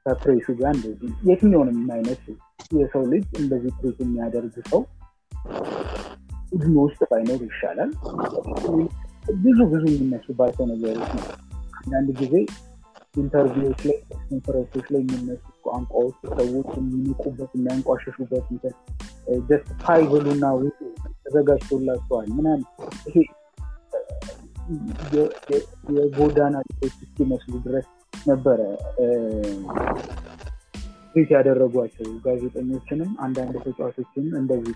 [0.05, 2.23] ከፕሬሱ ጋር እንደዚህ የትኛውንም አይነት
[2.79, 4.81] የሰው ልጅ እንደዚህ ትሪት የሚያደርግ ሰው
[6.49, 7.91] ቡድኑ ውስጥ ባይኖር ይሻላል።
[9.43, 11.25] ብዙ ብዙ የሚነሱባቸው ነገሮች ነው።
[11.79, 12.33] አንዳንድ ጊዜ
[13.15, 18.47] interview ዎች ላይ ኮንፈረንሶች ላይ የሚነሱ ቋንቋዎች ሰዎች የሚንቁበት የሚያንቋሸሹበት
[19.49, 19.69] just
[20.57, 20.79] ውጡ
[21.23, 22.63] ተዘጋጅቶላቸዋል ምናምን
[23.07, 23.17] ይሄ
[25.95, 27.87] የጎዳና ልጆች እስኪመስሉ ድረስ
[28.25, 28.59] ነበረ
[31.09, 34.75] treat ያደረጓቸው ጋዜጠኞችንም አንዳንድ ተጫዋቾችንም እንደዚህ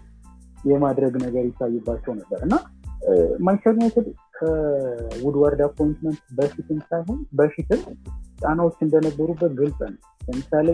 [0.66, 2.56] የማድረግ ነገር ይታይባቸው ነበር እና
[3.40, 4.08] ማንቸስተር ዩናይትድ
[4.38, 7.82] ከውድዋርድ appointment በፊትም ሳይሆን በፊትም
[8.40, 10.68] ጫናዎች እንደነበሩበት ግልጽ ነው። ለምሳሌ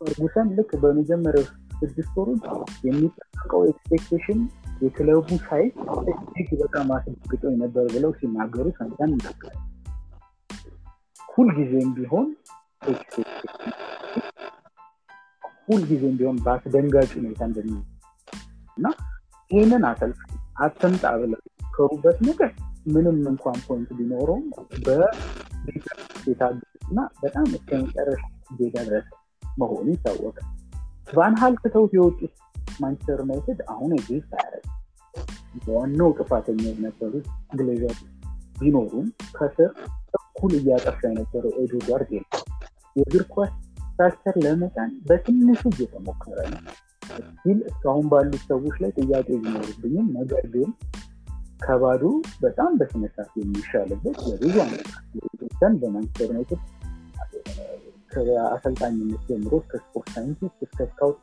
[0.00, 1.46] ፈርጉሰን ልክ በመጀመሪያው
[1.80, 2.44] ስድስት ወሮች
[2.86, 4.40] የሚጠበቀው expectation
[4.82, 5.74] የክለቡ ሳይዝ
[6.10, 9.61] እጅግ በጣም አስደግጦ ነበር ብለው ሲናገሩ ሰምተን እናውቃለን።
[11.32, 12.26] ሁልጊዜም ቢሆን
[15.66, 17.70] ሁልጊዜም ቢሆን በአስደንጋጭ ሁኔታ እንደሚ
[18.78, 18.86] እና
[19.50, 20.20] ይህንን አሰልፍ
[20.64, 21.40] አትምጣ ብለው
[21.74, 22.50] ከሩበት ነገር
[22.94, 24.46] ምንም እንኳን point ቢኖረውም
[24.86, 28.22] በየታገና በጣም እስከ መጨረሻ
[28.60, 29.08] የደረሰ
[29.58, 30.48] መሆኑ ይታወቃል።
[31.12, 32.34] ቫንሃል ትተውት የወጡት
[32.80, 34.68] ማንቸስተር ዩናይትድ አሁን exist አያደርግ
[35.70, 37.96] ዋናው ጥፋተኛ የነበሩት ግሌዘር
[38.60, 39.70] ቢኖሩም ከስር
[40.36, 42.10] እኩል እያጠፋ የነበረው ኤድዋርድ
[42.96, 43.52] የእግር ኳስ
[43.84, 46.74] structure ለመጫን በትንሹ እየተሞከረ ነው።
[47.40, 50.70] ሲል እስካሁን ባሉት ሰዎች ላይ ጥያቄ ቢኖርብኝም ነገር ግን
[51.60, 52.04] ከባዶ
[52.40, 54.94] በጣም በስነሳት የሚሻልበት የብዙ ዓመታት
[55.82, 56.60] በማንቸስተር ዩናይትድ
[58.12, 61.20] ከአሰልጣኝነት ጀምሮ እስከ sport scientist እስከ ስካውት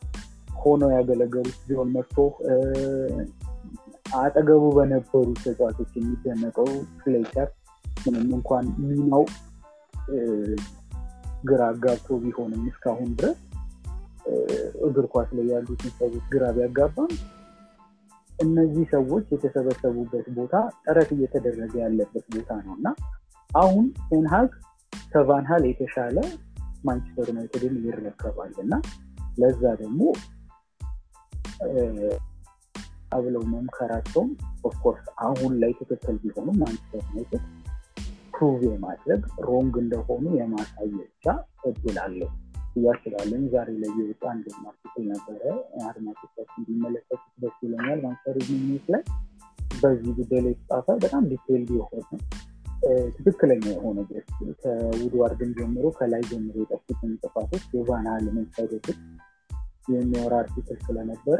[0.62, 2.18] ሆነው ያገለገሉት ቢሆን መጥቶ
[4.20, 6.70] አጠገቡ በነበሩ ተጫዋቾች የሚደነቀው
[7.02, 7.50] ፍሌቸር
[8.04, 9.24] ምንም እንኳን ሚናው
[11.44, 13.38] ግራ አጋብቶ ቢሆንም እስካሁን ድረስ
[14.88, 17.12] እግር ኳስ ላይ ያሉትን ሰዎች ግራ ቢያጋባም
[18.40, 20.54] እነዚህ ሰዎች የተሰበሰቡበት ቦታ
[20.84, 22.90] ጥረት እየተደረገ ያለበት ቦታ ነው እና
[23.52, 24.52] አሁን ቴንሃግ
[25.12, 26.18] ከቫንሃል የተሻለ
[26.86, 28.74] ማንቸስተር ዩናይትድን ይረከባል እና
[29.40, 30.02] ለዛ ደግሞ
[33.14, 34.30] አብለው መምከራቸውም
[34.66, 37.44] of course አሁን ላይ ትክክል ቢሆኑም ማንቸስተር ዩናይትድ
[38.40, 41.26] prove የማድረግ wrong እንደሆኑ የማሳየቻ
[41.70, 42.30] እድል አለው
[42.76, 45.42] እያስባለን ዛሬ ላይ የወጣ አንድ article ነበረ።
[45.88, 49.02] አድማጮቻችን እንዲመለከቱት ደስ ይለኛል። ማንቸስተር ኒውስ ላይ
[49.82, 52.08] በዚህ ጉዳይ ላይ የተጻፈ በጣም detail የሆነ
[53.18, 54.28] ትክክለኛ የሆነ ድረስ
[54.62, 58.08] ከውድዋርድን ጀምሮ ከላይ ጀምሮ የጠፉትን ጥፋቶች የቫን
[58.56, 59.00] ሳይደግፍ
[59.90, 61.40] የሚወራ article ስለነበረ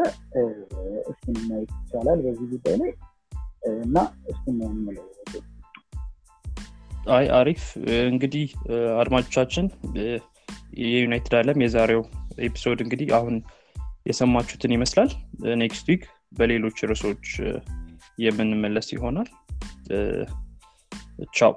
[1.12, 2.92] እሱን ማየት ይቻላል በዚህ ጉዳይ ላይ።
[3.80, 3.98] እና
[4.28, 5.08] እሱን ነው የምለው
[7.10, 7.62] አይ አሪፍ።
[8.08, 8.48] እንግዲህ
[9.00, 9.66] አድማጮቻችን
[10.84, 12.02] የዩናይትድ አለም የዛሬው
[12.40, 13.36] episode እንግዲህ አሁን
[14.08, 15.10] የሰማችሁትን ይመስላል።
[15.56, 16.04] next week
[16.38, 17.26] በሌሎች ርዕሶች
[18.18, 19.30] የምንመለስ ይሆናል።
[21.34, 21.54] ቻው